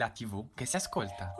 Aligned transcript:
La 0.00 0.08
TV 0.08 0.46
che 0.54 0.64
si 0.64 0.76
ascolta. 0.76 1.34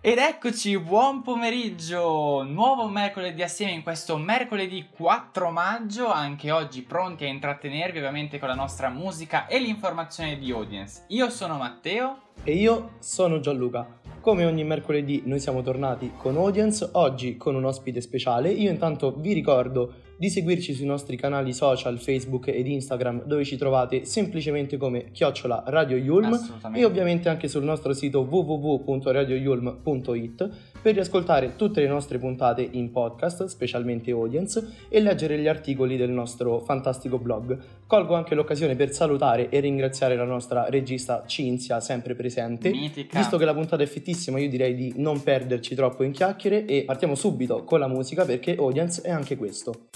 Ed 0.00 0.16
eccoci, 0.16 0.78
buon 0.78 1.20
pomeriggio! 1.20 2.42
Nuovo 2.42 2.88
mercoledì 2.88 3.42
assieme 3.42 3.72
in 3.72 3.82
questo 3.82 4.16
mercoledì 4.16 4.88
4 4.88 5.50
maggio, 5.50 6.10
anche 6.10 6.50
oggi 6.50 6.80
pronti 6.80 7.24
a 7.24 7.28
intrattenervi 7.28 7.98
ovviamente 7.98 8.38
con 8.38 8.48
la 8.48 8.54
nostra 8.54 8.88
musica 8.88 9.46
e 9.46 9.58
l'informazione 9.58 10.38
di 10.38 10.50
audience. 10.50 11.04
Io 11.08 11.28
sono 11.28 11.58
Matteo 11.58 12.30
e 12.44 12.54
io 12.54 12.92
sono 12.98 13.40
Gianluca. 13.40 14.00
Come 14.22 14.46
ogni 14.46 14.64
mercoledì 14.64 15.20
noi 15.26 15.38
siamo 15.38 15.60
tornati 15.60 16.14
con 16.16 16.38
Audience, 16.38 16.88
oggi 16.92 17.36
con 17.36 17.56
un 17.56 17.66
ospite 17.66 18.00
speciale. 18.00 18.48
Io 18.48 18.70
intanto 18.70 19.12
vi 19.18 19.34
ricordo 19.34 20.03
di 20.16 20.30
seguirci 20.30 20.72
sui 20.74 20.86
nostri 20.86 21.16
canali 21.16 21.52
social 21.52 21.98
Facebook 21.98 22.46
ed 22.48 22.66
Instagram 22.66 23.24
dove 23.24 23.44
ci 23.44 23.56
trovate 23.56 24.04
semplicemente 24.04 24.76
come 24.76 25.10
chiocciola 25.12 25.62
Radio 25.66 25.96
Yulm 25.96 26.38
e 26.72 26.84
ovviamente 26.84 27.28
anche 27.28 27.46
sul 27.48 27.64
nostro 27.64 27.92
sito 27.92 28.20
www.radioyulm.it 28.20 30.50
per 30.84 30.92
riascoltare 30.92 31.56
tutte 31.56 31.80
le 31.80 31.86
nostre 31.86 32.18
puntate 32.18 32.68
in 32.72 32.90
podcast, 32.90 33.46
specialmente 33.46 34.10
audience, 34.10 34.62
e 34.90 35.00
leggere 35.00 35.38
gli 35.38 35.48
articoli 35.48 35.96
del 35.96 36.10
nostro 36.10 36.60
fantastico 36.60 37.16
blog. 37.16 37.58
Colgo 37.86 38.14
anche 38.14 38.34
l'occasione 38.34 38.76
per 38.76 38.92
salutare 38.92 39.48
e 39.48 39.60
ringraziare 39.60 40.14
la 40.14 40.24
nostra 40.24 40.68
regista 40.68 41.24
Cinzia, 41.26 41.80
sempre 41.80 42.14
presente. 42.14 42.68
Mitica. 42.68 43.18
Visto 43.18 43.38
che 43.38 43.46
la 43.46 43.54
puntata 43.54 43.82
è 43.82 43.86
fittissima, 43.86 44.38
io 44.38 44.50
direi 44.50 44.74
di 44.74 44.92
non 44.96 45.22
perderci 45.22 45.74
troppo 45.74 46.02
in 46.02 46.12
chiacchiere 46.12 46.66
e 46.66 46.82
partiamo 46.82 47.14
subito 47.14 47.64
con 47.64 47.78
la 47.78 47.88
musica 47.88 48.26
perché 48.26 48.54
audience 48.54 49.00
è 49.00 49.10
anche 49.10 49.38
questo. 49.38 49.86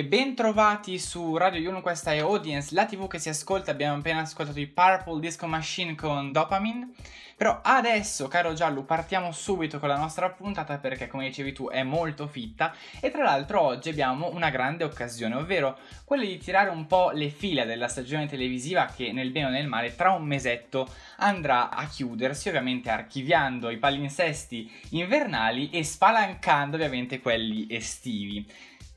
E 0.00 0.04
ben 0.06 0.34
trovati 0.34 0.98
su 0.98 1.36
Radio 1.36 1.60
Yulm, 1.60 1.82
questa 1.82 2.14
è 2.14 2.20
Audience, 2.20 2.74
la 2.74 2.86
tv 2.86 3.06
che 3.06 3.18
si 3.18 3.28
ascolta, 3.28 3.70
abbiamo 3.70 3.98
appena 3.98 4.20
ascoltato 4.20 4.58
i 4.58 4.66
Purple 4.66 5.20
Disco 5.20 5.46
Machine 5.46 5.94
con 5.94 6.32
Dopamine. 6.32 6.92
Però 7.36 7.60
adesso, 7.62 8.26
caro 8.26 8.54
Giallo, 8.54 8.82
partiamo 8.82 9.30
subito 9.30 9.78
con 9.78 9.90
la 9.90 9.98
nostra 9.98 10.30
puntata 10.30 10.78
perché, 10.78 11.06
come 11.06 11.26
dicevi 11.26 11.52
tu, 11.52 11.68
è 11.68 11.82
molto 11.82 12.26
fitta. 12.26 12.74
E 12.98 13.10
tra 13.10 13.24
l'altro 13.24 13.60
oggi 13.60 13.90
abbiamo 13.90 14.30
una 14.32 14.48
grande 14.48 14.84
occasione, 14.84 15.34
ovvero 15.34 15.76
quella 16.04 16.24
di 16.24 16.38
tirare 16.38 16.70
un 16.70 16.86
po' 16.86 17.10
le 17.10 17.28
fila 17.28 17.66
della 17.66 17.88
stagione 17.88 18.26
televisiva 18.26 18.86
che, 18.86 19.12
nel 19.12 19.30
bene 19.30 19.46
o 19.46 19.50
nel 19.50 19.68
male, 19.68 19.94
tra 19.94 20.12
un 20.12 20.24
mesetto 20.24 20.88
andrà 21.16 21.68
a 21.68 21.86
chiudersi, 21.86 22.48
ovviamente 22.48 22.88
archiviando 22.88 23.68
i 23.68 23.76
palinsesti 23.76 24.70
invernali 24.90 25.68
e 25.68 25.84
spalancando 25.84 26.76
ovviamente 26.76 27.20
quelli 27.20 27.66
estivi. 27.68 28.50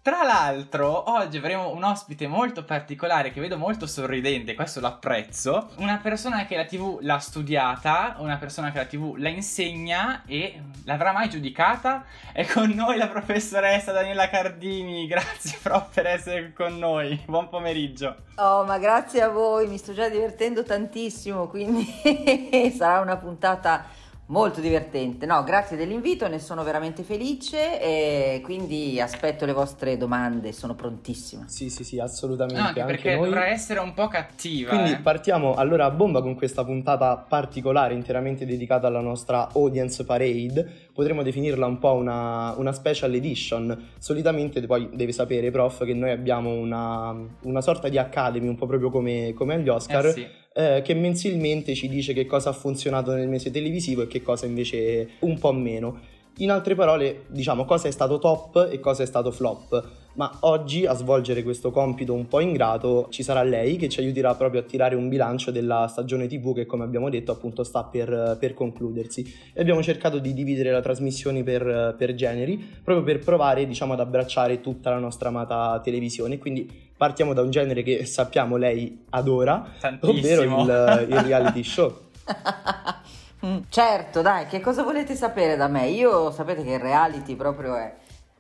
Tra 0.03 0.21
l'altro, 0.23 1.11
oggi 1.13 1.37
avremo 1.37 1.69
un 1.69 1.81
ospite 1.81 2.27
molto 2.27 2.65
particolare 2.65 3.31
che 3.31 3.39
vedo 3.39 3.57
molto 3.57 3.87
sorridente, 3.87 4.53
questo 4.53 4.81
l'apprezzo. 4.81 5.69
Una 5.77 5.97
persona 6.03 6.45
che 6.45 6.57
la 6.57 6.65
TV 6.65 6.97
l'ha 6.99 7.19
studiata, 7.19 8.17
una 8.19 8.35
persona 8.35 8.69
che 8.73 8.79
la 8.79 8.85
TV 8.85 9.15
la 9.15 9.29
insegna 9.29 10.23
e 10.25 10.61
l'avrà 10.83 11.13
mai 11.13 11.29
giudicata. 11.29 12.03
È 12.33 12.45
con 12.45 12.71
noi 12.71 12.97
la 12.97 13.07
professoressa 13.07 13.93
Daniela 13.93 14.27
Cardini. 14.27 15.07
Grazie 15.07 15.57
prof 15.63 15.93
per 15.93 16.07
essere 16.07 16.51
con 16.51 16.77
noi. 16.77 17.23
Buon 17.25 17.47
pomeriggio. 17.47 18.23
Oh, 18.35 18.65
ma 18.65 18.79
grazie 18.79 19.21
a 19.21 19.29
voi, 19.29 19.67
mi 19.67 19.77
sto 19.77 19.93
già 19.93 20.09
divertendo 20.09 20.63
tantissimo, 20.63 21.47
quindi 21.47 21.87
sarà 22.75 22.99
una 22.99 23.15
puntata 23.15 23.85
Molto 24.27 24.61
divertente, 24.61 25.25
no, 25.25 25.43
grazie 25.43 25.75
dell'invito, 25.75 26.29
ne 26.29 26.39
sono 26.39 26.63
veramente 26.63 27.03
felice 27.03 27.81
e 27.81 28.41
quindi 28.41 28.99
aspetto 29.01 29.45
le 29.45 29.51
vostre 29.51 29.97
domande, 29.97 30.53
sono 30.53 30.75
prontissima. 30.75 31.43
Sì, 31.47 31.69
sì, 31.69 31.83
sì, 31.83 31.99
assolutamente. 31.99 32.59
No, 32.59 32.67
anche, 32.67 32.79
anche 32.79 32.93
perché 32.93 33.15
noi. 33.15 33.25
dovrà 33.25 33.47
essere 33.47 33.81
un 33.81 33.93
po' 33.93 34.07
cattiva. 34.07 34.69
Quindi 34.69 34.91
eh. 34.91 34.99
partiamo 34.99 35.55
allora 35.55 35.85
a 35.85 35.91
bomba 35.91 36.21
con 36.21 36.35
questa 36.35 36.63
puntata 36.63 37.17
particolare 37.17 37.93
interamente 37.93 38.45
dedicata 38.45 38.87
alla 38.87 39.01
nostra 39.01 39.49
Audience 39.53 40.05
Parade. 40.05 40.89
Potremmo 40.93 41.21
definirla 41.21 41.65
un 41.65 41.77
po' 41.79 41.93
una, 41.93 42.53
una 42.55 42.71
special 42.71 43.13
edition. 43.13 43.89
Solitamente 43.97 44.65
poi 44.65 44.89
deve 44.93 45.11
sapere, 45.11 45.51
prof, 45.51 45.83
che 45.83 45.93
noi 45.93 46.11
abbiamo 46.11 46.49
una, 46.49 47.13
una 47.41 47.61
sorta 47.61 47.89
di 47.89 47.97
academy, 47.97 48.47
un 48.47 48.55
po' 48.55 48.67
proprio 48.67 48.89
come, 48.89 49.33
come 49.33 49.55
agli 49.55 49.67
Oscar. 49.67 50.05
Eh 50.05 50.11
sì 50.11 50.41
eh, 50.53 50.81
che 50.83 50.93
mensilmente 50.93 51.73
ci 51.75 51.89
dice 51.89 52.13
che 52.13 52.25
cosa 52.25 52.49
ha 52.49 52.53
funzionato 52.53 53.13
nel 53.13 53.27
mese 53.27 53.51
televisivo 53.51 54.03
e 54.03 54.07
che 54.07 54.21
cosa 54.21 54.45
invece 54.45 55.09
un 55.19 55.37
po' 55.39 55.51
meno. 55.51 56.11
In 56.37 56.49
altre 56.49 56.73
parole, 56.73 57.25
diciamo 57.27 57.63
cosa 57.63 57.87
è 57.87 57.91
stato 57.91 58.17
top 58.17 58.69
e 58.71 58.79
cosa 58.79 59.03
è 59.03 59.05
stato 59.05 59.29
flop. 59.29 60.01
Ma 60.15 60.35
oggi 60.41 60.85
a 60.85 60.93
svolgere 60.93 61.43
questo 61.43 61.71
compito 61.71 62.13
un 62.13 62.27
po' 62.27 62.39
ingrato 62.39 63.07
ci 63.09 63.23
sarà 63.23 63.41
lei 63.41 63.77
che 63.77 63.89
ci 63.89 63.99
aiuterà 63.99 64.35
proprio 64.35 64.61
a 64.61 64.63
tirare 64.63 64.95
un 64.95 65.09
bilancio 65.09 65.51
della 65.51 65.87
stagione 65.87 66.27
TV 66.27 66.53
che 66.53 66.67
come 66.67 66.83
abbiamo 66.83 67.09
detto 67.09 67.31
appunto 67.31 67.63
sta 67.63 67.83
per, 67.83 68.37
per 68.39 68.53
concludersi. 68.55 69.51
E 69.53 69.61
abbiamo 69.61 69.83
cercato 69.83 70.17
di 70.17 70.33
dividere 70.33 70.71
la 70.71 70.81
trasmissione 70.81 71.43
per, 71.43 71.95
per 71.97 72.15
generi 72.15 72.57
proprio 72.83 73.03
per 73.03 73.23
provare 73.23 73.67
diciamo 73.67 73.93
ad 73.93 73.99
abbracciare 73.99 74.59
tutta 74.61 74.89
la 74.89 74.99
nostra 74.99 75.29
amata 75.29 75.79
televisione. 75.83 76.37
Quindi 76.37 76.91
partiamo 76.95 77.33
da 77.33 77.41
un 77.41 77.49
genere 77.49 77.83
che 77.83 78.05
sappiamo 78.05 78.55
lei 78.57 79.05
adora, 79.09 79.65
Tantissimo. 79.79 80.17
ovvero 80.17 81.01
il, 81.01 81.07
il 81.09 81.19
reality 81.19 81.63
show. 81.63 81.99
certo, 83.69 84.21
dai, 84.21 84.47
che 84.47 84.59
cosa 84.61 84.83
volete 84.83 85.15
sapere 85.15 85.55
da 85.55 85.67
me? 85.67 85.87
Io 85.87 86.31
sapete 86.31 86.63
che 86.63 86.73
il 86.73 86.79
reality 86.79 87.35
proprio 87.35 87.75
è 87.75 87.93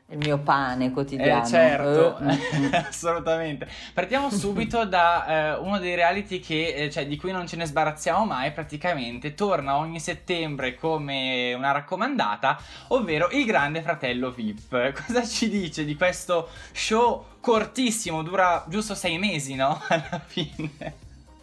il 0.07 0.17
mio 0.17 0.37
pane 0.37 0.91
quotidiano. 0.91 1.43
Eh, 1.43 1.47
certo, 1.47 2.17
uh, 2.19 2.69
assolutamente. 2.87 3.67
Partiamo 3.93 4.29
subito 4.29 4.85
da 4.85 5.57
uh, 5.59 5.65
uno 5.65 5.79
dei 5.79 5.95
reality 5.95 6.39
che, 6.39 6.73
eh, 6.73 6.91
cioè, 6.91 7.07
di 7.07 7.17
cui 7.17 7.31
non 7.31 7.47
ce 7.47 7.55
ne 7.55 7.65
sbarazziamo 7.65 8.25
mai 8.25 8.51
praticamente, 8.51 9.33
torna 9.33 9.77
ogni 9.77 9.99
settembre 9.99 10.75
come 10.75 11.53
una 11.53 11.71
raccomandata, 11.71 12.59
ovvero 12.89 13.29
Il 13.31 13.45
Grande 13.45 13.81
Fratello 13.81 14.31
VIP. 14.31 14.91
Cosa 15.05 15.25
ci 15.25 15.49
dice 15.49 15.85
di 15.85 15.95
questo 15.95 16.49
show 16.71 17.25
cortissimo, 17.39 18.21
dura 18.21 18.63
giusto 18.67 18.95
sei 18.95 19.17
mesi, 19.17 19.55
no? 19.55 19.81
Alla 19.87 20.21
fine. 20.25 20.71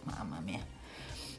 Mamma 0.03 0.39
mia. 0.39 0.70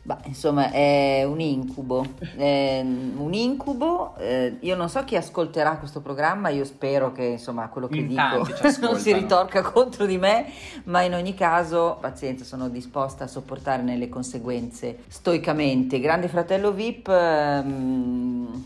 Beh, 0.05 0.17
insomma, 0.25 0.73
è 0.73 1.23
un 1.23 1.39
incubo. 1.39 2.05
È 2.35 2.81
un 2.83 3.33
incubo. 3.33 4.17
Eh, 4.17 4.57
io 4.61 4.75
non 4.75 4.89
so 4.89 5.05
chi 5.05 5.15
ascolterà 5.15 5.77
questo 5.77 6.01
programma, 6.01 6.49
io 6.49 6.65
spero 6.65 7.13
che 7.13 7.23
insomma 7.25 7.69
quello 7.69 7.87
che 7.87 7.99
in 7.99 8.09
dico 8.09 8.49
non 8.81 8.99
si 8.99 9.13
ritorca 9.13 9.63
contro 9.63 10.05
di 10.05 10.19
me, 10.19 10.47
ma 10.85 11.03
in 11.03 11.15
ogni 11.15 11.35
caso, 11.35 11.99
pazienza, 12.01 12.45
sono 12.45 12.69
disposta 12.69 13.25
a 13.25 13.29
sopportare 13.29 13.83
nelle 13.83 14.09
conseguenze 14.09 15.05
stoicamente. 15.07 16.01
Grande 16.01 16.27
fratello 16.27 16.73
VIP. 16.73 17.09
Ehm, 17.09 18.65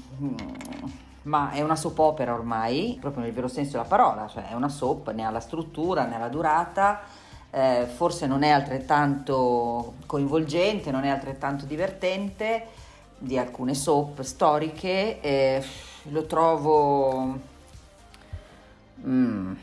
ma 1.24 1.50
è 1.50 1.60
una 1.60 1.76
soap 1.76 1.98
opera 1.98 2.32
ormai, 2.32 2.96
proprio 3.00 3.24
nel 3.24 3.32
vero 3.32 3.48
senso 3.48 3.72
della 3.72 3.84
parola, 3.84 4.28
cioè 4.28 4.48
è 4.48 4.54
una 4.54 4.68
soap, 4.68 5.12
ne 5.12 5.24
ha 5.24 5.30
la 5.30 5.40
struttura, 5.40 6.04
ne 6.04 6.14
ha 6.14 6.18
la 6.18 6.28
durata 6.28 7.00
eh, 7.56 7.86
forse 7.86 8.26
non 8.26 8.42
è 8.42 8.50
altrettanto 8.50 9.94
coinvolgente, 10.04 10.90
non 10.90 11.04
è 11.04 11.08
altrettanto 11.08 11.64
divertente 11.64 12.66
di 13.16 13.38
alcune 13.38 13.74
soap 13.74 14.20
storiche, 14.20 15.20
eh, 15.22 15.64
lo 16.10 16.26
trovo... 16.26 17.54
Mm, 19.06 19.54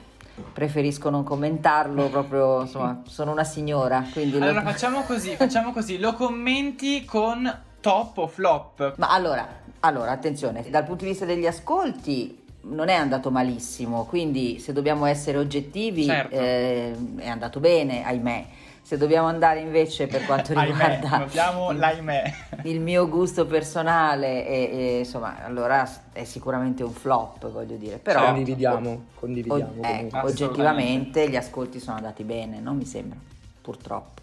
preferisco 0.51 1.11
non 1.11 1.23
commentarlo 1.23 2.09
proprio 2.09 2.61
insomma 2.61 3.03
sono 3.05 3.31
una 3.31 3.43
signora 3.43 4.03
quindi 4.11 4.37
allora 4.37 4.63
lo... 4.63 4.71
facciamo 4.71 5.01
così 5.01 5.35
facciamo 5.35 5.71
così 5.71 5.99
lo 5.99 6.13
commenti 6.13 7.05
con 7.05 7.61
top 7.79 8.17
o 8.17 8.27
flop? 8.27 8.93
Ma 8.97 9.09
allora 9.09 9.47
allora 9.81 10.11
attenzione 10.11 10.67
dal 10.69 10.85
punto 10.85 11.03
di 11.03 11.11
vista 11.11 11.25
degli 11.25 11.45
ascolti 11.45 12.42
non 12.63 12.89
è 12.89 12.93
andato 12.93 13.31
malissimo, 13.31 14.05
quindi 14.05 14.59
se 14.59 14.73
dobbiamo 14.73 15.05
essere 15.05 15.37
oggettivi 15.37 16.05
certo. 16.05 16.35
eh, 16.35 16.95
è 17.17 17.27
andato 17.27 17.59
bene, 17.59 18.05
ahimè. 18.05 18.45
Se 18.81 18.97
dobbiamo 18.97 19.27
andare 19.27 19.61
invece 19.61 20.07
per 20.07 20.25
quanto 20.25 20.51
riguarda 20.59 21.25
il, 21.71 22.33
il 22.63 22.81
mio 22.81 23.07
gusto 23.07 23.45
personale, 23.45 24.45
e, 24.45 24.69
e, 24.71 24.99
insomma, 24.99 25.43
allora 25.43 25.89
è 26.11 26.25
sicuramente 26.25 26.83
un 26.83 26.91
flop, 26.91 27.49
voglio 27.49 27.77
dire. 27.77 27.97
Però 27.97 28.19
certo. 28.19 28.33
condividiamo, 28.33 29.05
condividiamo. 29.15 29.81
O, 29.81 29.85
ecco, 29.85 30.25
oggettivamente 30.25 31.29
gli 31.29 31.37
ascolti 31.37 31.79
sono 31.79 31.95
andati 31.95 32.23
bene, 32.23 32.59
non 32.59 32.75
mi 32.75 32.85
sembra, 32.85 33.17
purtroppo. 33.61 34.22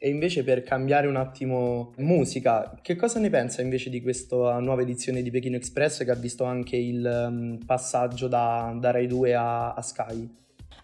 E 0.00 0.08
invece 0.08 0.44
per 0.44 0.62
cambiare 0.62 1.08
un 1.08 1.16
attimo 1.16 1.92
musica, 1.96 2.78
che 2.80 2.94
cosa 2.94 3.18
ne 3.18 3.30
pensa 3.30 3.62
invece 3.62 3.90
di 3.90 4.00
questa 4.00 4.60
nuova 4.60 4.82
edizione 4.82 5.22
di 5.22 5.30
Pechino 5.30 5.56
Express 5.56 6.04
che 6.04 6.10
ha 6.12 6.14
visto 6.14 6.44
anche 6.44 6.76
il 6.76 7.04
um, 7.04 7.58
passaggio 7.66 8.28
da, 8.28 8.72
da, 8.78 8.92
Rai 8.92 9.08
2 9.08 9.34
a, 9.34 9.74
a 9.74 9.82
Sky? 9.82 10.36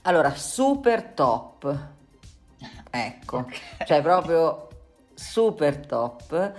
Allora, 0.02 0.34
super 0.34 1.04
top. 1.04 1.92
Ecco, 2.90 3.36
okay. 3.38 3.86
cioè 3.86 4.02
proprio 4.02 4.68
super 5.14 5.76
top. 5.86 6.52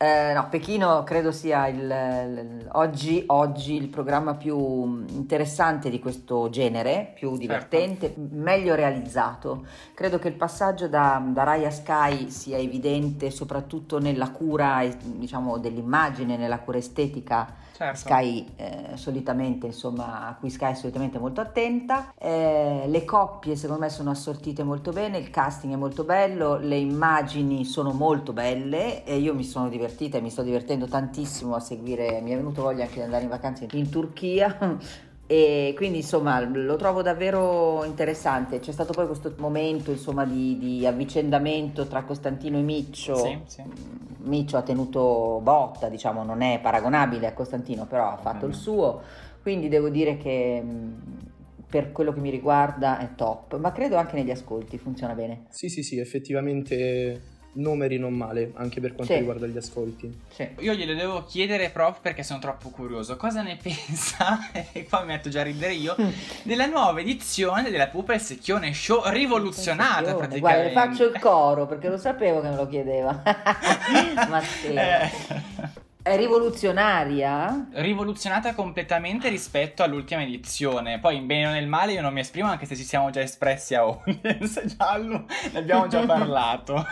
Eh, 0.00 0.32
no, 0.32 0.48
Pechino 0.48 1.02
credo 1.02 1.32
sia 1.32 1.66
il, 1.66 1.80
il, 1.80 2.68
oggi, 2.74 3.24
oggi, 3.26 3.74
il 3.74 3.88
programma 3.88 4.36
più 4.36 5.04
interessante 5.08 5.90
di 5.90 5.98
questo 5.98 6.48
genere, 6.50 7.10
più 7.16 7.30
certo. 7.30 7.42
divertente, 7.42 8.06
certo. 8.06 8.20
meglio 8.30 8.76
realizzato. 8.76 9.66
Credo 9.94 10.20
che 10.20 10.28
il 10.28 10.34
passaggio 10.34 10.86
da, 10.86 11.20
da 11.32 11.42
Rai 11.42 11.64
a 11.64 11.72
Sky 11.72 12.30
sia 12.30 12.58
evidente 12.58 13.32
soprattutto 13.32 13.98
nella 13.98 14.30
cura 14.30 14.84
diciamo, 15.02 15.58
dell'immagine, 15.58 16.36
nella 16.36 16.60
cura 16.60 16.78
estetica 16.78 17.52
certo. 17.78 17.98
Sky 18.00 18.44
eh, 18.56 18.90
solitamente, 18.94 19.66
insomma, 19.66 20.26
a 20.26 20.34
cui 20.34 20.50
Sky 20.50 20.72
è 20.72 20.74
solitamente 20.74 21.20
molto 21.20 21.40
attenta. 21.40 22.12
Eh, 22.18 22.84
le 22.86 23.04
coppie 23.04 23.54
secondo 23.54 23.82
me 23.82 23.88
sono 23.88 24.10
assortite 24.10 24.64
molto 24.64 24.90
bene, 24.90 25.18
il 25.18 25.30
casting 25.30 25.72
è 25.72 25.76
molto 25.76 26.02
bello, 26.02 26.56
le 26.58 26.76
immagini 26.76 27.64
sono 27.64 27.92
molto 27.92 28.32
belle 28.32 29.04
e 29.04 29.18
io 29.18 29.32
mi 29.34 29.44
sono 29.44 29.68
divertita 29.68 30.18
e 30.18 30.20
mi 30.20 30.30
sto 30.30 30.42
divertendo 30.42 30.86
tantissimo 30.86 31.54
a 31.54 31.60
seguire, 31.60 32.20
mi 32.20 32.32
è 32.32 32.36
venuto 32.36 32.62
voglia 32.62 32.82
anche 32.82 32.96
di 32.96 33.02
andare 33.02 33.22
in 33.22 33.30
vacanza 33.30 33.64
in 33.70 33.90
Turchia 33.90 34.76
e 35.30 35.74
quindi 35.76 35.98
insomma 35.98 36.40
lo 36.40 36.76
trovo 36.76 37.02
davvero 37.02 37.84
interessante. 37.84 38.60
C'è 38.60 38.72
stato 38.72 38.94
poi 38.94 39.04
questo 39.04 39.34
momento 39.36 39.90
insomma 39.90 40.24
di, 40.24 40.56
di 40.58 40.86
avvicendamento 40.86 41.86
tra 41.86 42.02
Costantino 42.04 42.56
e 42.56 42.62
Miccio. 42.62 43.16
Sì, 43.16 43.38
sì. 43.44 43.62
Miccio 44.20 44.56
ha 44.56 44.62
tenuto 44.62 45.40
botta, 45.42 45.90
diciamo, 45.90 46.24
non 46.24 46.40
è 46.40 46.60
paragonabile 46.62 47.26
a 47.26 47.34
Costantino, 47.34 47.84
però 47.84 48.10
ha 48.10 48.16
fatto 48.16 48.46
mm. 48.46 48.48
il 48.48 48.54
suo. 48.54 49.02
Quindi 49.42 49.68
devo 49.68 49.90
dire 49.90 50.16
che 50.16 50.64
per 51.68 51.92
quello 51.92 52.14
che 52.14 52.20
mi 52.20 52.30
riguarda 52.30 52.98
è 52.98 53.14
top, 53.14 53.58
ma 53.58 53.70
credo 53.70 53.96
anche 53.96 54.16
negli 54.16 54.30
ascolti 54.30 54.78
funziona 54.78 55.12
bene. 55.12 55.44
Sì, 55.50 55.68
sì, 55.68 55.82
sì, 55.82 55.98
effettivamente 55.98 57.20
numeri 57.52 57.98
non 57.98 58.14
male, 58.14 58.52
anche 58.54 58.80
per 58.80 58.94
quanto 58.94 59.12
sì. 59.12 59.18
riguarda 59.18 59.46
gli 59.46 59.56
ascolti. 59.56 60.20
Sì. 60.28 60.48
Io 60.58 60.74
glielo 60.74 60.94
devo 60.94 61.24
chiedere, 61.24 61.70
prof, 61.70 62.00
perché 62.00 62.22
sono 62.22 62.38
troppo 62.38 62.70
curioso. 62.70 63.16
Cosa 63.16 63.42
ne 63.42 63.56
pensa, 63.62 64.50
e 64.72 64.86
qua 64.88 65.00
mi 65.00 65.08
metto 65.08 65.28
già 65.28 65.40
a 65.40 65.44
ridere 65.44 65.72
io, 65.74 65.96
della 66.44 66.66
nuova 66.66 67.00
edizione 67.00 67.70
della 67.70 67.88
Pupa 67.88 68.14
e 68.14 68.18
Secchione 68.18 68.72
Show 68.72 69.08
rivoluzionata 69.08 70.14
praticamente. 70.14 70.40
Guarda, 70.40 70.62
le 70.62 70.72
faccio 70.72 71.04
il 71.04 71.18
coro, 71.18 71.66
perché 71.66 71.88
lo 71.88 71.98
sapevo 71.98 72.40
che 72.40 72.48
me 72.48 72.56
lo 72.56 72.68
chiedeva. 72.68 73.22
Matteo. 74.28 74.72
Eh 74.72 75.86
è 76.08 76.16
rivoluzionaria? 76.16 77.68
Rivoluzionata 77.72 78.54
completamente 78.54 79.28
rispetto 79.28 79.82
all'ultima 79.82 80.22
edizione. 80.22 80.98
Poi 80.98 81.16
in 81.16 81.26
bene 81.26 81.48
o 81.48 81.50
nel 81.50 81.66
male 81.66 81.92
io 81.92 82.00
non 82.00 82.12
mi 82.12 82.20
esprimo 82.20 82.48
anche 82.48 82.64
se 82.66 82.76
ci 82.76 82.82
siamo 82.82 83.10
già 83.10 83.20
espressi 83.20 83.74
a 83.74 83.80
audience 83.80 84.64
giallo, 84.76 85.26
ne 85.52 85.58
abbiamo 85.58 85.86
già 85.86 86.04
parlato. 86.06 86.84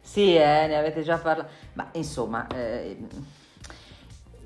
sì, 0.00 0.36
eh, 0.36 0.66
ne 0.68 0.76
avete 0.76 1.02
già 1.02 1.18
parlato. 1.18 1.50
Ma 1.72 1.88
insomma, 1.92 2.46
eh, 2.54 2.96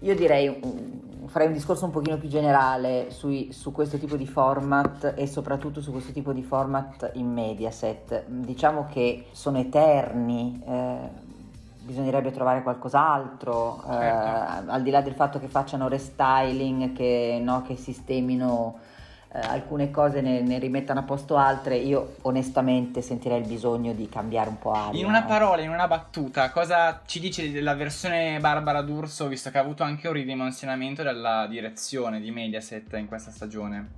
io 0.01 0.15
direi 0.15 0.95
farei 1.27 1.49
un 1.49 1.53
discorso 1.53 1.85
un 1.85 1.91
pochino 1.91 2.17
più 2.17 2.29
generale 2.29 3.11
sui, 3.11 3.53
su 3.53 3.73
questo 3.73 3.99
tipo 3.99 4.17
di 4.17 4.27
format 4.27 5.13
e 5.17 5.27
soprattutto 5.27 5.81
su 5.83 5.91
questo 5.91 6.13
tipo 6.13 6.33
di 6.33 6.43
format 6.43 7.11
in 7.15 7.31
Mediaset. 7.33 8.25
Diciamo 8.27 8.87
che 8.91 9.27
sono 9.33 9.59
eterni. 9.59 10.63
Eh, 10.67 11.25
bisognerebbe 11.87 12.33
trovare 12.33 12.63
qualcos'altro, 12.63 13.81
certo. 13.87 14.69
eh, 14.69 14.73
al 14.73 14.83
di 14.83 14.91
là 14.91 15.01
del 15.01 15.15
fatto 15.15 15.39
che 15.39 15.47
facciano 15.47 15.87
restyling, 15.87 16.93
che, 16.93 17.41
no, 17.41 17.63
che 17.63 17.77
sistemino 17.77 18.79
eh, 19.33 19.39
alcune 19.39 19.93
cose, 19.93 20.21
ne, 20.21 20.41
ne, 20.41 20.59
rimettano 20.59 21.01
a 21.01 21.03
posto 21.05 21.37
altre, 21.37 21.77
io 21.77 22.17
onestamente 22.23 23.03
sentirei 23.03 23.41
il 23.41 23.47
bisogno 23.47 23.93
di 23.93 24.09
cambiare 24.09 24.49
un 24.49 24.59
po' 24.59 24.73
aria. 24.73 24.99
In 24.99 25.07
una 25.07 25.23
parola, 25.23 25.63
in 25.63 25.71
una 25.71 25.87
battuta, 25.87 26.51
cosa 26.51 27.03
ci 27.07 27.21
dici 27.21 27.53
della 27.53 27.75
versione 27.75 28.41
Barbara 28.41 28.83
D'Urso, 28.83 29.29
visto 29.29 29.51
che 29.51 29.59
ha 29.59 29.61
avuto 29.61 29.85
anche 29.85 30.09
un 30.09 30.15
ridimensionamento 30.15 31.05
della 31.05 31.47
direzione 31.47 32.21
di 32.21 32.33
Mediaset 32.33 32.93
in 32.95 33.07
questa 33.07 33.31
stagione? 33.31 33.89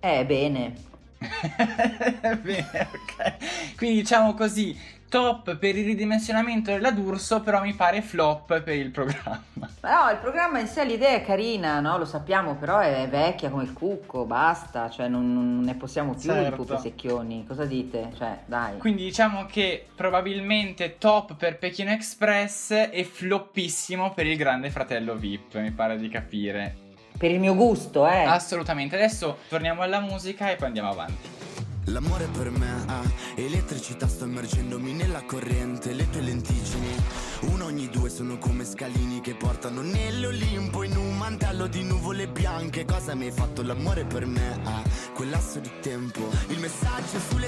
Eh, 0.00 0.24
bene. 0.24 0.74
bene, 2.40 2.88
ok. 2.92 3.74
Quindi 3.76 3.96
diciamo 3.98 4.34
così, 4.34 4.78
top 5.08 5.56
per 5.56 5.76
il 5.76 5.84
ridimensionamento 5.84 6.70
della 6.70 6.90
D'Urso, 6.90 7.40
però 7.40 7.62
mi 7.62 7.74
pare 7.74 8.02
flop 8.02 8.60
per 8.60 8.74
il 8.74 8.90
programma. 8.90 9.42
Ma 9.80 10.04
no, 10.04 10.10
il 10.10 10.18
programma 10.18 10.58
in 10.58 10.66
sé 10.66 10.84
l'idea 10.84 11.14
è 11.14 11.24
carina, 11.24 11.80
no? 11.80 11.98
Lo 11.98 12.04
sappiamo, 12.04 12.54
però 12.56 12.78
è 12.78 13.06
vecchia 13.08 13.50
come 13.50 13.62
il 13.62 13.72
cucco, 13.72 14.24
basta, 14.24 14.90
cioè 14.90 15.08
non, 15.08 15.32
non 15.32 15.60
ne 15.60 15.74
possiamo 15.74 16.12
più 16.12 16.30
certo. 16.30 16.50
di 16.50 16.56
pupe 16.56 16.78
secchioni. 16.78 17.44
Cosa 17.46 17.64
dite? 17.64 18.12
Cioè, 18.16 18.40
dai. 18.46 18.78
Quindi 18.78 19.04
diciamo 19.04 19.46
che 19.46 19.86
probabilmente 19.94 20.98
top 20.98 21.34
per 21.34 21.58
Pechino 21.58 21.90
Express 21.90 22.70
e 22.90 23.04
floppissimo 23.04 24.12
per 24.12 24.26
il 24.26 24.36
Grande 24.36 24.70
Fratello 24.70 25.14
VIP, 25.14 25.56
mi 25.56 25.70
pare 25.70 25.96
di 25.96 26.08
capire. 26.08 26.86
Per 27.16 27.30
il 27.30 27.40
mio 27.40 27.54
gusto, 27.54 28.06
eh. 28.06 28.22
Assolutamente. 28.22 28.94
Adesso 28.94 29.38
torniamo 29.48 29.82
alla 29.82 30.00
musica 30.00 30.50
e 30.50 30.56
poi 30.56 30.68
andiamo 30.68 30.90
avanti. 30.90 31.47
L'amore 31.90 32.26
per 32.26 32.50
me 32.50 32.84
ha 32.86 33.02
elettricità, 33.34 34.06
sto 34.06 34.24
immergendomi 34.24 34.92
nella 34.92 35.22
corrente, 35.24 35.94
le 35.94 36.08
tue 36.10 36.20
lenticini. 36.20 36.94
Uno 37.52 37.64
ogni 37.64 37.88
due 37.88 38.10
sono 38.10 38.36
come 38.36 38.64
scalini 38.64 39.20
che 39.20 39.34
portano 39.34 39.80
nell'Olimpo 39.80 40.82
in 40.82 40.96
un 40.96 41.16
mantello 41.16 41.66
di 41.66 41.82
nuvole 41.82 42.28
bianche. 42.28 42.84
Cosa 42.84 43.14
mi 43.14 43.26
hai 43.26 43.32
fatto 43.32 43.62
l'amore 43.62 44.04
per 44.04 44.26
me? 44.26 44.60
Ah, 44.64 44.82
quel 45.14 45.30
lasso 45.30 45.60
di 45.60 45.70
tempo. 45.80 46.28
Il 46.48 46.58
messaggio 46.58 47.18
sulle 47.30 47.47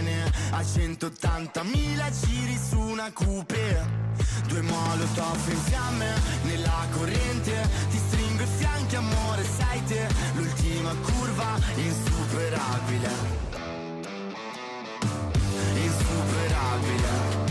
180.000 0.61 2.25
giri 2.25 2.57
su 2.57 2.79
una 2.79 3.11
coupe 3.11 4.01
Due 4.47 4.61
molotov 4.61 5.47
in 5.47 5.57
fiamme 5.57 6.13
nella 6.43 6.85
corrente. 6.91 7.69
Ti 7.89 7.97
stringo 7.97 8.43
i 8.43 8.47
fianchi 8.57 8.95
amore 8.95 9.43
sai 9.43 9.83
te 9.85 10.07
L'ultima 10.35 10.93
curva 11.01 11.57
insuperabile. 11.75 13.09
Insuperabile 15.73 17.50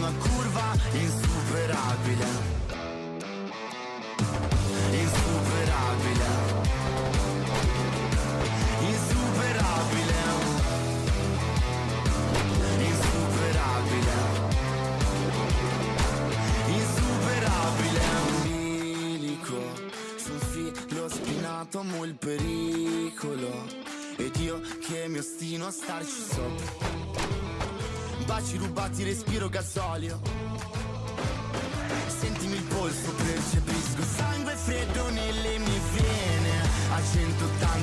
L'ultima 0.00 0.12
curva 0.18 0.74
insuperabile. 0.92 2.26
Insuperabile. 4.92 6.28
Insuperabile. 8.80 10.22
Insuperabile. 12.78 14.16
Insuperabile. 16.78 18.08
Bilico 18.42 19.60
sul 20.16 20.40
filo 20.40 21.08
spinato 21.10 21.80
amo 21.80 22.04
il 22.04 22.14
pericolo. 22.14 23.66
Ed 24.16 24.34
io 24.36 24.60
che 24.80 25.08
mi 25.08 25.18
ostino 25.18 25.66
a 25.66 25.70
starci 25.70 26.22
sopra 26.30 27.39
Baci 28.30 28.58
rubati, 28.58 29.02
respiro 29.02 29.48
gasolio 29.48 30.20
Sentimi 32.06 32.54
il 32.54 32.62
polso, 32.62 33.10
percepisco 33.12 34.02
sangue 34.04 34.54
freddo 34.54 35.08
nelle 35.10 35.58
mie 35.58 35.80
vene. 35.94 36.60
A 36.92 37.00
180.000 37.00 37.79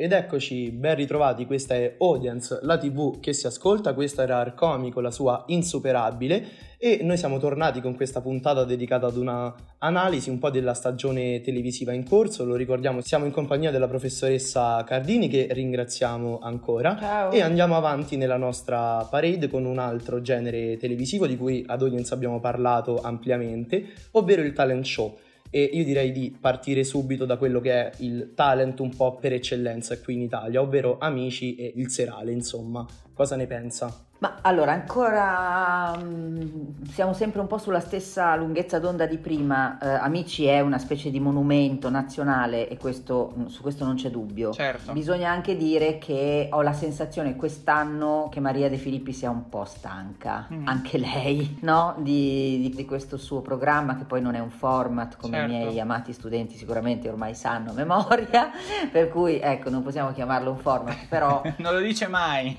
Ed 0.00 0.12
eccoci, 0.12 0.70
ben 0.70 0.94
ritrovati, 0.94 1.44
questa 1.44 1.74
è 1.74 1.96
Audience, 1.98 2.60
la 2.62 2.78
tv 2.78 3.20
che 3.20 3.34
si 3.34 3.46
ascolta, 3.46 3.92
questa 3.92 4.22
era 4.22 4.38
Arcomi 4.38 4.90
con 4.90 5.02
la 5.02 5.10
sua 5.10 5.44
Insuperabile 5.48 6.42
e 6.78 7.00
noi 7.02 7.18
siamo 7.18 7.38
tornati 7.38 7.82
con 7.82 7.94
questa 7.94 8.22
puntata 8.22 8.64
dedicata 8.64 9.08
ad 9.08 9.18
una 9.18 9.54
analisi 9.76 10.30
un 10.30 10.38
po' 10.38 10.48
della 10.48 10.72
stagione 10.72 11.42
televisiva 11.42 11.92
in 11.92 12.08
corso, 12.08 12.46
lo 12.46 12.54
ricordiamo, 12.54 13.02
siamo 13.02 13.26
in 13.26 13.30
compagnia 13.30 13.70
della 13.70 13.88
professoressa 13.88 14.82
Cardini 14.84 15.28
che 15.28 15.48
ringraziamo 15.50 16.38
ancora 16.40 16.96
Ciao. 16.98 17.30
e 17.30 17.42
andiamo 17.42 17.76
avanti 17.76 18.16
nella 18.16 18.38
nostra 18.38 19.04
parade 19.04 19.48
con 19.48 19.66
un 19.66 19.78
altro 19.78 20.22
genere 20.22 20.78
televisivo 20.78 21.26
di 21.26 21.36
cui 21.36 21.62
ad 21.66 21.82
Audience 21.82 22.14
abbiamo 22.14 22.40
parlato 22.40 23.02
ampiamente, 23.02 23.84
ovvero 24.12 24.40
il 24.40 24.54
talent 24.54 24.86
show 24.86 25.14
e 25.50 25.62
io 25.62 25.84
direi 25.84 26.12
di 26.12 26.34
partire 26.38 26.84
subito 26.84 27.24
da 27.24 27.36
quello 27.36 27.60
che 27.60 27.72
è 27.72 27.92
il 27.98 28.32
talent 28.34 28.78
un 28.80 28.94
po' 28.94 29.16
per 29.16 29.32
eccellenza 29.32 29.98
qui 29.98 30.14
in 30.14 30.22
Italia, 30.22 30.60
ovvero 30.60 30.98
Amici 30.98 31.56
e 31.56 31.72
il 31.76 31.90
Serale, 31.90 32.32
insomma. 32.32 32.86
Cosa 33.12 33.36
ne 33.36 33.46
pensa? 33.46 34.09
Ma 34.20 34.36
allora, 34.42 34.72
ancora 34.72 35.96
um, 35.96 36.84
siamo 36.90 37.14
sempre 37.14 37.40
un 37.40 37.46
po' 37.46 37.56
sulla 37.56 37.80
stessa 37.80 38.36
lunghezza 38.36 38.78
d'onda 38.78 39.06
di 39.06 39.16
prima. 39.16 39.78
Uh, 39.80 39.86
Amici 40.02 40.44
è 40.44 40.60
una 40.60 40.78
specie 40.78 41.10
di 41.10 41.18
monumento 41.18 41.88
nazionale 41.88 42.68
e 42.68 42.76
questo, 42.76 43.32
su 43.46 43.62
questo 43.62 43.86
non 43.86 43.94
c'è 43.94 44.10
dubbio. 44.10 44.52
Certo. 44.52 44.92
Bisogna 44.92 45.30
anche 45.30 45.56
dire 45.56 45.96
che 45.96 46.50
ho 46.52 46.60
la 46.60 46.74
sensazione 46.74 47.34
quest'anno 47.34 48.28
che 48.30 48.40
Maria 48.40 48.68
De 48.68 48.76
Filippi 48.76 49.14
sia 49.14 49.30
un 49.30 49.48
po' 49.48 49.64
stanca, 49.64 50.46
mm. 50.52 50.66
anche 50.66 50.98
lei, 50.98 51.56
no? 51.62 51.94
Di, 51.96 52.58
di, 52.60 52.68
di, 52.76 52.84
questo 52.84 53.16
suo 53.16 53.40
programma 53.40 53.96
che 53.96 54.04
poi 54.04 54.20
non 54.20 54.34
è 54.34 54.38
un 54.38 54.50
format 54.50 55.16
come 55.16 55.38
certo. 55.38 55.50
i 55.50 55.56
miei 55.56 55.80
amati 55.80 56.12
studenti 56.12 56.56
sicuramente 56.56 57.08
ormai 57.08 57.34
sanno 57.34 57.70
a 57.70 57.74
memoria, 57.74 58.50
per 58.92 59.08
cui 59.08 59.40
ecco 59.40 59.70
non 59.70 59.82
possiamo 59.82 60.12
chiamarlo 60.12 60.50
un 60.50 60.58
format, 60.58 61.06
però... 61.08 61.40
non 61.56 61.72
lo 61.72 61.80
dice 61.80 62.06
mai. 62.06 62.54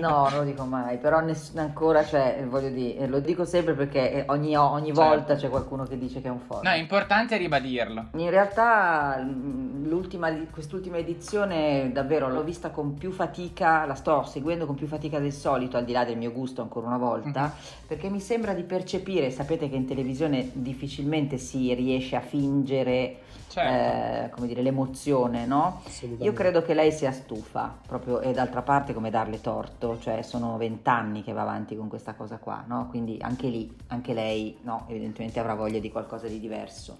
no, 0.00 0.28
non 0.28 0.38
lo 0.38 0.42
dico 0.42 0.64
mai 0.64 1.02
però 1.04 1.20
ness- 1.20 1.54
ancora, 1.56 2.02
cioè, 2.02 2.46
voglio 2.48 2.70
dire, 2.70 3.06
lo 3.08 3.20
dico 3.20 3.44
sempre 3.44 3.74
perché 3.74 4.24
ogni, 4.28 4.56
ogni 4.56 4.86
Certo. 4.86 5.02
volta 5.02 5.34
c'è 5.34 5.50
qualcuno 5.50 5.84
che 5.84 5.98
dice 5.98 6.22
che 6.22 6.28
è 6.28 6.30
un 6.30 6.40
forte. 6.40 6.66
No, 6.66 6.72
è 6.74 6.78
importante 6.78 7.36
ribadirlo. 7.36 8.06
In 8.14 8.30
realtà 8.30 9.22
l'ultima, 9.22 10.32
quest'ultima 10.50 10.96
edizione 10.96 11.90
davvero 11.92 12.30
l'ho 12.30 12.42
vista 12.42 12.70
con 12.70 12.94
più 12.94 13.10
fatica, 13.10 13.84
la 13.84 13.92
sto 13.92 14.22
seguendo 14.22 14.64
con 14.64 14.76
più 14.76 14.86
fatica 14.86 15.18
del 15.18 15.34
solito, 15.34 15.76
al 15.76 15.84
di 15.84 15.92
là 15.92 16.06
del 16.06 16.16
mio 16.16 16.32
gusto 16.32 16.62
ancora 16.62 16.86
una 16.86 16.96
volta, 16.96 17.54
perché 17.86 18.08
mi 18.08 18.20
sembra 18.20 18.54
di 18.54 18.62
percepire, 18.62 19.30
sapete 19.30 19.68
che 19.68 19.76
in 19.76 19.84
televisione 19.84 20.52
difficilmente 20.54 21.36
si 21.36 21.74
riesce 21.74 22.16
a 22.16 22.20
fingere 22.20 23.18
Certo. 23.48 23.72
eh, 23.72 24.30
come 24.30 24.48
dire, 24.48 24.62
l'emozione, 24.62 25.46
no? 25.46 25.82
Io 26.18 26.32
credo 26.32 26.62
che 26.62 26.74
lei 26.74 26.90
sia 26.90 27.12
stufa, 27.12 27.72
proprio, 27.86 28.20
e 28.20 28.32
d'altra 28.32 28.62
parte 28.62 28.92
come 28.92 29.10
darle 29.10 29.40
torto, 29.40 29.98
cioè 30.00 30.22
sono 30.22 30.56
vent'anni 30.56 31.22
che 31.22 31.32
va 31.32 31.42
avanti 31.42 31.76
con 31.76 31.88
questa 31.88 32.14
cosa 32.14 32.38
qua, 32.38 32.64
no? 32.66 32.88
Quindi 32.90 33.18
anche 33.20 33.46
lì, 33.46 33.72
anche 33.88 34.12
lei, 34.12 34.58
no, 34.62 34.86
evidentemente 34.88 35.38
avrà 35.38 35.54
voglia 35.54 35.78
di 35.78 35.92
qualcosa 35.92 36.26
di 36.26 36.40
diverso. 36.40 36.98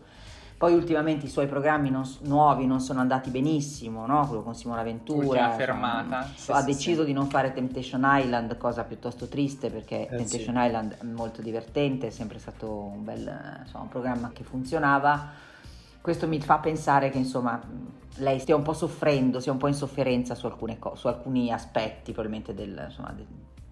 Poi 0.57 0.73
ultimamente 0.73 1.27
i 1.27 1.29
suoi 1.29 1.49
programmi 1.49 1.91
non 1.91 2.09
nuovi 2.21 2.65
non 2.65 2.81
sono 2.81 3.01
andati 3.01 3.31
benissimo, 3.31 4.07
no? 4.07 4.25
Quello 4.25 4.45
con 4.45 4.55
Simona 4.55 4.85
Ventura. 4.85 5.51
Fermata. 5.51 6.31
Sì, 6.37 6.53
ha 6.53 6.61
sì, 6.61 6.67
deciso 6.67 7.01
sì. 7.01 7.07
di 7.07 7.13
non 7.13 7.27
fare 7.27 7.53
Temptation 7.53 8.03
Island, 8.05 8.57
cosa 8.57 8.85
piuttosto 8.85 9.27
triste 9.27 9.71
perché 9.71 10.07
Eh, 10.09 10.17
Temptation 10.17 10.55
Island 10.57 10.99
è 11.01 11.05
molto 11.05 11.43
divertente, 11.43 12.07
è 12.07 12.11
sempre 12.11 12.39
stato 12.39 12.71
un 12.71 13.03
bel 13.03 13.59
insomma, 13.63 13.83
un 13.83 13.89
programma 13.89 14.31
che 14.33 14.45
funzionava. 14.45 15.53
Questo 16.05 16.29
mi 16.29 16.39
fa 16.39 16.59
pensare 16.59 17.09
che 17.09 17.17
insomma 17.17 17.59
lei 18.17 18.39
stia 18.39 18.55
un 18.55 18.61
po' 18.61 18.75
soffrendo, 18.75 19.41
sia 19.41 19.53
un 19.53 19.57
po' 19.57 19.69
in 19.69 19.73
sofferenza 19.73 20.35
su, 20.35 20.45
alcune 20.45 20.79
co- 20.79 20.95
su 20.97 21.07
alcuni 21.07 21.51
aspetti 21.51 22.13
probabilmente 22.13 22.53
del- 22.53 22.79
insomma, 22.89 23.11
de- 23.13 23.25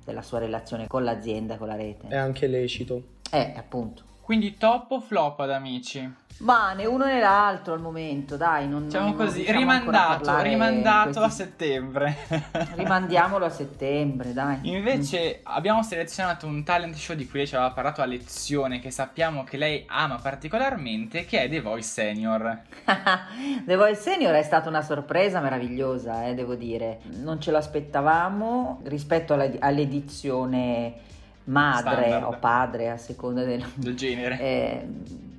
della 0.03 0.23
sua 0.23 0.39
relazione 0.39 0.87
con 0.87 1.05
l'azienda, 1.05 1.59
con 1.59 1.67
la 1.69 1.77
rete. 1.77 2.09
È 2.09 2.17
anche 2.17 2.47
lecito. 2.47 3.03
Eh, 3.31 3.53
appunto. 3.55 4.05
Quindi 4.33 4.57
top 4.57 4.93
o 4.93 5.01
flop 5.01 5.41
ad 5.41 5.51
amici? 5.51 6.11
Ma 6.39 6.73
né 6.73 6.87
uno 6.87 7.05
né 7.05 7.21
l'altro 7.21 7.75
al 7.75 7.83
momento, 7.83 8.39
dai, 8.39 8.67
non 8.67 8.87
Diciamo 8.87 9.09
non 9.09 9.15
così, 9.17 9.41
ancora 9.41 9.53
a 9.53 9.59
rimandato, 9.59 10.41
rimandato 10.41 11.21
questi- 11.21 11.43
a 11.43 11.45
settembre. 11.45 12.17
Rimandiamolo 12.77 13.45
a 13.45 13.51
settembre, 13.51 14.33
dai. 14.33 14.61
Invece 14.63 15.41
abbiamo 15.43 15.83
selezionato 15.83 16.47
un 16.47 16.65
talent 16.65 16.95
show 16.95 17.15
di 17.15 17.29
cui 17.29 17.41
lei 17.41 17.47
ci 17.47 17.55
aveva 17.55 17.73
parlato 17.73 18.01
a 18.01 18.07
lezione, 18.07 18.81
che 18.81 18.91
sappiamo 18.91 19.45
che 19.45 19.59
lei 19.59 19.85
ama 19.87 20.17
particolarmente, 20.17 21.27
che 21.27 21.43
è 21.43 21.49
The 21.51 21.61
Voice 21.61 21.87
Senior. 21.89 22.59
The 23.67 23.77
Voice 23.77 24.01
Senior 24.01 24.33
è 24.35 24.43
stata 24.43 24.67
una 24.71 24.81
sorpresa 24.83 25.41
meravigliosa, 25.41 26.25
eh, 26.25 26.33
devo 26.35 26.55
dire. 26.55 27.01
Non 27.21 27.39
ce 27.39 27.51
l'aspettavamo 27.51 28.81
rispetto 28.85 29.35
alla- 29.35 29.51
all'edizione 29.59 31.11
madre 31.45 31.95
Standard. 32.09 32.25
o 32.25 32.37
padre, 32.39 32.91
a 32.91 32.97
seconda 32.97 33.45
del... 33.45 33.65
Del 33.75 33.95
genere. 33.97 34.39
Eh, 34.41 34.87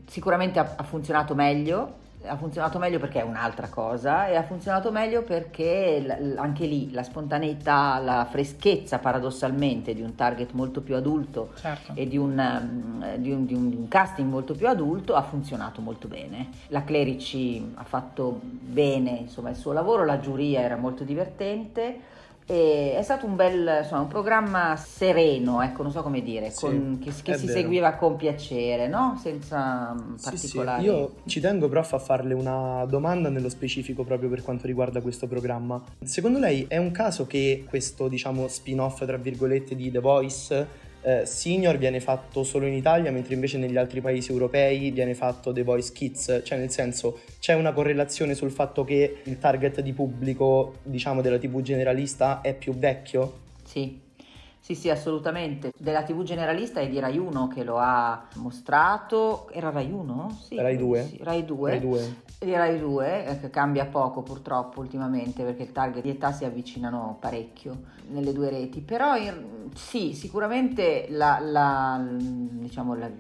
sicuramente 0.08 0.60
ha, 0.60 0.74
ha 0.76 0.84
funzionato 0.84 1.36
meglio. 1.36 2.02
Ha 2.26 2.38
funzionato 2.38 2.80
meglio 2.80 3.00
perché 3.00 3.20
è 3.20 3.24
un'altra 3.24 3.68
cosa 3.68 4.28
e 4.28 4.38
ha 4.38 4.44
funzionato 4.44 4.92
meglio 4.94 5.24
perché 5.24 6.00
l- 6.00 6.38
anche 6.38 6.66
lì 6.66 6.90
la 6.94 7.04
spontaneità, 7.04 8.00
la 8.00 8.26
freschezza 8.32 8.98
paradossalmente 9.00 9.94
di 9.94 10.02
un 10.02 10.16
target 10.16 10.52
molto 10.54 10.80
più 10.80 10.96
adulto 10.96 11.52
Certo. 11.60 11.92
e 11.96 12.08
di 12.08 12.18
un, 12.18 12.38
um, 12.40 13.16
di 13.18 13.30
un- 13.30 13.46
di 13.46 13.54
un- 13.54 13.70
di 13.70 13.76
un 13.76 13.90
casting 13.90 14.30
molto 14.30 14.54
più 14.56 14.70
adulto 14.70 15.16
ha 15.16 15.22
funzionato 15.22 15.82
molto 15.82 16.08
bene. 16.08 16.48
La 16.70 16.86
Clerici 16.86 17.74
ha 17.76 17.84
fatto 17.84 18.40
bene 18.42 19.10
insomma, 19.24 19.50
il 19.50 19.58
suo 19.58 19.74
lavoro, 19.74 20.06
la 20.06 20.22
giuria 20.22 20.62
era 20.62 20.78
molto 20.78 21.04
divertente. 21.04 22.12
E 22.46 22.96
è 22.98 23.02
stato 23.04 23.26
un 23.26 23.36
bel 23.36 23.80
insomma, 23.84 24.02
un 24.02 24.08
programma 24.08 24.76
sereno, 24.76 25.62
ecco, 25.62 25.82
non 25.84 25.92
so 25.92 26.02
come 26.02 26.22
dire, 26.22 26.50
Sì, 26.50 26.66
con- 26.66 27.00
che, 27.02 27.12
che 27.24 27.36
si 27.38 27.46
vero. 27.46 27.60
seguiva 27.60 27.94
con 27.94 28.16
piacere, 28.18 28.88
no? 28.88 29.18
Senza 29.22 29.94
mm, 29.94 30.16
Sì, 30.16 30.24
sì. 30.24 30.30
particolari. 30.30 30.84
Io 30.84 31.14
ci 31.26 31.40
tengo 31.40 31.70
prof 31.70 31.94
a 31.94 32.00
farle 32.00 32.34
una 32.34 32.86
domanda 32.86 33.30
nello 33.30 33.50
specifico 33.50 34.04
proprio 34.04 34.30
per 34.30 34.42
quanto 34.44 34.68
riguarda 34.68 35.02
questo 35.02 35.28
programma. 35.28 35.82
Secondo 36.04 36.40
lei 36.40 36.66
è 36.68 36.78
un 36.78 36.92
caso 36.92 37.26
che 37.28 37.66
questo, 37.68 38.08
diciamo, 38.08 38.48
spin-off, 38.48 39.06
tra 39.06 39.18
virgolette, 39.18 39.76
di 39.76 39.90
The 39.92 40.00
Voice 40.00 40.68
eh, 41.04 41.26
Senior 41.26 41.78
viene 41.78 42.00
fatto 42.00 42.44
solo 42.44 42.66
in 42.66 42.74
Italia, 42.74 43.12
mentre 43.12 43.34
invece 43.34 43.58
negli 43.58 43.78
altri 43.78 44.02
paesi 44.02 44.32
europei 44.32 44.92
viene 44.92 45.14
fatto 45.14 45.52
The 45.52 45.64
Voice 45.64 45.92
Kids? 45.92 46.42
Cioè, 46.44 46.58
nel 46.58 46.72
senso, 46.72 47.20
c'è 47.40 47.54
una 47.54 47.74
correlazione 47.74 48.34
sul 48.34 48.52
fatto 48.52 48.84
che 48.84 49.18
il 49.24 49.38
target 49.38 49.82
di 49.82 49.94
pubblico, 49.94 50.76
diciamo, 50.84 51.22
della 51.22 51.38
TV 51.38 51.62
generalista 51.62 52.42
è 52.42 52.54
più 52.54 52.74
vecchio? 52.74 53.40
Sì. 53.64 54.03
Sì, 54.64 54.76
sì, 54.76 54.90
assolutamente. 54.90 55.74
Della 55.78 56.04
TV 56.04 56.24
generalista 56.24 56.80
è 56.80 56.88
di 56.88 56.98
Rai 56.98 57.18
1 57.18 57.50
che 57.50 57.66
lo 57.66 57.80
ha 57.80 58.28
mostrato. 58.36 59.50
Era 59.52 59.72
Rai 59.72 59.92
1? 59.92 60.38
Sì, 60.42 60.56
Rai 60.56 60.76
credo 60.76 60.86
2? 60.86 61.04
sì. 61.04 61.20
Rai 61.22 61.44
2. 61.44 61.70
Rai 61.70 61.80
due. 61.82 62.16
Di 62.40 62.52
Rai 62.54 62.80
2, 62.80 63.26
eh, 63.26 63.40
che 63.42 63.50
cambia 63.50 63.86
poco 63.88 64.22
purtroppo 64.22 64.80
ultimamente 64.80 65.44
perché 65.44 65.64
il 65.64 65.74
target 65.74 66.02
di 66.02 66.12
età 66.12 66.32
si 66.32 66.46
avvicinano 66.46 67.18
parecchio 67.20 67.78
nelle 68.12 68.32
due 68.32 68.50
reti, 68.50 68.80
però 68.80 69.18
in- 69.18 69.70
sì, 69.76 70.14
sicuramente 70.14 71.08
la, 71.10 71.40
la- 71.42 72.02
diciamo, 72.10 72.96
la- 72.96 73.12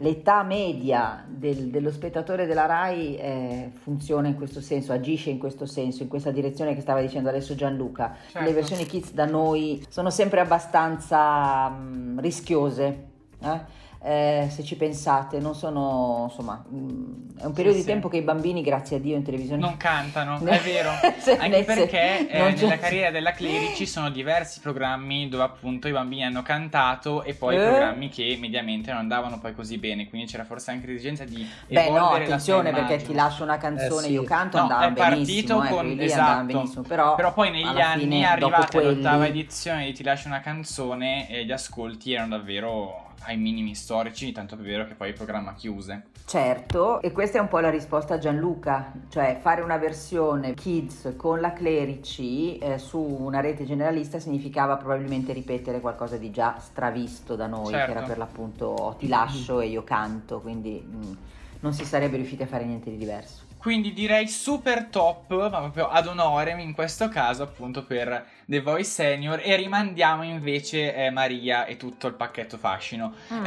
l'età 0.00 0.42
media 0.42 1.24
del- 1.28 1.70
dello 1.70 1.90
spettatore 1.90 2.46
della 2.46 2.66
Rai 2.66 3.16
eh, 3.16 3.70
funziona 3.82 4.28
in 4.28 4.34
questo 4.36 4.60
senso, 4.60 4.92
agisce 4.92 5.30
in 5.30 5.38
questo 5.38 5.66
senso, 5.66 6.02
in 6.02 6.08
questa 6.08 6.30
direzione 6.30 6.74
che 6.74 6.80
stava 6.80 7.00
dicendo 7.00 7.28
adesso 7.28 7.54
Gianluca. 7.54 8.14
Certo. 8.30 8.46
Le 8.46 8.52
versioni 8.54 8.86
kids 8.86 9.12
da 9.12 9.24
noi 9.26 9.84
sono 9.88 10.10
sempre 10.10 10.40
abbastanza 10.40 11.68
mm, 11.70 12.18
rischiose. 12.20 13.06
eh? 13.40 13.86
Eh, 14.00 14.46
se 14.48 14.62
ci 14.62 14.76
pensate, 14.76 15.40
non 15.40 15.56
sono 15.56 16.26
insomma, 16.28 16.64
mm, 16.72 17.36
è 17.40 17.44
un 17.46 17.52
periodo 17.52 17.72
Sì, 17.76 17.82
di 17.82 17.86
sì. 17.86 17.86
tempo 17.86 18.08
che 18.08 18.18
i 18.18 18.22
bambini, 18.22 18.62
grazie 18.62 18.96
a 18.96 19.00
Dio, 19.00 19.16
in 19.16 19.24
televisione 19.24 19.60
Non 19.60 19.76
cantano, 19.76 20.38
è 20.46 20.60
vero. 20.60 20.90
Se- 21.18 21.36
Anche 21.36 21.64
perché 21.64 22.28
eh, 22.28 22.52
nella 22.52 22.78
carriera 22.78 23.10
della 23.10 23.32
Clerici 23.32 23.86
sono 23.86 24.08
diversi 24.10 24.60
programmi 24.60 25.28
dove 25.28 25.42
appunto 25.42 25.88
i 25.88 25.92
bambini 25.92 26.24
hanno 26.24 26.42
cantato 26.42 27.24
e 27.24 27.34
poi 27.34 27.56
Eh? 27.56 27.60
programmi 27.60 28.08
che 28.08 28.36
mediamente 28.40 28.90
non 28.92 29.00
andavano 29.00 29.40
poi 29.40 29.52
così 29.52 29.78
bene, 29.78 30.08
quindi 30.08 30.28
c'era 30.28 30.44
forse 30.44 30.70
anche 30.70 30.86
l'esigenza 30.86 31.24
di 31.24 31.44
Beh, 31.66 31.90
no, 31.90 32.10
attenzione 32.10 32.70
perché 32.70 32.98
ti 32.98 33.12
lascio 33.14 33.42
una 33.42 33.58
canzone, 33.58 34.02
Eh, 34.06 34.10
sì. 34.10 34.12
io 34.12 34.22
canto, 34.22 34.58
No, 34.58 34.62
andava 34.62 34.86
è 34.86 34.92
partito 34.92 35.58
benissimo, 35.58 35.64
eh, 35.64 35.68
con 35.70 35.96
esatto. 36.00 36.44
benissimo, 36.44 36.82
però, 36.82 37.14
Però 37.16 37.32
poi 37.32 37.50
negli 37.50 37.80
anni, 37.80 38.02
fine, 38.02 38.24
arrivati 38.26 38.60
dopo 38.60 38.72
quelli- 38.78 38.86
all'ottava 38.92 39.26
edizione 39.26 39.86
di 39.86 39.92
Ti 39.92 40.04
lascio 40.04 40.28
una 40.28 40.40
canzone, 40.40 41.28
e 41.28 41.44
gli 41.44 41.50
ascolti 41.50 42.12
erano 42.12 42.36
davvero 42.36 43.06
ai 43.24 43.36
minimi 43.36 43.74
storici, 43.74 44.32
tanto 44.32 44.54
è 44.54 44.58
vero 44.58 44.86
che 44.86 44.94
poi 44.94 45.08
il 45.08 45.14
programma 45.14 45.54
chiuse. 45.54 46.06
Certo, 46.24 47.00
e 47.00 47.12
questa 47.12 47.38
è 47.38 47.40
un 47.40 47.48
po' 47.48 47.58
la 47.58 47.70
risposta 47.70 48.14
a 48.14 48.18
Gianluca, 48.18 48.92
cioè 49.08 49.38
fare 49.40 49.62
una 49.62 49.78
versione 49.78 50.54
kids 50.54 51.14
con 51.16 51.40
la 51.40 51.52
Clerici 51.52 52.58
eh, 52.58 52.78
su 52.78 52.98
una 52.98 53.40
rete 53.40 53.64
generalista 53.64 54.18
significava 54.18 54.76
probabilmente 54.76 55.32
ripetere 55.32 55.80
qualcosa 55.80 56.16
di 56.16 56.30
già 56.30 56.58
stravisto 56.58 57.34
da 57.34 57.46
noi, 57.46 57.72
Certo. 57.72 57.92
che 57.92 57.98
era 57.98 58.06
per 58.06 58.18
l'appunto 58.18 58.96
ti 58.98 59.08
lascio 59.08 59.60
e 59.60 59.68
io 59.68 59.84
canto, 59.84 60.40
quindi 60.40 60.84
mm, 60.86 61.12
non 61.60 61.72
si 61.72 61.84
sarebbe 61.84 62.16
riusciti 62.16 62.42
a 62.42 62.46
fare 62.46 62.64
niente 62.64 62.90
di 62.90 62.96
diverso. 62.96 63.47
Quindi 63.58 63.92
direi 63.92 64.28
super 64.28 64.84
top, 64.84 65.50
ma 65.50 65.58
proprio 65.58 65.88
ad 65.88 66.06
onore 66.06 66.52
in 66.62 66.72
questo 66.72 67.08
caso 67.08 67.42
appunto 67.42 67.84
per 67.84 68.24
The 68.46 68.60
Voice 68.60 68.88
Senior 68.88 69.40
e 69.42 69.56
rimandiamo 69.56 70.22
invece 70.22 70.94
eh, 70.94 71.10
Maria 71.10 71.66
e 71.66 71.76
tutto 71.76 72.06
il 72.06 72.14
pacchetto 72.14 72.56
fascino. 72.56 73.14
Mm. 73.38 73.44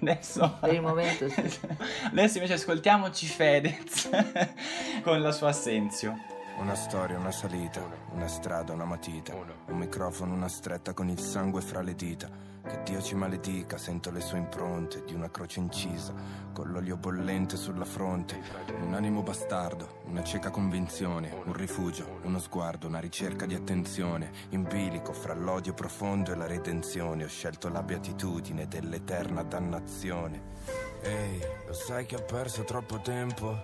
Adesso... 0.00 0.58
Per 0.60 0.72
il 0.72 0.80
momento 0.80 1.28
sì. 1.28 1.40
Adesso 2.10 2.36
invece 2.36 2.54
ascoltiamoci 2.54 3.26
Fedez 3.26 4.08
con 5.02 5.20
la 5.20 5.32
sua 5.32 5.48
Assenzio. 5.48 6.18
Una 6.58 6.74
storia, 6.74 7.18
una 7.18 7.30
salita, 7.30 7.80
una 8.12 8.28
strada, 8.28 8.72
una 8.72 8.84
matita, 8.84 9.34
un 9.34 9.76
microfono, 9.76 10.32
una 10.32 10.48
stretta 10.48 10.94
con 10.94 11.08
il 11.08 11.18
sangue 11.18 11.60
fra 11.60 11.82
le 11.82 11.94
dita. 11.94 12.28
Che 12.68 12.82
Dio 12.82 13.00
ci 13.00 13.14
maledica, 13.14 13.78
sento 13.78 14.10
le 14.10 14.20
sue 14.20 14.38
impronte 14.38 15.04
di 15.04 15.14
una 15.14 15.30
croce 15.30 15.60
incisa, 15.60 16.12
con 16.52 16.68
l'olio 16.70 16.96
bollente 16.96 17.56
sulla 17.56 17.84
fronte. 17.84 18.42
Un 18.80 18.92
animo 18.94 19.22
bastardo, 19.22 20.00
una 20.06 20.24
cieca 20.24 20.50
convinzione, 20.50 21.32
un 21.44 21.52
rifugio, 21.52 22.18
uno 22.22 22.40
sguardo, 22.40 22.88
una 22.88 22.98
ricerca 22.98 23.46
di 23.46 23.54
attenzione, 23.54 24.32
in 24.48 24.64
bilico 24.64 25.12
fra 25.12 25.32
l'odio 25.34 25.74
profondo 25.74 26.32
e 26.32 26.36
la 26.36 26.46
redenzione. 26.46 27.22
Ho 27.22 27.28
scelto 27.28 27.68
la 27.68 27.84
beatitudine 27.84 28.66
dell'eterna 28.66 29.44
dannazione. 29.44 30.42
Ehi, 31.02 31.40
lo 31.66 31.72
sai 31.72 32.04
che 32.04 32.16
ho 32.16 32.24
perso 32.24 32.64
troppo 32.64 33.00
tempo? 33.00 33.62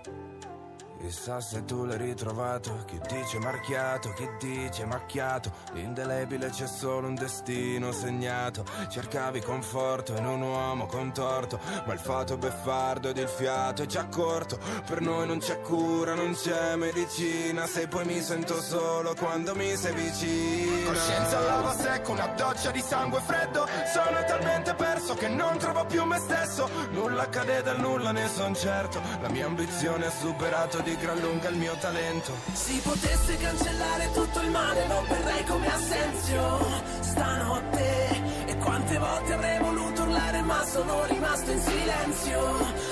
Chissà 1.03 1.41
se 1.41 1.65
tu 1.65 1.83
l'hai 1.83 1.97
ritrovato, 1.97 2.85
chi 2.85 2.97
dice 3.09 3.37
marchiato, 3.37 4.13
chi 4.13 4.25
dice 4.39 4.85
macchiato, 4.85 5.51
indelebile 5.73 6.49
c'è 6.49 6.65
solo 6.65 7.07
un 7.07 7.15
destino 7.15 7.91
segnato, 7.91 8.63
cercavi 8.87 9.41
conforto 9.41 10.15
in 10.15 10.25
un 10.25 10.41
uomo 10.41 10.85
contorto, 10.85 11.59
ma 11.85 11.91
il 11.91 11.99
fato 11.99 12.37
beffardo 12.37 13.09
ed 13.09 13.17
il 13.17 13.27
fiato 13.27 13.83
è 13.83 13.85
già 13.85 14.05
corto, 14.05 14.57
per 14.85 15.01
noi 15.01 15.27
non 15.27 15.39
c'è 15.39 15.59
cura, 15.59 16.13
non 16.13 16.35
c'è 16.35 16.77
medicina, 16.77 17.65
se 17.65 17.89
poi 17.89 18.05
mi 18.05 18.21
sento 18.21 18.61
solo 18.61 19.13
quando 19.13 19.53
mi 19.55 19.75
sei 19.75 19.93
vicino. 19.93 20.89
Coscienza 20.89 21.37
all'alba 21.37 21.73
secco, 21.73 22.13
una 22.13 22.27
doccia 22.27 22.71
di 22.71 22.79
sangue 22.79 23.19
freddo, 23.19 23.67
sono 23.93 24.23
talmente 24.25 24.73
perso 24.73 25.15
che 25.15 25.27
non 25.27 25.57
trovo 25.57 25.83
più 25.85 26.05
me 26.05 26.19
stesso, 26.19 26.69
nulla 26.91 27.23
accade 27.23 27.61
dal 27.61 27.81
nulla 27.81 28.13
ne 28.13 28.29
son 28.29 28.55
certo, 28.55 29.01
la 29.21 29.27
mia 29.27 29.47
ambizione 29.47 30.05
ha 30.05 30.09
superato 30.09 30.79
di 30.79 30.91
gran 30.97 31.19
lunga 31.19 31.49
il 31.49 31.57
mio 31.57 31.75
talento. 31.77 32.31
Si 32.53 32.79
potesse 32.83 33.37
cancellare 33.37 34.11
tutto 34.11 34.39
il 34.41 34.49
male, 34.49 34.87
non 34.87 35.05
verrei 35.07 35.43
come 35.45 35.67
Assenzio 35.67 36.81
stanotte. 36.99 38.21
E 38.45 38.57
quante 38.57 38.97
volte 38.97 39.33
avrei 39.33 39.59
voluto 39.59 40.01
urlare, 40.03 40.41
ma 40.41 40.63
sono 40.65 41.05
rimasto 41.05 41.51
in 41.51 41.59
silenzio. 41.59 42.39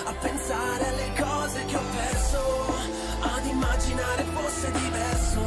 A 0.06 0.14
pensare 0.20 0.86
alle 0.88 1.12
cose 1.20 1.66
che 1.66 1.76
ho 1.76 1.84
perso, 1.96 2.74
ad 3.22 3.46
immaginare 3.46 4.24
fosse 4.24 4.72
diverso. 4.72 5.42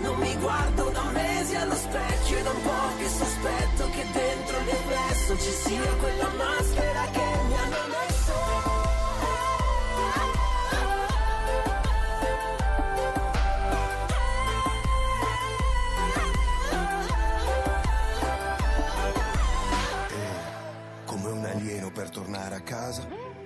Non 0.00 0.16
mi 0.18 0.36
guardo 0.36 0.90
da 0.90 1.02
mesi 1.12 1.54
allo 1.56 1.74
specchio 1.74 2.38
e 2.38 2.42
da 2.42 2.50
un 2.50 2.62
po' 2.62 2.96
che 2.98 3.08
sospetto 3.08 3.90
che 3.90 4.06
dentro 4.12 4.58
il 4.58 4.64
riflesso 4.64 5.38
ci 5.38 5.50
sia 5.50 5.92
quella 6.00 6.28
maschera 6.36 7.08
che 7.10 7.47
per 21.98 22.10
tornare 22.10 22.54
a 22.54 22.60
casa. 22.60 23.37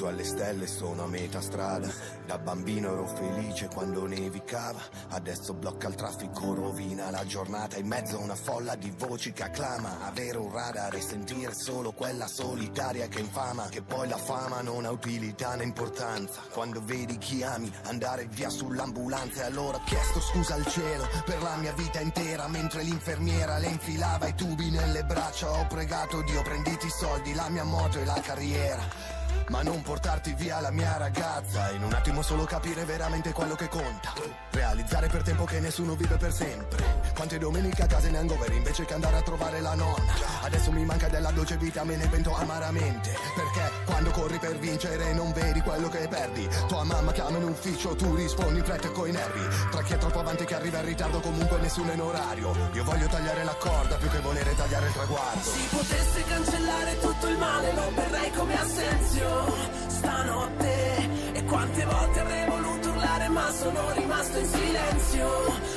Punto 0.00 0.14
alle 0.14 0.24
stelle 0.24 0.66
sono 0.66 1.02
a 1.02 1.06
metà 1.06 1.42
strada. 1.42 1.86
Da 2.24 2.38
bambino 2.38 2.90
ero 2.90 3.06
felice 3.06 3.68
quando 3.68 4.06
nevicava. 4.06 4.80
Adesso 5.10 5.52
blocca 5.52 5.88
il 5.88 5.94
traffico, 5.94 6.54
rovina 6.54 7.10
la 7.10 7.26
giornata. 7.26 7.76
In 7.76 7.86
mezzo 7.86 8.16
a 8.16 8.20
una 8.20 8.34
folla 8.34 8.76
di 8.76 8.90
voci 8.96 9.34
che 9.34 9.42
acclama. 9.42 10.06
Avere 10.06 10.38
un 10.38 10.50
radar 10.50 10.94
e 10.94 11.02
sentire 11.02 11.52
solo 11.52 11.92
quella 11.92 12.26
solitaria 12.28 13.08
che 13.08 13.20
infama. 13.20 13.68
Che 13.68 13.82
poi 13.82 14.08
la 14.08 14.16
fama 14.16 14.62
non 14.62 14.86
ha 14.86 14.90
utilità 14.90 15.54
né 15.56 15.64
importanza. 15.64 16.40
Quando 16.50 16.80
vedi 16.82 17.18
chi 17.18 17.42
ami 17.42 17.70
andare 17.82 18.24
via 18.24 18.48
sull'ambulanza. 18.48 19.42
E 19.42 19.46
allora 19.48 19.76
ho 19.76 19.82
chiesto 19.84 20.18
scusa 20.20 20.54
al 20.54 20.64
cielo 20.64 21.06
per 21.26 21.42
la 21.42 21.56
mia 21.56 21.74
vita 21.74 22.00
intera. 22.00 22.48
Mentre 22.48 22.84
l'infermiera 22.84 23.58
le 23.58 23.66
infilava 23.66 24.28
i 24.28 24.34
tubi 24.34 24.70
nelle 24.70 25.04
braccia. 25.04 25.50
Ho 25.50 25.66
pregato 25.66 26.22
Dio 26.22 26.40
prenditi 26.40 26.86
i 26.86 26.90
soldi, 26.90 27.34
la 27.34 27.50
mia 27.50 27.64
moto 27.64 27.98
e 27.98 28.06
la 28.06 28.18
carriera. 28.22 29.09
Ma 29.50 29.62
non 29.62 29.82
portarti 29.82 30.32
via 30.34 30.60
la 30.60 30.70
mia 30.70 30.96
ragazza. 30.96 31.72
In 31.72 31.82
un 31.82 31.92
attimo 31.92 32.22
solo 32.22 32.44
capire 32.44 32.84
veramente 32.84 33.32
quello 33.32 33.56
che 33.56 33.68
conta. 33.68 34.12
Realizzare 34.50 35.08
per 35.08 35.24
tempo 35.24 35.44
che 35.44 35.58
nessuno 35.58 35.96
vive 35.96 36.16
per 36.16 36.32
sempre. 36.32 37.10
Quante 37.16 37.36
domeniche 37.36 37.82
a 37.82 37.86
casa 37.86 38.06
in 38.06 38.16
hangover 38.16 38.52
invece 38.52 38.84
che 38.84 38.94
andare 38.94 39.16
a 39.16 39.22
trovare 39.22 39.60
la 39.60 39.74
nonna. 39.74 40.12
Adesso 40.42 40.70
mi 40.70 40.84
manca 40.84 41.08
della 41.08 41.32
dolce 41.32 41.56
vita, 41.56 41.82
me 41.82 41.96
ne 41.96 42.06
pento 42.06 42.32
amaramente. 42.32 43.12
Perché 43.34 43.72
quando 43.86 44.10
corri 44.10 44.38
per 44.38 44.56
vincere 44.56 45.12
non 45.14 45.32
vedi 45.32 45.60
quello 45.62 45.88
che 45.88 46.06
perdi. 46.06 46.48
Tua 46.68 46.84
mamma 46.84 47.10
chiama 47.10 47.38
in 47.38 47.44
ufficio, 47.44 47.96
tu 47.96 48.14
rispondi 48.14 48.60
freddo 48.60 48.92
coi 48.92 49.10
nervi. 49.10 49.48
Tra 49.72 49.82
chi 49.82 49.94
è 49.94 49.98
troppo 49.98 50.20
avanti 50.20 50.44
che 50.44 50.54
arriva 50.54 50.78
in 50.78 50.84
ritardo 50.84 51.18
comunque 51.18 51.58
nessuno 51.58 51.90
è 51.90 51.94
in 51.94 52.00
orario. 52.00 52.54
Io 52.72 52.84
voglio 52.84 53.08
tagliare 53.08 53.42
la 53.42 53.56
corda 53.56 53.96
più 53.96 54.08
che 54.10 54.20
volere 54.20 54.54
tagliare 54.54 54.86
il 54.86 54.92
traguardo. 54.92 55.42
Si 55.42 55.66
potesse 55.70 56.24
cancellare 56.24 56.98
tutto 57.00 57.26
il 57.26 57.36
male, 57.36 57.72
non 57.72 57.94
verrei 57.96 58.30
come 58.30 58.60
Assenzio 58.60 59.39
stanotte. 59.86 61.08
E 61.32 61.44
quante 61.44 61.84
volte 61.84 62.20
avrei 62.20 62.48
voluto 62.48 62.88
urlare, 62.90 63.28
ma 63.28 63.50
sono 63.52 63.80
rimasto 63.94 64.38
in 64.38 64.46
silenzio. 64.46 65.28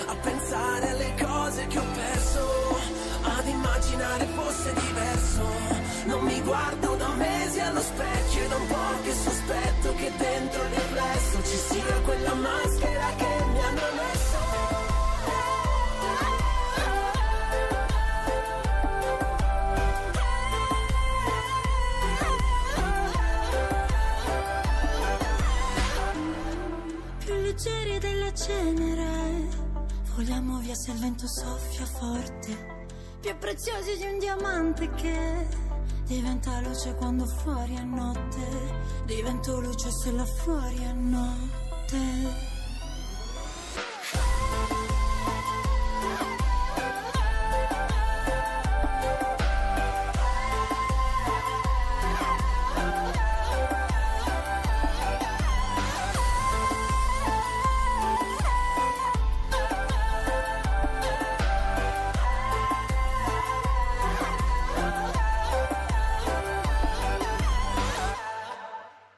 A 0.08 0.16
pensare 0.22 0.90
alle 0.90 1.14
cose 1.22 1.68
che 1.68 1.80
ho 1.80 1.86
perso, 1.96 2.80
ad 3.24 3.48
immaginare 3.48 4.26
fosse 4.36 4.74
diverso. 4.74 5.46
Non 6.06 6.22
mi 6.24 6.42
guardo 6.42 6.96
da 6.96 7.08
mesi 7.16 7.60
allo 7.60 7.82
specchio 7.82 8.44
e 8.44 8.48
da 8.48 8.56
un 8.56 8.68
po' 8.68 9.02
che 9.04 9.14
sospetto 9.14 9.94
che 9.96 10.12
dentro 10.18 10.62
il 10.64 10.70
riflesso 10.70 11.44
ci 11.44 11.58
sia 11.58 11.96
quella 12.04 12.34
maschera 12.34 13.08
che 13.16 13.43
Voliamo 30.16 30.60
via 30.60 30.76
se 30.76 30.92
il 30.92 31.00
vento 31.00 31.28
soffia 31.28 31.86
forte. 31.86 32.86
Più 33.20 33.36
preziosi 33.40 33.98
di 33.98 34.06
un 34.06 34.20
diamante 34.20 34.88
che 34.92 35.48
diventa 36.06 36.60
luce 36.62 36.94
quando 36.96 37.26
fuori 37.26 37.74
è 37.76 37.84
notte. 37.84 38.46
Divento 39.06 39.60
luce 39.60 39.90
se 39.92 40.12
là 40.12 40.26
fuori 40.26 40.84
è 40.84 40.92
notte. 40.94 42.53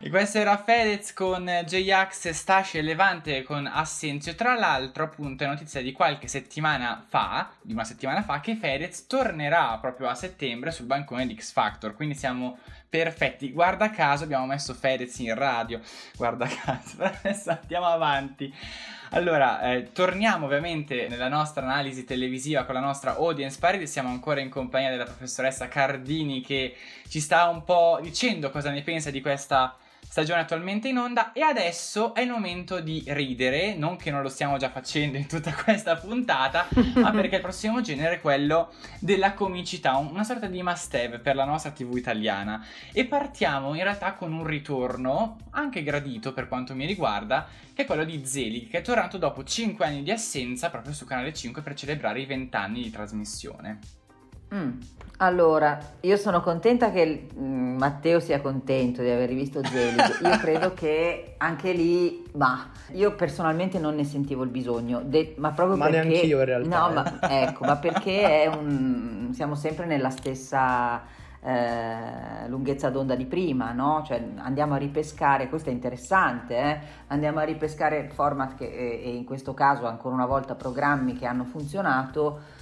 E 0.06 0.10
questo 0.12 0.38
era 0.38 0.56
Fedez 0.56 1.14
con 1.14 1.46
J-Ax, 1.66 2.30
Staci 2.30 2.78
e 2.78 2.84
Levante 2.84 3.42
con 3.42 3.66
Assenzio. 3.66 4.36
Tra 4.36 4.54
l'altro, 4.54 5.06
appunto, 5.06 5.44
è 5.44 5.48
notizia 5.48 5.82
di 5.82 5.92
qualche 5.94 6.28
settimana 6.28 7.04
fa, 7.08 7.50
di 7.60 7.74
una 7.74 7.84
settimana 7.84 8.22
fa, 8.22 8.40
che 8.40 8.56
Fedez 8.56 9.08
tornerà 9.08 9.76
proprio 9.82 10.08
a 10.08 10.14
settembre 10.14 10.70
sul 10.70 10.86
bancone 10.86 11.26
di 11.26 11.36
X 11.36 11.52
Factor. 11.52 11.96
Quindi 11.96 12.14
siamo 12.14 12.60
perfetti. 12.88 13.52
Guarda 13.52 13.90
caso 13.90 14.26
abbiamo 14.26 14.46
messo 14.46 14.76
Fedez 14.76 15.18
in 15.18 15.34
radio. 15.34 15.82
Guarda 16.16 16.46
caso, 16.46 17.02
adesso 17.02 17.58
andiamo 17.60 17.88
avanti. 17.88 18.54
Allora, 19.10 19.72
eh, 19.72 19.92
torniamo 19.92 20.46
ovviamente 20.46 21.08
nella 21.08 21.30
nostra 21.30 21.64
analisi 21.64 22.04
televisiva 22.04 22.64
con 22.66 22.76
la 22.76 22.80
nostra 22.80 23.16
audience 23.16 23.58
party. 23.58 23.88
Siamo 23.88 24.10
ancora 24.10 24.40
in 24.40 24.50
compagnia 24.50 24.92
della 24.92 25.06
professoressa 25.06 25.68
Cardini 25.68 26.42
che 26.42 26.78
ci 27.08 27.20
sta 27.20 27.48
un 27.48 27.64
po' 27.64 27.98
dicendo 28.04 28.52
cosa 28.52 28.70
ne 28.70 28.84
pensa 28.84 29.10
di 29.10 29.20
questa 29.20 29.76
stagione 30.16 30.40
attualmente 30.40 30.88
in 30.88 30.98
onda 30.98 31.34
e 31.34 31.42
adesso 31.42 32.14
è 32.14 32.22
il 32.22 32.30
momento 32.30 32.80
di 32.80 33.04
ridere, 33.08 33.76
non 33.76 33.98
che 33.98 34.12
non 34.12 34.22
lo 34.22 34.30
stiamo 34.30 34.56
già 34.56 34.70
facendo 34.70 35.18
in 35.18 35.28
tutta 35.28 35.54
questa 35.54 35.98
puntata, 35.98 36.70
ma 36.94 37.12
perché 37.12 37.36
il 37.36 37.42
prossimo 37.42 37.82
genere 37.82 38.16
è 38.16 38.22
quello 38.22 38.72
della 39.02 39.34
comicità, 39.34 39.98
una 39.98 40.24
sorta 40.24 40.48
di 40.48 40.64
must 40.64 40.96
have 40.96 41.20
per 41.20 41.36
la 41.36 41.44
nostra 41.44 41.72
TV 41.72 41.98
italiana. 41.98 42.66
E 42.94 43.04
partiamo 43.04 43.76
in 43.76 43.84
realtà 43.84 44.14
con 44.14 44.32
un 44.32 44.46
ritorno, 44.46 45.36
anche 45.50 45.84
gradito 45.84 46.32
per 46.32 46.48
quanto 46.48 46.76
mi 46.76 46.86
riguarda, 46.86 47.46
che 47.74 47.82
è 47.82 47.86
quello 47.86 48.06
di 48.06 48.26
Zelig, 48.26 48.70
che 48.70 48.78
è 48.78 48.82
tornato 48.82 49.18
dopo 49.18 49.44
5 49.44 49.84
anni 49.84 50.02
di 50.02 50.12
assenza 50.12 50.70
proprio 50.70 50.94
su 50.94 51.04
Canale 51.04 51.34
5 51.34 51.62
per 51.62 51.74
celebrare 51.74 52.22
i 52.22 52.26
20 52.26 52.56
anni 52.56 52.84
di 52.84 52.90
trasmissione. 52.90 54.05
Mm. 54.54 54.72
Allora, 55.18 55.80
io 56.02 56.18
sono 56.18 56.42
contenta 56.42 56.92
che 56.92 57.28
mm, 57.34 57.78
Matteo 57.78 58.20
sia 58.20 58.42
contento 58.42 59.02
di 59.02 59.10
aver 59.10 59.30
rivisto 59.30 59.64
Zelig. 59.64 60.20
Io 60.22 60.38
credo 60.40 60.74
che 60.74 61.36
anche 61.38 61.72
lì, 61.72 62.26
ma 62.34 62.70
io 62.92 63.16
personalmente 63.16 63.80
non 63.80 63.96
ne 63.96 64.04
sentivo 64.04 64.44
il 64.44 64.50
bisogno, 64.50 65.02
de- 65.06 65.36
ma 65.38 65.52
proprio 65.52 65.78
Ma 65.78 65.86
perché 65.88 66.08
neanch'io 66.08 66.40
in 66.40 66.46
realtà, 66.46 66.80
No, 66.80 66.90
eh. 66.90 66.94
ma 66.94 67.20
ecco, 67.48 67.64
ma 67.64 67.78
perché 67.78 68.44
è 68.44 68.48
un 68.48 69.30
siamo 69.34 69.56
sempre 69.56 69.86
nella 69.86 70.10
stessa 70.10 71.04
eh, 71.42 72.48
lunghezza 72.48 72.90
d'onda 72.90 73.16
di 73.16 73.26
prima, 73.26 73.72
no? 73.72 74.04
Cioè 74.06 74.22
andiamo 74.38 74.74
a 74.74 74.78
ripescare, 74.78 75.48
questo 75.48 75.70
è 75.70 75.72
interessante, 75.74 76.58
eh? 76.58 76.80
Andiamo 77.08 77.40
a 77.40 77.44
ripescare 77.44 78.10
format 78.10 78.56
che 78.56 78.66
e 78.66 79.10
in 79.16 79.24
questo 79.24 79.54
caso 79.54 79.86
ancora 79.86 80.16
una 80.16 80.26
volta 80.26 80.56
programmi 80.56 81.14
che 81.14 81.26
hanno 81.26 81.44
funzionato 81.46 82.55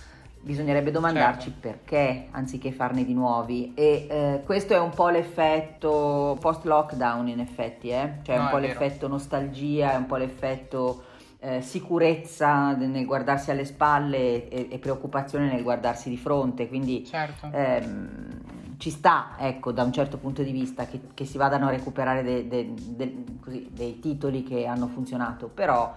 bisognerebbe 0.44 0.92
domandarci 0.92 1.52
Certo. 1.52 1.60
perché 1.62 2.28
anziché 2.32 2.72
farne 2.72 3.06
di 3.06 3.14
nuovi 3.14 3.72
e 3.76 4.08
eh, 4.10 4.42
questo 4.46 4.74
è 4.74 4.80
un 4.80 4.90
po' 4.90 5.08
l'effetto 5.10 6.38
post 6.40 6.66
lockdown 6.66 7.30
in 7.30 7.40
effetti 7.40 7.90
eh? 7.90 8.16
cioè 8.24 8.36
No, 8.38 8.44
un 8.44 8.50
po' 8.50 8.58
l'effetto 8.58 9.08
nostalgia 9.08 9.94
è 9.94 9.96
un 9.96 10.06
po' 10.06 10.18
l'effetto 10.18 11.04
eh, 11.40 11.62
sicurezza 11.62 12.74
nel 12.76 13.06
guardarsi 13.06 13.52
alle 13.52 13.66
spalle 13.66 14.50
e, 14.50 14.68
e 14.70 14.78
preoccupazione 14.80 15.50
nel 15.52 15.64
guardarsi 15.64 16.10
di 16.10 16.18
fronte 16.18 16.68
quindi 16.68 17.06
Certo. 17.06 17.50
ehm, 17.52 18.42
ci 18.78 18.90
sta, 18.90 19.36
ecco, 19.38 19.72
da 19.72 19.84
un 19.84 19.94
certo 19.94 20.18
punto 20.18 20.44
di 20.44 20.52
vista, 20.52 20.86
che, 20.86 21.00
che 21.14 21.24
si 21.24 21.38
vadano 21.38 21.68
a 21.68 21.70
recuperare 21.70 22.22
de- 22.22 22.48
de- 22.50 22.74
de- 22.76 23.24
così, 23.40 23.70
dei 23.72 24.00
titoli 24.00 24.44
che 24.44 24.66
hanno 24.66 24.88
funzionato, 24.88 25.48
però 25.48 25.94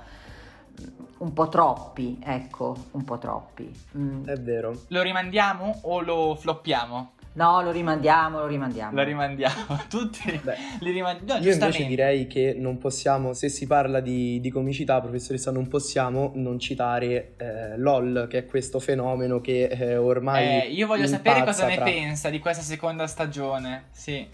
un 1.18 1.32
po' 1.32 1.48
troppi, 1.48 2.18
ecco, 2.22 2.76
un 2.92 3.04
po' 3.04 3.18
troppi. 3.18 3.70
Mm, 3.96 4.26
È 4.28 4.34
vero. 4.34 4.82
Lo 4.88 5.02
rimandiamo 5.02 5.80
o 5.82 6.00
lo 6.00 6.36
floppiamo? 6.38 7.12
No, 7.36 7.60
lo 7.60 7.70
rimandiamo, 7.70 8.38
lo 8.38 8.46
rimandiamo. 8.46 8.96
Lo 8.96 9.02
rimandiamo. 9.02 9.78
Tutti 9.90 10.40
Beh, 10.42 10.56
li 10.80 10.90
rimandiamo. 10.90 11.38
No, 11.38 11.46
Io 11.46 11.52
invece 11.52 11.84
direi 11.84 12.26
che 12.26 12.54
non 12.58 12.78
possiamo, 12.78 13.34
se 13.34 13.50
si 13.50 13.66
parla 13.66 14.00
di, 14.00 14.40
di 14.40 14.50
comicità, 14.50 15.00
professoressa, 15.02 15.50
non 15.50 15.68
possiamo 15.68 16.32
non 16.34 16.58
citare 16.58 17.34
eh, 17.36 17.76
LOL, 17.76 18.26
che 18.28 18.38
è 18.38 18.46
questo 18.46 18.80
fenomeno 18.80 19.42
che 19.42 19.64
eh, 19.64 19.96
ormai... 19.98 20.62
Eh, 20.62 20.70
io 20.70 20.86
voglio 20.86 21.06
sapere 21.06 21.40
cosa 21.44 21.50
impazza 21.50 21.66
ne 21.66 21.74
tra- 21.74 21.84
pensa 21.84 22.30
di 22.30 22.38
questa 22.38 22.62
seconda 22.62 23.06
stagione. 23.06 23.84
Sì. 23.90 24.26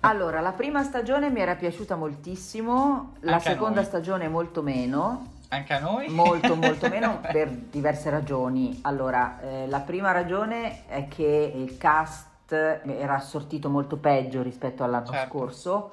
Allora, 0.00 0.40
la 0.40 0.52
prima 0.52 0.82
stagione 0.82 1.30
mi 1.30 1.40
era 1.40 1.54
piaciuta 1.54 1.94
moltissimo, 1.94 3.14
la 3.20 3.34
Anche 3.34 3.50
seconda 3.50 3.84
stagione 3.84 4.26
molto 4.28 4.62
meno, 4.62 5.37
Anche 5.48 5.72
a 5.72 5.80
noi? 5.80 6.08
Molto, 6.08 6.54
molto 6.54 6.88
meno 6.90 7.20
per 7.20 7.48
diverse 7.48 8.10
ragioni. 8.10 8.80
Allora, 8.82 9.40
eh, 9.40 9.66
la 9.66 9.80
prima 9.80 10.12
ragione 10.12 10.86
è 10.86 11.08
che 11.08 11.52
il 11.54 11.76
cast 11.78 12.52
era 12.52 13.14
assortito 13.14 13.68
molto 13.68 13.96
peggio 13.96 14.42
rispetto 14.42 14.84
all'anno 14.84 15.06
Certo. 15.10 15.28
scorso. 15.28 15.90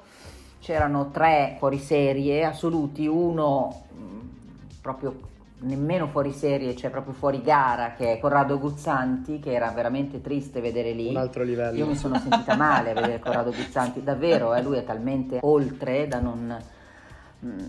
C'erano 0.60 1.10
tre 1.10 1.56
fuoriserie 1.58 2.44
assoluti, 2.44 3.06
uno 3.06 3.84
mh, 3.92 4.80
proprio 4.80 5.14
nemmeno 5.58 6.06
fuori 6.08 6.32
serie, 6.32 6.76
cioè 6.76 6.90
proprio 6.90 7.14
fuori 7.14 7.40
gara, 7.40 7.94
che 7.94 8.12
è 8.12 8.18
Corrado 8.18 8.58
Guzzanti, 8.58 9.38
che 9.38 9.52
era 9.52 9.70
veramente 9.70 10.20
triste 10.20 10.60
vedere 10.60 10.92
lì. 10.92 11.08
Un 11.08 11.16
altro 11.16 11.42
livello. 11.44 11.76
Io 11.78 11.86
mi 11.86 11.96
sono 11.96 12.18
sentita 12.18 12.56
male 12.56 12.90
a 12.90 12.94
vedere 12.94 13.18
Corrado 13.20 13.50
Guzzanti, 13.52 14.02
davvero, 14.02 14.54
eh, 14.54 14.62
lui 14.62 14.76
è 14.76 14.84
talmente 14.84 15.38
oltre 15.42 16.08
da 16.08 16.20
non, 16.20 16.58
mm, 16.58 16.75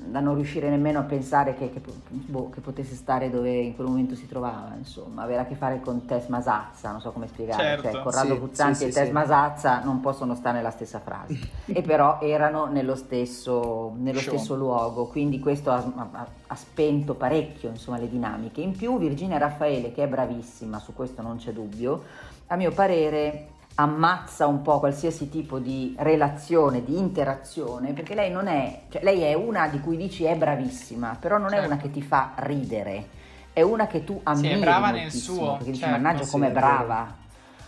da 0.05 0.19
non 0.19 0.35
riuscire 0.35 0.69
nemmeno 0.69 0.99
a 0.99 1.03
pensare 1.03 1.53
che, 1.55 1.71
che- 1.71 1.81
boh, 2.07 2.49
che 2.49 2.61
potesse 2.61 2.95
stare 2.95 3.29
dove 3.29 3.51
in 3.51 3.75
quel 3.75 3.87
momento 3.87 4.15
si 4.15 4.27
trovava, 4.27 4.73
insomma, 4.77 5.23
avere 5.23 5.41
a 5.41 5.45
che 5.45 5.55
fare 5.55 5.79
con 5.79 6.05
Tess 6.05 6.27
Masazza, 6.27 6.91
non 6.91 6.99
so 7.01 7.11
come 7.11 7.27
spiegare, 7.27 7.63
Certo. 7.63 7.91
cioè 7.91 8.01
Corrado 8.01 8.33
Sì, 8.33 8.39
Guzzanti 8.39 8.75
sì, 8.75 8.83
e 8.85 8.87
sì, 8.87 8.93
Tess 8.93 9.07
sì. 9.07 9.11
Masazza 9.13 9.83
non 9.83 9.99
possono 9.99 10.35
stare 10.35 10.57
nella 10.57 10.71
stessa 10.71 10.99
frase, 10.99 11.37
e 11.65 11.81
però 11.81 12.19
erano 12.21 12.65
nello 12.65 12.95
stesso, 12.95 13.93
nello 13.97 14.19
stesso 14.19 14.55
luogo, 14.55 15.05
quindi 15.07 15.39
questo 15.39 15.71
ha, 15.71 15.83
ha- 16.11 16.27
ha 16.47 16.55
spento 16.55 17.13
parecchio 17.13 17.69
insomma, 17.69 17.97
le 17.97 18.09
dinamiche. 18.09 18.61
In 18.61 18.71
più 18.75 18.97
Virginia 18.97 19.37
Raffaele, 19.37 19.91
che 19.91 20.03
è 20.03 20.07
bravissima, 20.07 20.79
su 20.79 20.93
questo 20.93 21.21
non 21.21 21.37
c'è 21.37 21.51
dubbio, 21.51 22.03
a 22.47 22.55
mio 22.55 22.71
parere 22.71 23.49
ammazza 23.79 24.47
un 24.47 24.63
po' 24.63 24.79
qualsiasi 24.79 25.29
tipo 25.29 25.59
di 25.59 25.95
relazione, 25.99 26.83
di 26.83 26.97
interazione, 26.97 27.93
perché 27.93 28.15
lei 28.15 28.31
non 28.31 28.47
è, 28.47 28.81
cioè 28.89 29.03
lei 29.03 29.21
è 29.21 29.33
una 29.35 29.67
di 29.67 29.79
cui 29.79 29.97
dici 29.97 30.23
è 30.23 30.35
bravissima, 30.35 31.15
però 31.19 31.37
non 31.37 31.49
è 31.49 31.57
Certo. 31.57 31.67
una 31.67 31.77
che 31.77 31.91
ti 31.91 32.01
fa 32.01 32.31
ridere, 32.37 33.07
è 33.53 33.61
una 33.61 33.85
che 33.85 34.03
tu 34.03 34.19
ammiri 34.23 34.59
brava 34.59 34.89
nel 34.89 35.11
suo, 35.11 35.51
perché 35.57 35.71
dici 35.71 35.79
certo, 35.81 35.95
mannaggia 35.95 36.23
sì, 36.23 36.31
com'è 36.31 36.47
è 36.47 36.51
brava, 36.51 37.15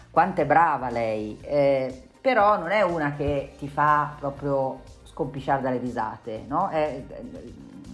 quanto 0.10 0.42
è 0.42 0.46
brava 0.46 0.90
lei, 0.90 1.38
eh, 1.42 2.08
però 2.20 2.58
non 2.58 2.72
è 2.72 2.82
una 2.82 3.14
che 3.14 3.54
ti 3.60 3.68
fa 3.68 4.16
proprio 4.18 4.80
scompisciare 5.04 5.62
dalle 5.62 5.78
risate, 5.78 6.44
no? 6.48 6.70
È, 6.70 7.04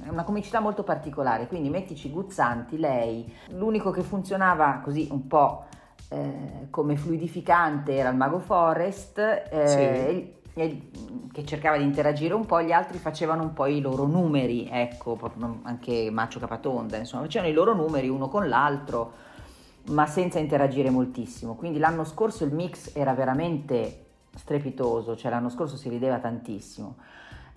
è 0.06 0.10
una 0.10 0.23
comicità 0.23 0.62
molto 0.62 0.84
particolare, 0.84 1.47
quindi 1.47 1.69
mettici 1.69 2.10
Guzzanti, 2.10 2.80
lei, 2.80 3.30
l'unico 3.49 3.91
che 3.91 4.04
funzionava 4.04 4.80
così 4.82 5.08
un 5.12 5.28
po' 5.28 5.65
eh, 6.10 6.68
come 6.70 6.96
fluidificante 6.96 7.96
era 7.96 8.10
il 8.10 8.15
mago 8.15 8.39
Forest, 8.39 9.18
eh, 9.18 9.68
Sì. 9.68 9.80
e- 9.80 10.39
e- 10.54 10.89
che 11.32 11.44
cercava 11.46 11.78
di 11.78 11.84
interagire 11.84 12.34
un 12.34 12.46
po', 12.46 12.62
gli 12.62 12.72
altri 12.72 12.98
facevano 12.98 13.41
un 13.44 13.54
po' 13.54 13.65
i 13.65 13.82
loro 13.82 14.06
numeri, 14.06 14.70
ecco, 14.72 15.18
anche 15.63 16.10
Maccio 16.10 16.39
Capatonda, 16.39 16.96
insomma, 16.96 17.24
facevano 17.24 17.52
i 17.52 17.54
loro 17.54 17.74
numeri 17.76 18.08
uno 18.08 18.30
con 18.30 18.48
l'altro, 18.48 19.12
ma 19.88 20.06
senza 20.08 20.39
interagire 20.39 20.89
moltissimo. 20.89 21.56
Quindi 21.56 21.78
l'anno 21.80 22.06
scorso 22.06 22.46
il 22.46 22.54
mix 22.54 22.96
era 22.96 23.13
veramente 23.13 24.06
strepitoso, 24.34 25.18
cioè 25.18 25.30
l'anno 25.30 25.50
scorso 25.50 25.76
si 25.76 25.89
rideva 25.89 26.20
tantissimo. 26.20 26.96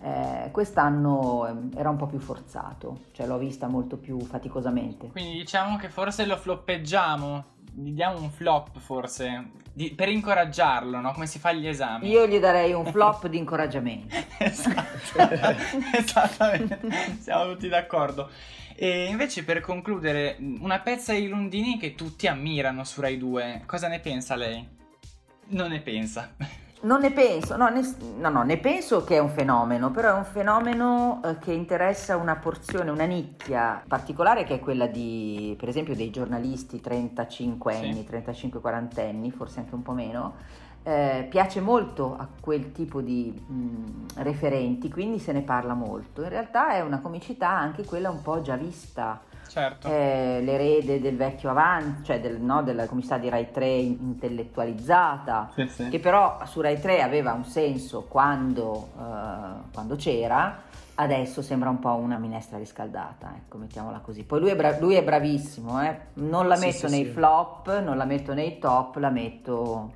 Eh, 0.01 0.51
quest'anno 0.53 1.47
ehm, 1.47 1.71
era 1.77 1.91
un 1.91 1.97
po' 1.97 2.07
più 2.07 2.19
forzato, 2.19 2.99
cioè 3.13 3.27
l'ho 3.27 3.39
vista 3.39 3.67
molto 3.69 3.97
più 3.97 4.19
faticosamente. 4.21 5.09
Quindi 5.09 5.39
diciamo 5.39 5.77
che 5.77 5.89
forse 5.89 6.27
lo 6.27 6.37
floppeggiamo. 6.37 7.45
Gli 7.73 7.93
diamo 7.93 8.21
un 8.21 8.31
flop 8.31 8.79
forse. 8.79 9.51
di- 9.73 9.93
per 9.95 10.09
incoraggiarlo, 10.09 10.99
no? 11.01 11.13
Come 11.13 11.27
si 11.27 11.39
fa 11.39 11.51
agli 11.51 11.69
esami. 11.69 12.09
Io 12.11 12.27
gli 12.27 12.39
darei 12.39 12.73
un 12.73 12.85
flop 12.87 13.29
di 13.29 13.39
incoraggiamento. 13.39 14.15
Esatto. 14.39 15.29
Esattamente. 15.97 16.81
Siamo 17.21 17.53
tutti 17.53 17.69
d'accordo. 17.69 18.31
E 18.75 19.05
invece 19.07 19.45
per 19.45 19.61
concludere, 19.61 20.37
una 20.61 20.79
pezza 20.81 21.13
di 21.13 21.29
Lundini 21.29 21.79
che 21.79 21.95
tutti 21.95 22.27
ammirano 22.27 22.85
su 22.85 23.01
Rai 23.01 23.19
2. 23.19 23.63
Cosa 23.67 23.89
ne 23.89 24.01
pensa 24.01 24.35
lei? 24.37 24.67
Non 25.49 25.71
ne 25.71 25.81
pensa. 25.81 26.35
Non 26.81 27.01
ne 27.01 27.11
penso, 27.11 27.57
no, 27.57 27.69
ne, 27.71 27.81
no, 28.19 28.29
no, 28.31 28.43
ne 28.45 28.57
penso 28.59 29.03
che 29.03 29.17
è 29.17 29.19
un 29.19 29.31
fenomeno, 29.31 29.91
però 29.91 30.15
è 30.15 30.17
un 30.17 30.25
fenomeno 30.25 31.21
eh, 31.25 31.39
che 31.39 31.53
interessa 31.53 32.17
una 32.17 32.37
porzione, 32.37 32.91
una 32.93 33.05
nicchia 33.05 33.83
particolare 33.87 34.45
che 34.45 34.55
è 34.55 34.61
quella 34.61 34.87
di, 34.87 35.57
per 35.59 35.69
esempio, 35.69 35.97
dei 35.97 36.11
giornalisti 36.11 36.81
35 36.81 37.75
anni, 37.77 38.07
Sì. 38.09 38.15
35-40 38.15 39.01
anni, 39.01 39.33
forse 39.33 39.59
anche 39.59 39.75
un 39.75 39.83
po' 39.83 39.93
meno. 39.93 40.35
Eh, 40.85 41.27
piace 41.29 41.61
molto 41.61 42.17
a 42.17 42.29
quel 42.41 42.71
tipo 42.71 43.01
di 43.01 43.35
mh, 43.47 44.23
referenti, 44.23 44.89
quindi 44.89 45.19
se 45.19 45.33
ne 45.33 45.43
parla 45.43 45.75
molto. 45.75 46.23
In 46.23 46.29
realtà 46.29 46.71
è 46.75 46.81
una 46.81 47.01
comicità 47.01 47.49
anche 47.51 47.85
quella 47.85 48.09
un 48.11 48.23
po' 48.23 48.41
già 48.41 48.55
vista, 48.57 49.21
Certo. 49.49 49.89
eh, 49.89 50.41
l'erede 50.43 51.01
del 51.01 51.17
vecchio 51.17 51.51
avanti, 51.51 52.05
cioè 52.05 52.21
del- 52.21 52.41
no, 52.41 52.63
della 52.63 52.87
comicità 52.87 53.19
di 53.19 53.29
Rai 53.29 53.51
3 53.51 53.67
intellettualizzata 54.53 55.51
Sì, 55.55 55.67
sì. 55.69 55.89
che 55.89 55.99
però 55.99 56.39
su 56.45 56.61
Rai 56.61 56.79
3 56.81 57.03
aveva 57.03 57.33
un 57.33 57.45
senso 57.45 58.03
quando, 58.09 58.89
eh, 58.99 59.71
quando 59.73 59.97
c'era, 59.97 60.63
adesso 60.97 61.43
sembra 61.43 61.71
un 61.71 61.79
po' 61.79 61.95
una 61.95 62.19
minestra 62.19 62.59
riscaldata, 62.59 63.33
ecco, 63.37 63.57
mettiamola 63.59 63.99
così. 64.01 64.25
Poi 64.25 64.41
lui 64.41 64.51
è, 64.51 64.57
bra- 64.57 64.79
lui 64.79 64.95
è 64.95 65.03
bravissimo, 65.05 65.81
eh. 65.83 65.97
non 66.15 66.49
la 66.49 66.57
metto 66.59 66.89
sì, 66.89 66.95
nei 66.95 67.05
flop, 67.05 67.81
non 67.81 67.97
la 67.97 68.05
metto 68.05 68.35
nei 68.35 68.59
top, 68.59 68.97
la 68.97 69.11
metto 69.11 69.93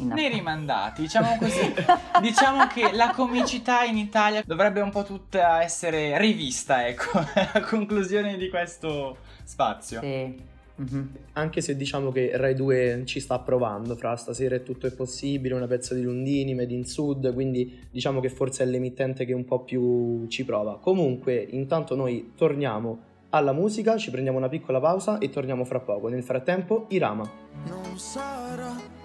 in 0.00 0.08
Nei 0.08 0.28
rimandati, 0.28 1.02
diciamo 1.02 1.36
così. 1.38 1.72
diciamo 2.20 2.66
che 2.66 2.90
la 2.92 3.10
comicità 3.14 3.82
in 3.84 3.96
Italia 3.96 4.42
dovrebbe 4.44 4.80
un 4.80 4.90
po' 4.90 5.04
tutta 5.04 5.62
essere 5.62 6.18
rivista, 6.18 6.86
ecco, 6.86 7.18
a 7.18 7.60
conclusione 7.60 8.36
di 8.36 8.48
questo 8.48 9.18
spazio. 9.44 10.00
Sì. 10.00 10.48
Mhm. 10.80 11.10
Anche 11.32 11.60
se 11.60 11.76
diciamo 11.76 12.10
che 12.10 12.30
Rai 12.34 12.54
2 12.54 13.02
ci 13.04 13.20
sta 13.20 13.38
provando, 13.38 13.96
fra 13.96 14.16
stasera 14.16 14.54
è 14.54 14.62
tutto 14.62 14.86
è 14.86 14.92
possibile, 14.92 15.54
una 15.54 15.66
pezza 15.66 15.94
di 15.94 16.00
Lundini, 16.02 16.54
Made 16.54 16.72
in 16.72 16.86
Sud, 16.86 17.32
quindi 17.34 17.86
diciamo 17.90 18.20
che 18.20 18.30
forse 18.30 18.62
è 18.62 18.66
l'emittente 18.66 19.26
che 19.26 19.34
un 19.34 19.44
po' 19.44 19.60
più 19.60 20.26
ci 20.28 20.44
prova. 20.44 20.78
Comunque, 20.78 21.46
intanto 21.50 21.94
noi 21.94 22.32
torniamo 22.34 23.08
alla 23.30 23.52
musica, 23.52 23.96
ci 23.98 24.10
prendiamo 24.10 24.38
una 24.38 24.48
piccola 24.48 24.80
pausa 24.80 25.18
e 25.18 25.28
torniamo 25.28 25.64
fra 25.64 25.80
poco. 25.80 26.08
Nel 26.08 26.22
frattempo, 26.22 26.86
Irama. 26.88 27.28
Non 27.66 27.98
sarà 27.98 28.99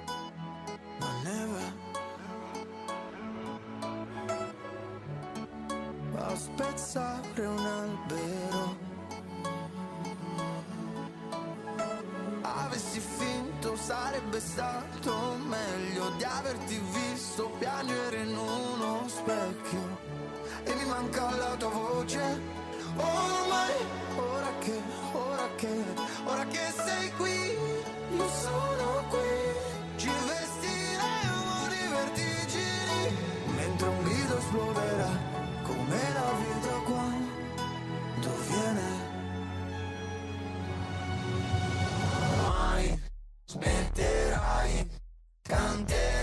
a 6.17 6.35
spezzare 6.35 7.45
un 7.45 7.65
albero. 7.65 8.77
Avessi 12.41 12.99
finto 12.99 13.75
sarebbe 13.75 14.39
stato 14.39 15.13
meglio 15.47 16.11
di 16.17 16.23
averti 16.23 16.81
visto 16.91 17.49
piangere 17.59 18.21
in 18.21 18.35
uno 18.35 19.03
specchio. 19.07 20.13
E 20.63 20.73
mi 20.75 20.85
manca 20.85 21.35
la 21.35 21.55
tua 21.57 21.69
voce. 21.69 22.53
Ormai, 22.97 23.73
ora 24.15 24.51
che, 24.59 24.81
ora 25.11 25.49
che, 25.55 25.83
ora 26.23 26.45
che 26.45 26.73
sei 26.85 27.11
qui, 27.17 27.57
io 28.15 28.29
sono 28.29 29.03
qui. 29.09 29.97
Ci 29.97 30.09
vestiremo 30.09 31.67
di 31.67 31.87
vertigini 31.89 33.17
mentre 33.55 33.87
un 33.87 34.03
grido 34.03 34.37
esploderà 34.37 35.34
come 35.85 36.13
la 36.13 36.31
vedo 36.39 36.81
quando 36.83 38.29
viene. 38.49 38.87
Mai 42.41 42.99
smetterai, 43.45 44.89
canterai. 45.43 46.14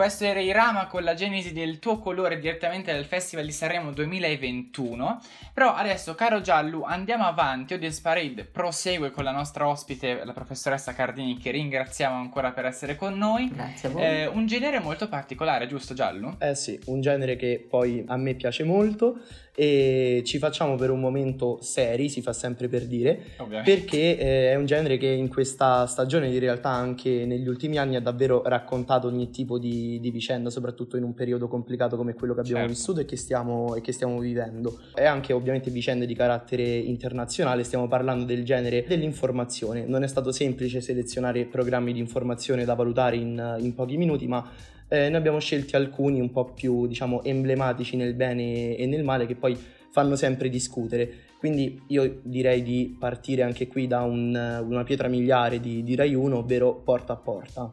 Questo 0.00 0.24
era 0.24 0.40
Irama 0.40 0.86
con 0.86 1.04
la 1.04 1.12
genesi 1.12 1.52
del 1.52 1.78
tuo 1.78 1.98
colore 1.98 2.38
direttamente 2.38 2.90
dal 2.90 3.04
Festival 3.04 3.44
di 3.44 3.52
Sanremo 3.52 3.92
2021. 3.92 5.20
Però 5.52 5.74
adesso, 5.74 6.14
caro 6.14 6.40
Giallo, 6.40 6.82
andiamo 6.84 7.24
avanti. 7.24 7.72
Audience 7.74 8.00
Parade 8.02 8.44
prosegue 8.44 9.10
con 9.10 9.24
la 9.24 9.32
nostra 9.32 9.68
ospite, 9.68 10.22
la 10.24 10.32
professoressa 10.32 10.92
Cardini, 10.92 11.36
che 11.36 11.50
ringraziamo 11.50 12.16
ancora 12.16 12.52
per 12.52 12.64
essere 12.66 12.96
con 12.96 13.16
noi. 13.18 13.48
Grazie 13.52 13.88
a 13.88 13.92
voi. 13.92 14.02
Eh, 14.02 14.26
un 14.26 14.46
genere 14.46 14.78
molto 14.80 15.08
particolare, 15.08 15.66
giusto 15.66 15.94
Giallo? 15.94 16.36
Eh 16.38 16.54
sì, 16.54 16.78
un 16.86 17.00
genere 17.00 17.36
che 17.36 17.64
poi 17.68 18.04
a 18.06 18.16
me 18.16 18.34
piace 18.34 18.64
molto 18.64 19.18
e 19.52 20.22
ci 20.24 20.38
facciamo 20.38 20.76
per 20.76 20.90
un 20.90 21.00
momento 21.00 21.58
seri, 21.60 22.08
si 22.08 22.22
fa 22.22 22.32
sempre 22.32 22.68
per 22.68 22.86
dire, 22.86 23.32
Ovviamente. 23.38 23.70
perché 23.74 24.16
eh, 24.16 24.50
è 24.52 24.54
un 24.54 24.64
genere 24.64 24.96
che 24.96 25.08
in 25.08 25.28
questa 25.28 25.86
stagione 25.86 26.28
in 26.28 26.38
realtà 26.38 26.70
anche 26.70 27.26
negli 27.26 27.46
ultimi 27.46 27.76
anni 27.76 27.96
ha 27.96 28.00
davvero 28.00 28.42
raccontato 28.44 29.08
ogni 29.08 29.28
tipo 29.30 29.58
di, 29.58 29.98
di 30.00 30.10
vicenda, 30.10 30.48
soprattutto 30.48 30.96
in 30.96 31.02
un 31.02 31.12
periodo 31.14 31.46
complicato 31.48 31.96
come 31.96 32.14
quello 32.14 32.32
che 32.32 32.40
abbiamo 32.40 32.58
Certo. 32.60 32.72
vissuto 32.72 33.00
e 33.00 33.04
che, 33.04 33.16
stiamo, 33.16 33.74
e 33.74 33.80
che 33.82 33.92
stiamo 33.92 34.18
vivendo. 34.18 34.80
E 34.94 35.04
anche 35.04 35.32
ovviamente 35.40 35.70
vicende 35.70 36.06
di 36.06 36.14
carattere 36.14 36.62
internazionale, 36.62 37.64
stiamo 37.64 37.88
parlando 37.88 38.24
del 38.24 38.44
genere 38.44 38.84
dell'informazione. 38.86 39.84
Non 39.86 40.02
è 40.02 40.06
stato 40.06 40.30
semplice 40.30 40.80
selezionare 40.80 41.44
programmi 41.46 41.92
di 41.92 41.98
informazione 41.98 42.64
da 42.64 42.74
valutare 42.74 43.16
in, 43.16 43.56
in 43.58 43.74
pochi 43.74 43.96
minuti, 43.96 44.26
ma 44.28 44.48
eh, 44.88 45.08
ne 45.08 45.16
abbiamo 45.16 45.38
scelti 45.38 45.76
alcuni 45.76 46.20
un 46.20 46.30
po' 46.30 46.52
più, 46.52 46.86
diciamo, 46.86 47.22
emblematici 47.22 47.96
nel 47.96 48.14
bene 48.14 48.76
e 48.76 48.86
nel 48.86 49.04
male 49.04 49.26
che 49.26 49.34
poi 49.34 49.56
fanno 49.90 50.16
sempre 50.16 50.48
discutere. 50.48 51.28
Quindi 51.38 51.82
io 51.88 52.20
direi 52.22 52.62
di 52.62 52.96
partire 52.98 53.42
anche 53.42 53.66
qui 53.66 53.86
da 53.86 54.02
un- 54.02 54.64
una 54.66 54.84
pietra 54.84 55.08
miliare 55.08 55.58
di, 55.58 55.82
di 55.82 55.94
Rai 55.94 56.14
1, 56.14 56.36
ovvero 56.36 56.74
Porta 56.74 57.14
a 57.14 57.16
Porta. 57.16 57.72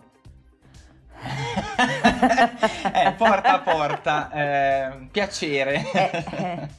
eh, 2.93 3.11
porta 3.17 3.53
a 3.53 3.59
porta, 3.59 4.31
eh, 4.31 5.07
piacere. 5.11 5.83
Eh, 5.91 6.23
eh. 6.37 6.76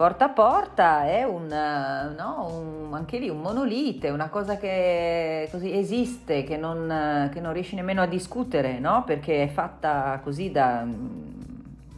Porta 0.00 0.24
a 0.24 0.28
porta 0.30 1.04
è 1.04 1.24
un, 1.24 1.52
eh, 1.52 2.14
no, 2.16 2.46
un- 2.50 2.94
anche 2.94 3.18
lì 3.18 3.28
un 3.28 3.42
monolite, 3.42 4.08
una 4.08 4.30
cosa 4.30 4.56
che 4.56 5.46
così 5.50 5.76
esiste, 5.76 6.42
che 6.42 6.56
non, 6.56 7.28
che 7.30 7.38
non 7.38 7.52
riesci 7.52 7.74
nemmeno 7.74 8.00
a 8.00 8.06
discutere, 8.06 8.78
no? 8.78 9.04
Perché 9.04 9.42
è 9.42 9.48
fatta 9.48 10.18
così 10.24 10.50
da 10.50 10.84
mm, 10.86 10.90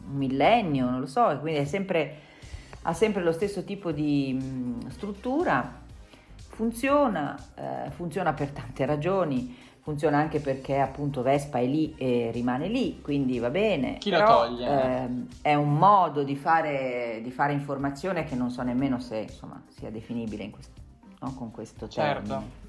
un 0.09 0.17
millennio, 0.17 0.89
non 0.89 0.99
lo 0.99 1.05
so, 1.05 1.37
quindi 1.39 1.65
sempre, 1.65 2.15
ha 2.81 2.91
sempre 2.91 3.23
lo 3.23 3.31
stesso 3.31 3.63
tipo 3.63 3.93
di 3.93 4.37
mm, 4.37 4.89
struttura, 4.89 5.71
funziona, 6.49 7.37
eh, 7.55 7.89
funziona 7.91 8.33
per 8.33 8.49
tante 8.49 8.85
ragioni. 8.85 9.55
Funziona 9.83 10.17
anche 10.17 10.39
perché 10.39 10.79
appunto 10.79 11.21
Vespa 11.21 11.57
è 11.59 11.65
lì 11.65 11.93
e 11.97 12.29
rimane 12.31 12.67
lì, 12.69 13.01
quindi 13.01 13.37
va 13.39 13.49
bene. 13.49 13.97
Chi 13.97 14.11
lo 14.11 14.17
Però, 14.19 14.45
toglie? 14.47 14.65
ehm, 14.65 15.27
è 15.41 15.55
un 15.55 15.73
modo 15.73 16.23
di 16.23 16.37
fare, 16.37 17.19
di 17.21 17.29
fare 17.31 17.51
informazione 17.51 18.23
che 18.23 18.33
non 18.35 18.49
so 18.49 18.61
nemmeno 18.61 18.99
se 18.99 19.17
insomma, 19.17 19.61
sia 19.67 19.89
definibile 19.91 20.43
in 20.43 20.51
questo- 20.51 20.79
no, 21.19 21.33
con 21.35 21.51
questo 21.51 21.89
Certo. 21.89 22.21
termine. 22.27 22.61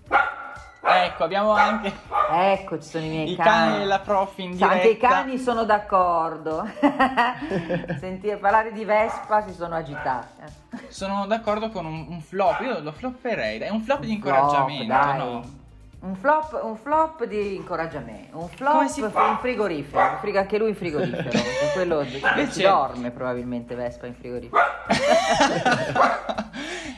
Ecco, 0.86 1.22
abbiamo 1.24 1.50
anche 1.52 1.92
Ecco, 2.32 2.78
ci 2.80 2.88
sono 2.88 3.04
i 3.04 3.08
miei 3.08 3.30
i 3.30 3.36
cani. 3.36 3.48
cani 3.48 3.78
della 3.78 4.00
prof 4.00 4.36
in 4.38 4.50
diretta. 4.50 4.72
Anche 4.72 4.88
i 4.88 4.96
cani 4.96 5.38
sono 5.38 5.64
d'accordo. 5.64 6.66
Sentire 7.98 8.36
parlare 8.38 8.72
di 8.72 8.84
Vespa 8.84 9.40
si 9.42 9.52
sono 9.52 9.76
agitati. 9.76 10.26
eh. 10.42 10.78
Sono 10.88 11.26
d'accordo 11.26 11.70
con 11.70 11.86
un, 11.86 12.06
un 12.08 12.20
flop, 12.20 12.60
io 12.60 12.80
lo 12.80 12.92
flopperei, 12.92 13.58
è 13.60 13.70
un 13.70 13.80
flop 13.82 14.00
di 14.00 14.12
incoraggiamento, 14.12 14.92
flop, 14.92 15.16
no? 15.16 15.62
Un 16.04 16.16
flop, 16.16 16.60
un 16.62 16.76
flop 16.76 17.24
di 17.24 17.54
incoraggiamento, 17.54 18.38
un 18.38 18.48
flop 18.48 18.82
in 18.98 19.38
frigorifero, 19.40 20.12
un 20.12 20.18
frigo- 20.18 20.38
anche 20.38 20.58
lui 20.58 20.68
in 20.68 20.74
frigorifero, 20.74 21.30
quello 21.72 22.02
Invece- 22.02 22.62
dorme 22.62 23.10
probabilmente 23.10 23.74
Vespa 23.74 24.06
in 24.06 24.14
frigorifero. 24.14 24.62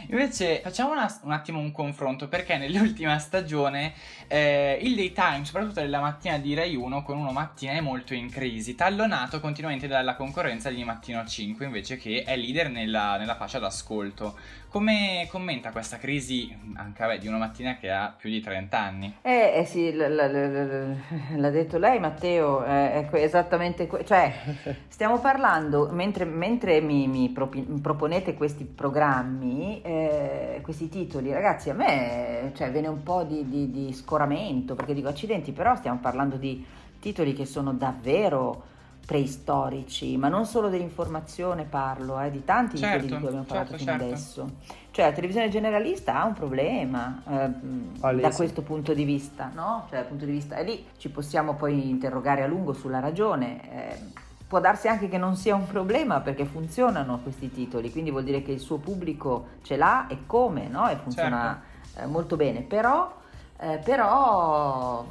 Invece 0.08 0.60
facciamo 0.60 0.90
una- 0.92 1.12
un 1.22 1.32
attimo 1.32 1.58
un 1.60 1.70
confronto 1.72 2.26
perché 2.28 2.56
nell'ultima 2.56 3.18
stagione 3.18 3.92
eh, 4.26 4.78
il 4.82 4.94
daytime, 4.96 5.44
soprattutto 5.44 5.80
nella 5.80 6.00
mattina 6.00 6.38
di 6.38 6.54
Rai 6.54 6.74
1 6.74 7.02
con 7.02 7.16
uno 7.16 7.30
mattina 7.30 7.72
è 7.74 7.80
molto 7.80 8.12
in 8.12 8.28
crisi, 8.28 8.74
tallonato 8.74 9.38
continuamente 9.40 9.86
dalla 9.86 10.16
concorrenza 10.16 10.70
di 10.70 10.82
Mattino 10.82 11.24
5 11.24 11.64
invece 11.64 11.96
che 11.96 12.24
è 12.26 12.36
leader 12.36 12.70
nella, 12.70 13.16
nella 13.18 13.36
fascia 13.36 13.58
d'ascolto. 13.60 14.36
Come 14.76 15.26
commenta 15.30 15.70
questa 15.70 15.96
crisi 15.96 16.54
anche 16.74 17.02
vabbè, 17.02 17.18
di 17.18 17.28
una 17.28 17.38
mattina 17.38 17.78
che 17.78 17.90
ha 17.90 18.14
più 18.14 18.28
di 18.28 18.42
30 18.42 18.78
anni? 18.78 19.14
Eh, 19.22 19.54
eh 19.56 19.64
sì, 19.64 19.90
l- 19.90 19.96
l- 19.96 20.14
l- 20.14 20.98
l- 21.32 21.40
l'ha 21.40 21.48
detto 21.48 21.78
lei 21.78 21.98
Matteo, 21.98 22.62
eh, 22.62 22.92
è 22.92 23.06
que- 23.08 23.22
esattamente, 23.22 23.86
que- 23.86 24.04
cioè 24.04 24.30
stiamo 24.88 25.18
parlando, 25.18 25.88
mentre, 25.92 26.26
mentre 26.26 26.82
mi, 26.82 27.08
mi 27.08 27.32
mi 27.34 27.80
proponete 27.80 28.34
questi 28.34 28.64
programmi, 28.66 29.80
eh, 29.80 30.60
questi 30.62 30.90
titoli, 30.90 31.32
ragazzi 31.32 31.70
a 31.70 31.74
me 31.74 32.52
cioè, 32.54 32.70
viene 32.70 32.88
un 32.88 33.02
po' 33.02 33.22
di, 33.24 33.48
di- 33.48 33.70
di 33.70 33.94
scoramento, 33.94 34.74
perché 34.74 34.92
dico 34.92 35.08
accidenti, 35.08 35.52
però 35.52 35.74
stiamo 35.76 36.00
parlando 36.02 36.36
di 36.36 36.62
titoli 37.00 37.32
che 37.32 37.46
sono 37.46 37.72
davvero 37.72 38.74
preistorici, 39.06 40.16
ma 40.16 40.28
non 40.28 40.44
solo 40.44 40.68
dell'informazione 40.68 41.64
parlo, 41.64 42.20
eh, 42.20 42.30
di 42.30 42.44
tanti 42.44 42.76
Certo, 42.76 43.02
titoli 43.04 43.12
di 43.12 43.18
cui 43.18 43.26
abbiamo 43.28 43.46
parlato 43.46 43.76
certo, 43.78 43.84
fino 43.84 43.98
certo. 43.98 44.04
adesso. 44.04 44.50
Cioè 44.90 45.04
la 45.06 45.12
televisione 45.12 45.48
generalista 45.48 46.20
ha 46.20 46.24
un 46.24 46.32
problema 46.32 47.22
eh, 47.28 48.14
da 48.20 48.30
questo 48.30 48.62
punto 48.62 48.92
di 48.94 49.04
vista, 49.04 49.50
no? 49.54 49.86
Cioè 49.88 50.00
dal 50.00 50.08
punto 50.08 50.24
di 50.24 50.32
vista, 50.32 50.56
e 50.56 50.64
lì 50.64 50.86
ci 50.98 51.08
possiamo 51.10 51.54
poi 51.54 51.88
interrogare 51.88 52.42
a 52.42 52.46
lungo 52.46 52.72
sulla 52.72 52.98
ragione. 52.98 53.70
eh, 53.70 54.24
può 54.46 54.60
darsi 54.60 54.86
anche 54.86 55.08
che 55.08 55.18
non 55.18 55.34
sia 55.34 55.56
un 55.56 55.66
problema 55.66 56.20
perché 56.20 56.44
funzionano 56.44 57.18
questi 57.18 57.50
titoli, 57.50 57.90
quindi 57.90 58.10
vuol 58.10 58.22
dire 58.24 58.42
che 58.42 58.52
il 58.52 58.60
suo 58.60 58.78
pubblico 58.78 59.48
ce 59.62 59.76
l'ha 59.76 60.06
e 60.06 60.18
come, 60.26 60.68
no? 60.68 60.88
E 60.88 60.96
funziona 60.96 61.60
eh, 61.96 62.06
molto 62.06 62.36
bene, 62.36 62.62
però, 62.62 63.12
eh, 63.58 63.80
però 63.84 65.04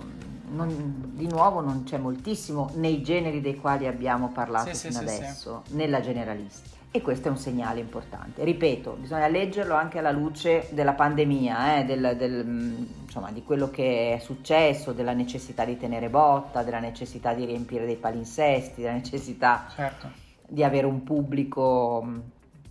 non- 0.50 1.12
di 1.14 1.28
nuovo 1.28 1.62
non 1.62 1.84
c'è 1.84 1.98
moltissimo 1.98 2.70
nei 2.76 3.02
generi 3.02 3.42
dei 3.42 3.56
quali 3.58 3.88
abbiamo 3.88 4.30
parlato 4.30 4.74
Sì, 4.74 4.76
sì, 4.76 4.88
fino 4.90 5.00
sì, 5.02 5.08
sì. 5.08 5.16
adesso, 5.22 5.64
nella 5.72 6.00
generalista. 6.02 6.74
E 6.92 7.02
questo 7.02 7.28
è 7.28 7.32
un 7.32 7.36
segnale 7.38 7.82
importante. 7.82 8.46
Ripeto, 8.46 8.96
bisogna 9.02 9.28
leggerlo 9.28 9.74
anche 9.76 9.98
alla 10.00 10.12
luce 10.12 10.70
della 10.72 10.94
pandemia, 10.94 11.80
eh, 11.80 11.84
del- 11.86 12.16
del, 12.18 12.46
mh, 12.46 12.88
insomma, 13.04 13.32
di 13.32 13.44
quello 13.44 13.70
che 13.70 14.14
è 14.14 14.20
successo, 14.20 14.94
della 14.94 15.12
necessità 15.12 15.66
di 15.66 15.78
tenere 15.78 16.10
botta, 16.10 16.64
della 16.64 16.80
necessità 16.80 17.34
di 17.34 17.44
riempire 17.44 17.86
dei 17.86 17.98
palinsesti, 17.98 18.82
della 18.82 18.94
necessità 18.94 19.66
Certo. 19.76 20.10
di 20.48 20.64
avere 20.64 20.86
un 20.86 21.04
pubblico 21.04 22.02
mh, 22.02 22.22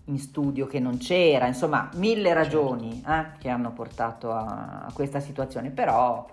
in 0.06 0.18
studio 0.18 0.66
che 0.66 0.80
non 0.80 0.96
c'era, 0.96 1.46
insomma, 1.46 1.90
mille 1.96 2.32
ragioni 2.32 3.02
eh, 3.06 3.26
che 3.38 3.50
hanno 3.50 3.72
portato 3.72 4.32
a, 4.32 4.84
a 4.86 4.92
questa 4.94 5.20
situazione, 5.20 5.68
però 5.68 6.26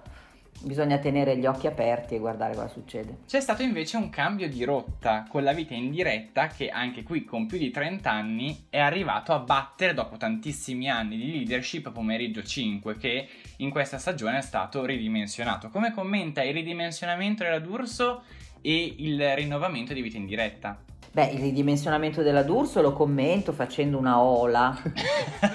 bisogna 0.63 0.97
tenere 0.97 1.37
gli 1.37 1.45
occhi 1.45 1.67
aperti 1.67 2.15
e 2.15 2.19
guardare 2.19 2.55
cosa 2.55 2.67
succede. 2.67 3.19
C'è 3.27 3.39
stato 3.39 3.61
invece 3.61 3.97
un 3.97 4.09
cambio 4.09 4.47
di 4.47 4.63
rotta 4.63 5.25
con 5.27 5.43
la 5.43 5.53
vita 5.53 5.73
in 5.73 5.91
diretta 5.91 6.47
che 6.47 6.69
anche 6.69 7.03
qui 7.03 7.23
con 7.23 7.45
più 7.45 7.57
di 7.57 7.71
30 7.71 8.09
anni 8.09 8.65
è 8.69 8.79
arrivato 8.79 9.33
a 9.33 9.39
battere 9.39 9.93
dopo 9.93 10.17
tantissimi 10.17 10.89
anni 10.89 11.17
di 11.17 11.31
leadership 11.31 11.91
pomeriggio 11.91 12.43
5 12.43 12.97
che 12.97 13.27
in 13.57 13.69
questa 13.69 13.97
stagione 13.97 14.39
è 14.39 14.41
stato 14.41 14.85
ridimensionato. 14.85 15.69
Come 15.69 15.91
commenta 15.91 16.43
il 16.43 16.53
ridimensionamento 16.53 17.43
della 17.43 17.59
D'Urso 17.59 18.23
e 18.61 18.95
il 18.97 19.35
rinnovamento 19.35 19.93
di 19.93 20.01
vita 20.01 20.17
in 20.17 20.25
diretta? 20.25 20.79
Beh, 21.13 21.25
il 21.25 21.41
ridimensionamento 21.41 22.21
della 22.21 22.43
D'Urso 22.43 22.81
lo 22.81 22.93
commento 22.93 23.51
facendo 23.51 23.97
una 23.97 24.21
ola. 24.21 24.81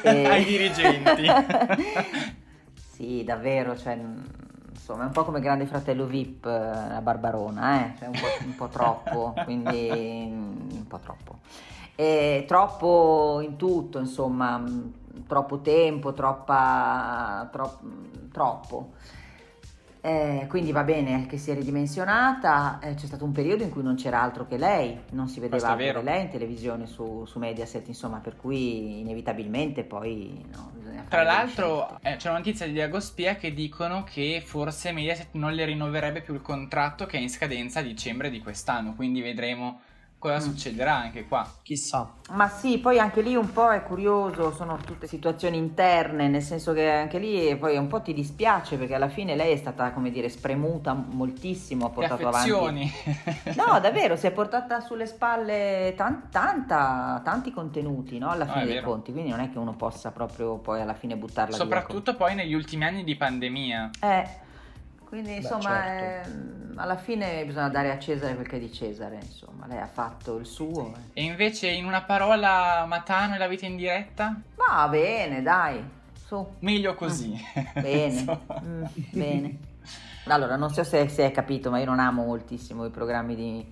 E- 0.02 0.26
Ai 0.26 0.44
dirigenti. 0.44 1.24
sì, 2.92 3.24
davvero, 3.24 3.74
cioè, 3.74 3.98
insomma, 4.86 5.02
è 5.02 5.06
un 5.06 5.12
po' 5.12 5.24
come 5.24 5.40
Grande 5.40 5.66
Fratello 5.66 6.06
VIP 6.06 6.46
eh, 6.46 6.50
a 6.50 7.00
Barbarona, 7.00 7.86
eh? 7.86 7.98
Cioè, 7.98 8.06
un, 8.06 8.12
po', 8.12 8.44
un 8.44 8.54
po' 8.54 8.68
troppo, 8.68 9.34
quindi 9.42 10.28
mh, 10.30 10.76
un 10.76 10.86
po' 10.86 10.98
troppo. 10.98 11.38
E 11.96 12.44
troppo 12.46 13.40
in 13.42 13.56
tutto, 13.56 13.98
insomma, 13.98 14.58
mh, 14.58 14.92
troppo 15.26 15.58
tempo, 15.58 16.12
troppa, 16.12 17.48
tro- 17.50 17.78
mh, 17.80 18.30
troppo. 18.30 18.92
Eh, 20.02 20.46
quindi 20.48 20.70
va 20.70 20.84
bene 20.84 21.26
che 21.26 21.36
sia 21.36 21.54
ridimensionata, 21.54 22.78
eh, 22.80 22.94
c'è 22.94 23.06
stato 23.06 23.24
un 23.24 23.32
periodo 23.32 23.64
in 23.64 23.70
cui 23.70 23.82
non 23.82 23.96
c'era 23.96 24.22
altro 24.22 24.46
che 24.46 24.56
lei, 24.56 25.00
non 25.10 25.26
si 25.26 25.40
vedeva 25.40 25.66
è 25.66 25.70
altro 25.70 25.98
che 25.98 26.04
lei 26.04 26.22
in 26.22 26.30
televisione 26.30 26.86
su, 26.86 27.24
su 27.26 27.40
Mediaset, 27.40 27.88
insomma, 27.88 28.18
per 28.18 28.36
cui 28.36 29.00
inevitabilmente 29.00 29.82
poi 29.82 30.46
no, 30.52 30.70
Tra 31.08 31.22
l'altro 31.22 31.98
eh, 32.02 32.16
c'è 32.16 32.28
una 32.28 32.38
notizia 32.38 32.66
di 32.66 32.72
Diago 32.72 33.00
Spia 33.00 33.36
che 33.36 33.52
dicono 33.52 34.04
che 34.04 34.42
forse 34.44 34.92
Mediaset 34.92 35.28
non 35.32 35.52
le 35.52 35.64
rinnoverebbe 35.64 36.20
più 36.20 36.34
il 36.34 36.42
contratto 36.42 37.06
che 37.06 37.18
è 37.18 37.20
in 37.20 37.30
scadenza 37.30 37.80
a 37.80 37.82
dicembre 37.82 38.30
di 38.30 38.40
quest'anno, 38.40 38.94
quindi 38.94 39.20
vedremo 39.20 39.80
cosa 40.18 40.36
Mm. 40.36 40.40
succederà 40.40 40.96
anche 40.96 41.26
qua. 41.26 41.48
Chissà. 41.62 42.10
Ma 42.30 42.48
sì, 42.48 42.78
poi 42.78 42.98
anche 42.98 43.20
lì 43.20 43.36
un 43.36 43.52
po' 43.52 43.70
è 43.70 43.82
curioso, 43.84 44.52
sono 44.52 44.76
tutte 44.78 45.06
situazioni 45.06 45.56
interne, 45.56 46.26
nel 46.26 46.42
senso 46.42 46.72
che 46.72 46.90
anche 46.90 47.18
lì 47.18 47.54
poi 47.56 47.76
un 47.76 47.86
po' 47.86 48.00
ti 48.02 48.12
dispiace 48.12 48.76
perché 48.76 48.94
alla 48.94 49.08
fine 49.08 49.36
lei 49.36 49.52
è 49.52 49.56
stata, 49.56 49.92
come 49.92 50.10
dire, 50.10 50.28
spremuta 50.28 50.94
moltissimo, 50.94 51.86
ha 51.86 51.90
portato 51.90 52.26
avanti. 52.26 52.92
No, 53.56 53.78
davvero, 53.80 54.16
si 54.16 54.26
è 54.26 54.32
portata 54.32 54.80
sulle 54.80 55.06
spalle 55.06 55.94
tan- 55.96 56.28
tanta- 56.30 57.20
tanti 57.24 57.52
contenuti, 57.52 58.18
no? 58.18 58.30
Alla 58.30 58.44
No, 58.46 58.52
fine 58.52 58.64
è 58.64 58.66
dei 58.66 58.74
vero. 58.76 58.90
conti, 58.90 59.12
quindi 59.12 59.30
non 59.30 59.40
è 59.40 59.50
che 59.50 59.58
uno 59.58 59.74
possa 59.74 60.10
proprio 60.10 60.56
poi 60.58 60.80
alla 60.80 60.94
fine 60.94 61.16
buttarla 61.16 61.54
Soprattutto 61.56 62.16
poi 62.16 62.34
negli 62.34 62.54
ultimi 62.54 62.84
anni 62.84 63.04
di 63.04 63.14
pandemia. 63.16 63.90
via. 64.00 64.20
Eh, 64.20 64.28
quindi 65.08 65.30
Beh, 65.30 65.36
insomma, 65.36 65.82
certo. 65.82 66.28
ehm, 66.30 66.72
alla 66.76 66.96
fine 66.96 67.44
bisogna 67.44 67.68
dare 67.68 67.90
a 67.90 67.98
Cesare 67.98 68.34
quel 68.34 68.46
che 68.46 68.56
è 68.56 68.58
di 68.58 68.72
Cesare, 68.72 69.16
insomma, 69.22 69.66
lei 69.66 69.78
ha 69.78 69.86
fatto 69.86 70.36
il 70.36 70.46
suo. 70.46 70.94
eh. 71.14 71.20
E 71.20 71.24
invece 71.24 71.68
in 71.68 71.84
una 71.86 72.02
parola 72.02 72.84
Matano 72.86 73.34
e 73.34 73.38
la 73.38 73.46
vita 73.48 73.66
in 73.66 73.76
diretta? 73.76 74.40
Va 74.54 74.86
bene, 74.88 75.42
dai, 75.42 75.82
su. 76.26 76.46
Meglio 76.60 76.94
così. 76.94 77.30
Mm. 77.30 77.80
Bene, 77.80 78.24
mm, 78.62 78.84
bene. 79.10 79.58
Allora, 80.28 80.56
non 80.56 80.70
so 80.72 80.82
se, 80.84 81.08
se 81.08 81.24
hai 81.24 81.30
capito, 81.32 81.70
ma 81.70 81.78
io 81.78 81.84
non 81.84 82.00
amo 82.00 82.24
moltissimo 82.24 82.84
i 82.84 82.90
programmi 82.90 83.36
di, 83.36 83.64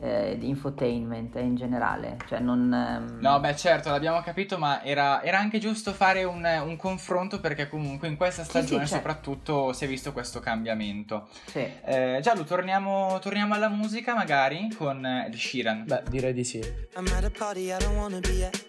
eh, 0.00 0.36
di 0.38 0.48
infotainment 0.48 1.36
eh, 1.36 1.40
in 1.40 1.54
generale. 1.54 2.16
Cioè, 2.26 2.38
non. 2.40 2.72
ehm, 2.72 3.18
No, 3.20 3.38
beh, 3.40 3.54
certo, 3.56 3.90
l'abbiamo 3.90 4.22
capito, 4.22 4.56
ma 4.56 4.82
era, 4.82 5.22
era 5.22 5.38
anche 5.38 5.58
giusto 5.58 5.92
fare 5.92 6.24
un, 6.24 6.42
un 6.64 6.76
confronto 6.76 7.40
perché 7.40 7.68
comunque 7.68 8.08
in 8.08 8.16
questa 8.16 8.42
sì, 8.42 8.48
stagione 8.48 8.86
certo. 8.86 8.94
soprattutto 8.96 9.72
si 9.74 9.84
è 9.84 9.88
visto 9.88 10.12
questo 10.12 10.40
cambiamento. 10.40 11.28
Sì. 11.46 11.66
Eh, 11.84 12.20
Giallo, 12.22 12.44
torniamo, 12.44 13.18
torniamo 13.20 13.54
alla 13.54 13.68
musica 13.68 14.14
magari 14.14 14.68
con 14.76 15.04
eh, 15.04 15.26
Ed 15.26 15.34
Sheeran. 15.34 15.84
Beh, 15.86 16.02
direi 16.08 16.32
di 16.32 16.44
sì. 16.44 16.58
I'm 16.96 17.06
at 17.14 17.24
a 17.24 17.30
party 17.30 17.70
I 17.70 17.76
don't 17.78 17.96
wanna 17.96 18.20
be 18.20 18.46
at. 18.46 18.66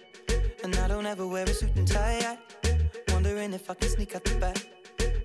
And 0.63 0.73
I 0.75 0.87
don't 0.87 1.05
ever 1.05 1.25
wear 1.25 1.47
a 1.47 1.53
suit 1.53 1.71
and 1.77 1.87
tie. 1.89 2.17
yet. 2.19 2.37
Wondering 3.13 3.53
if 3.53 3.69
I 3.69 3.75
can 3.75 3.87
sneak 3.89 4.13
out 4.13 4.23
the 4.23 4.35
back. 4.39 4.57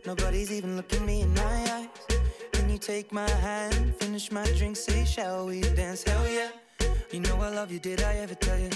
Nobody's 0.06 0.52
even 0.52 0.76
looking 0.76 1.04
me 1.04 1.22
in 1.22 1.32
my 1.32 1.40
eyes. 1.42 1.88
Take 2.84 3.12
my 3.12 3.30
hand, 3.30 3.96
finish 3.96 4.30
my 4.30 4.44
drink, 4.58 4.76
say, 4.76 5.06
Shall 5.06 5.46
we 5.46 5.62
dance? 5.62 6.02
Hell 6.02 6.28
yeah. 6.28 6.50
You 7.10 7.20
know 7.20 7.36
I 7.36 7.48
love 7.48 7.72
you, 7.72 7.78
did 7.78 8.02
I 8.02 8.16
ever 8.16 8.34
tell 8.34 8.58
you? 8.58 8.68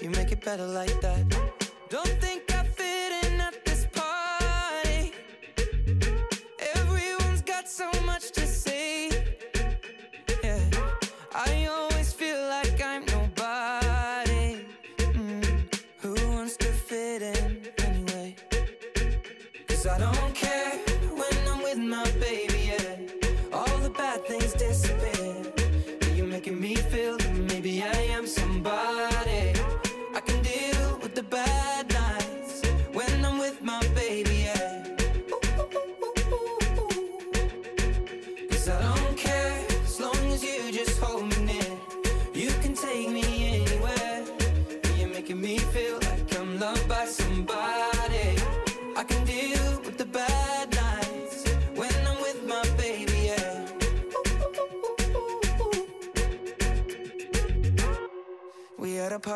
You 0.00 0.10
make 0.10 0.32
it 0.32 0.44
better 0.44 0.66
like 0.66 1.00
that. 1.02 1.24
Don't 1.88 2.08
think 2.20 2.47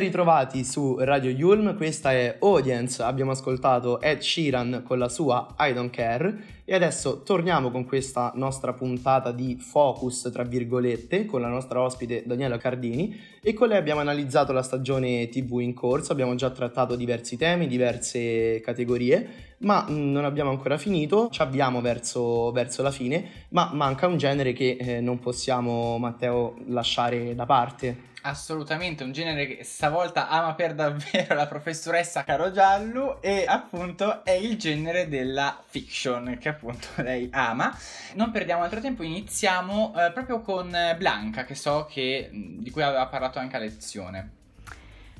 Ben 0.00 0.08
ritrovati 0.08 0.64
su 0.64 0.96
Radio 0.98 1.28
Yulm, 1.28 1.76
questa 1.76 2.10
è 2.12 2.38
Audience, 2.40 3.02
abbiamo 3.02 3.32
ascoltato 3.32 4.00
Ed 4.00 4.20
Sheeran 4.20 4.82
con 4.82 4.98
la 4.98 5.10
sua 5.10 5.54
I 5.58 5.74
Don't 5.74 5.90
Care. 5.90 6.60
E 6.64 6.74
adesso 6.74 7.22
torniamo 7.22 7.70
con 7.70 7.84
questa 7.84 8.32
nostra 8.36 8.72
puntata 8.72 9.30
di 9.30 9.58
focus 9.60 10.30
tra 10.32 10.42
virgolette 10.42 11.26
con 11.26 11.42
la 11.42 11.48
nostra 11.48 11.82
ospite 11.82 12.22
Daniela 12.24 12.56
Cardini. 12.56 13.14
E 13.42 13.52
con 13.52 13.68
lei 13.68 13.76
abbiamo 13.76 14.00
analizzato 14.00 14.54
la 14.54 14.62
stagione 14.62 15.28
TV 15.28 15.58
in 15.60 15.74
corso, 15.74 16.12
abbiamo 16.12 16.34
già 16.34 16.48
trattato 16.48 16.96
diversi 16.96 17.36
temi, 17.36 17.66
diverse 17.66 18.62
categorie, 18.64 19.49
ma 19.60 19.84
mh, 19.86 19.92
non 19.92 20.24
abbiamo 20.24 20.50
ancora 20.50 20.78
finito, 20.78 21.28
ci 21.30 21.42
avviamo 21.42 21.80
verso, 21.80 22.50
verso 22.52 22.82
la 22.82 22.90
fine, 22.90 23.46
ma 23.50 23.70
manca 23.72 24.06
un 24.06 24.16
genere 24.16 24.52
che 24.52 24.76
eh, 24.78 25.00
non 25.00 25.18
possiamo 25.18 25.98
Matteo 25.98 26.56
lasciare 26.66 27.34
da 27.34 27.46
parte. 27.46 28.08
Assolutamente, 28.22 29.02
un 29.02 29.12
genere 29.12 29.46
che 29.46 29.64
stavolta 29.64 30.28
ama 30.28 30.54
per 30.54 30.74
davvero 30.74 31.34
la 31.34 31.46
professoressa 31.46 32.22
Caro 32.22 32.50
Giallo 32.50 33.22
e 33.22 33.44
appunto 33.46 34.24
è 34.24 34.32
il 34.32 34.58
genere 34.58 35.08
della 35.08 35.62
fiction 35.66 36.36
che 36.38 36.50
appunto 36.50 36.88
lei 37.02 37.28
ama. 37.32 37.74
Non 38.14 38.30
perdiamo 38.30 38.62
altro 38.62 38.80
tempo, 38.80 39.02
iniziamo 39.02 39.94
eh, 39.96 40.12
proprio 40.12 40.40
con 40.40 40.74
eh, 40.74 40.96
Blanca 40.96 41.44
che 41.44 41.54
so 41.54 41.86
che, 41.90 42.28
mh, 42.30 42.62
di 42.62 42.70
cui 42.70 42.82
aveva 42.82 43.06
parlato 43.06 43.38
anche 43.38 43.56
a 43.56 43.60
lezione. 43.60 44.30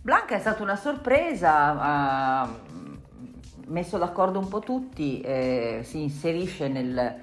Blanca 0.02 0.34
è 0.34 0.40
stata 0.40 0.62
una 0.62 0.76
sorpresa, 0.76 1.76
ha 1.78 2.48
messo 3.68 3.98
d'accordo 3.98 4.38
un 4.38 4.48
po' 4.48 4.60
tutti, 4.60 5.20
eh, 5.20 5.80
si 5.84 6.02
inserisce 6.02 6.68
nel, 6.68 7.14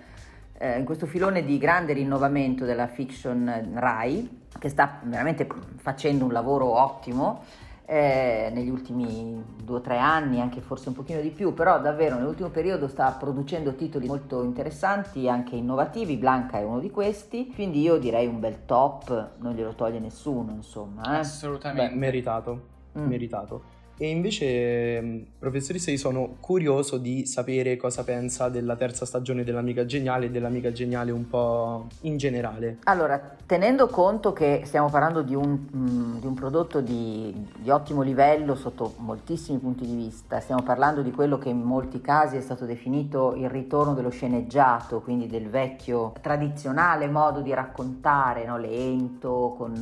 eh, 0.58 0.78
in 0.80 0.86
questo 0.86 1.06
filone 1.06 1.44
di 1.44 1.58
grande 1.58 1.94
rinnovamento 1.94 2.66
della 2.66 2.88
fiction 2.88 3.72
Rai, 3.76 4.46
che 4.58 4.70
sta 4.70 5.00
veramente 5.04 5.48
facendo 5.78 6.26
un 6.26 6.32
lavoro 6.32 6.66
ottimo 6.80 7.44
eh, 7.90 8.50
negli 8.54 8.70
ultimi 8.70 9.42
due 9.64 9.78
o 9.78 9.82
tre 9.82 9.98
anni, 9.98 10.42
anche 10.42 10.60
forse 10.60 10.90
un 10.90 10.96
pochino 10.96 11.22
di 11.22 11.30
più, 11.30 11.54
però 11.54 11.80
davvero 11.80 12.16
nell'ultimo 12.16 12.50
periodo 12.50 12.88
sta 12.90 13.12
producendo 13.12 13.76
titoli 13.76 14.08
molto 14.08 14.44
interessanti, 14.44 15.30
anche 15.30 15.56
innovativi, 15.56 16.18
Blanca 16.18 16.58
è 16.58 16.64
uno 16.64 16.80
di 16.80 16.90
questi, 16.92 17.50
quindi 17.54 17.80
io 17.82 17.98
direi 17.98 18.28
un 18.28 18.40
bel 18.42 18.66
top, 18.66 19.30
non 19.38 19.54
glielo 19.54 19.74
toglie 19.74 20.00
nessuno, 20.00 20.52
insomma. 20.52 21.04
eh. 21.06 21.10
Beh, 21.12 21.18
Assolutamente. 21.20 21.96
meritato, 21.96 22.62
Mm. 22.98 23.06
meritato. 23.08 23.62
E 24.00 24.10
invece, 24.10 25.02
mh, 25.02 25.26
professoressa, 25.40 25.90
io 25.90 25.98
sono 25.98 26.36
curioso 26.40 26.98
di 26.98 27.26
sapere 27.26 27.78
cosa 27.78 28.04
pensa 28.04 28.48
della 28.48 28.76
terza 28.76 29.08
stagione 29.08 29.44
dell'Amica 29.44 29.86
Geniale 29.86 30.28
e 30.28 30.30
dell'Amica 30.30 30.72
Geniale 30.72 31.10
un 31.10 31.28
po' 31.28 31.88
in 32.02 32.18
generale. 32.18 32.78
Allora, 32.84 33.36
tenendo 33.48 33.88
conto 33.88 34.34
che 34.34 34.62
stiamo 34.66 34.90
parlando 34.90 35.24
di 35.24 35.34
un, 35.34 35.68
mm, 35.76 36.18
di 36.20 36.28
un 36.28 36.36
prodotto 36.36 36.80
di, 36.80 37.34
di 37.58 37.70
ottimo 37.72 38.04
livello 38.04 38.54
sotto 38.54 38.94
moltissimi 38.98 39.58
punti 39.58 39.88
di 39.88 39.96
vista, 39.96 40.40
stiamo 40.42 40.62
parlando 40.62 41.02
di 41.02 41.12
quello 41.12 41.40
che 41.40 41.50
in 41.50 41.62
molti 41.62 42.00
casi 42.00 42.38
è 42.38 42.42
stato 42.42 42.66
definito 42.66 43.34
il 43.36 43.50
ritorno 43.50 43.96
dello 43.96 44.10
sceneggiato, 44.10 45.02
quindi 45.02 45.26
del 45.26 45.50
vecchio 45.50 46.14
tradizionale 46.22 47.08
modo 47.08 47.42
di 47.42 47.52
raccontare, 47.52 48.46
no? 48.46 48.60
lento, 48.60 49.56
con 49.58 49.74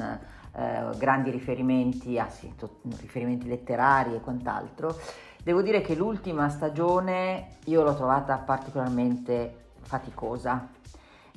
eh, 0.56 0.97
grandi 0.97 1.32
riferimenti, 1.32 2.18
ah 2.18 2.30
sì, 2.30 2.53
to- 2.56 2.78
riferimenti 2.99 3.47
letterari 3.47 4.16
e 4.16 4.22
quant'altro. 4.22 4.95
Devo 5.43 5.62
dire 5.62 5.82
che 5.82 5.95
l'ultima 5.95 6.49
stagione 6.49 7.58
io 7.66 7.84
l'ho 7.84 7.95
trovata 7.95 8.38
particolarmente 8.38 9.64
faticosa, 9.82 10.70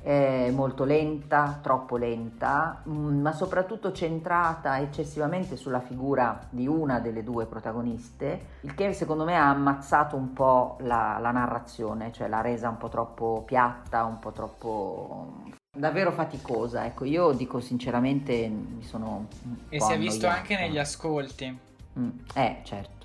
eh, 0.03 0.51
molto 0.55 0.85
lenta, 0.85 1.59
troppo 1.61 1.97
lenta, 1.97 2.83
mm, 2.89 3.21
ma 3.21 3.33
soprattutto 3.33 3.93
centrata 3.93 4.79
eccessivamente 4.79 5.57
sulla 5.57 5.81
figura 5.81 6.47
di 6.51 6.66
una 6.66 7.01
delle 7.01 7.23
due 7.25 7.47
protagoniste, 7.47 8.47
il 8.61 8.75
che 8.75 8.93
secondo 8.93 9.25
me 9.25 9.37
ha 9.37 9.51
ammazzato 9.51 10.16
un 10.16 10.33
po' 10.33 10.77
la, 10.81 11.19
la 11.21 11.31
narrazione, 11.31 12.12
cioè 12.12 12.29
l'ha 12.29 12.41
resa 12.41 12.69
un 12.69 12.77
po' 12.77 12.89
troppo 12.89 13.43
piatta, 13.45 14.05
un 14.05 14.19
po' 14.19 14.33
troppo 14.33 15.58
davvero 15.79 16.12
faticosa. 16.12 16.85
Ecco, 16.85 17.05
io 17.05 17.33
dico 17.33 17.61
sinceramente 17.61 18.49
mi 18.49 18.83
sono 18.83 19.29
E 19.68 19.81
si 19.81 19.93
è 19.93 19.99
visto 19.99 20.26
anche 20.26 20.57
negli 20.57 20.79
ascolti. 20.79 21.57
Mm, 21.99 22.11
eh, 22.35 22.61
certo. 22.64 22.99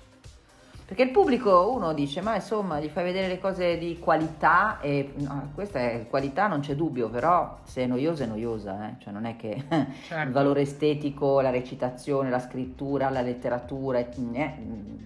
Perché 0.86 1.04
il 1.04 1.10
pubblico, 1.10 1.72
uno 1.72 1.94
dice, 1.94 2.20
ma 2.20 2.34
insomma, 2.34 2.78
gli 2.78 2.88
fai 2.88 3.04
vedere 3.04 3.26
le 3.26 3.40
cose 3.40 3.78
di 3.78 3.98
qualità 3.98 4.80
e 4.80 5.14
no, 5.16 5.50
questa 5.54 5.78
è 5.78 6.06
qualità, 6.10 6.46
non 6.46 6.60
c'è 6.60 6.74
dubbio, 6.74 7.08
però 7.08 7.60
se 7.64 7.84
è 7.84 7.86
noiosa 7.86 8.24
è 8.24 8.26
noiosa, 8.26 8.90
eh? 8.90 9.02
cioè 9.02 9.10
non 9.10 9.24
è 9.24 9.34
che 9.34 9.64
Certo. 10.06 10.26
il 10.26 10.30
valore 10.30 10.60
estetico, 10.60 11.40
la 11.40 11.48
recitazione, 11.48 12.28
la 12.28 12.38
scrittura, 12.38 13.08
la 13.08 13.22
letteratura, 13.22 13.98
eh, 14.00 14.54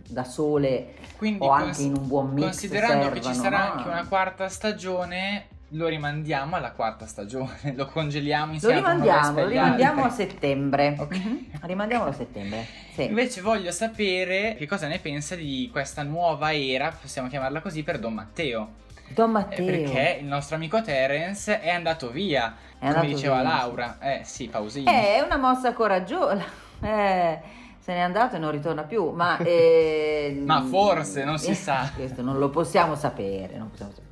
da 0.08 0.24
sole 0.24 0.94
Quindi 1.16 1.46
o 1.46 1.50
anche 1.50 1.66
cons- 1.66 1.78
in 1.78 1.96
un 1.96 2.08
buon 2.08 2.32
mix 2.32 2.44
considerando 2.44 3.10
che 3.10 3.20
ci 3.20 3.34
sarà 3.34 3.58
no? 3.58 3.72
anche 3.74 3.88
una 3.88 4.06
quarta 4.08 4.48
stagione, 4.48 5.46
lo 5.72 5.86
rimandiamo 5.86 6.56
alla 6.56 6.70
quarta 6.72 7.06
stagione, 7.06 7.72
lo 7.76 7.86
congeliamo 7.86 8.46
Lo 8.46 8.52
insieme 8.54 8.80
Bruno 8.80 8.92
rimandiamo, 9.02 9.40
lo 9.40 9.46
rimandiamo 9.48 10.04
a 10.04 10.10
settembre. 10.10 10.94
Ok. 10.98 11.14
Mhm, 11.16 11.46
Rimandiamolo 11.62 12.10
a 12.10 12.14
settembre. 12.14 12.66
Sì. 12.94 13.04
Invece 13.04 13.40
voglio 13.42 13.70
sapere 13.70 14.54
che 14.56 14.66
cosa 14.66 14.86
ne 14.88 14.98
pensa 14.98 15.34
di 15.34 15.68
questa 15.70 16.02
nuova 16.02 16.54
era, 16.54 16.90
possiamo 16.98 17.28
chiamarla 17.28 17.60
così, 17.60 17.82
per 17.82 17.98
Don 17.98 18.14
Matteo. 18.14 18.68
Don 19.08 19.28
Eh, 19.28 19.32
Matteo. 19.32 19.64
perché 19.64 20.18
il 20.20 20.26
nostro 20.26 20.56
amico 20.56 20.82
Terence 20.82 21.60
è 21.60 21.70
andato 21.70 22.10
via, 22.10 22.54
È 22.72 22.78
come 22.78 22.88
andato 22.90 23.06
diceva 23.06 23.40
via, 23.40 23.48
Laura. 23.48 23.98
Eh 24.00 24.20
sì, 24.24 24.48
pausini. 24.48 24.86
Eh, 24.86 25.16
È 25.16 25.20
una 25.20 25.36
mossa 25.36 25.72
coraggiosa. 25.72 26.44
Eh, 26.80 27.38
se 27.80 27.92
n'è 27.92 27.98
andato 27.98 28.36
e 28.36 28.38
non 28.38 28.52
ritorna 28.52 28.82
più. 28.84 29.10
Ma, 29.10 29.36
eh, 29.42 30.40
Ma 30.44 30.62
forse, 30.62 31.24
non 31.24 31.38
si 31.38 31.54
sa. 31.54 31.90
Questo 31.94 32.22
non 32.22 32.38
lo 32.38 32.50
possiamo 32.50 32.94
sapere. 32.94 33.56
non 33.56 33.68
possiamo 33.70 33.90
sapere. 33.90 34.06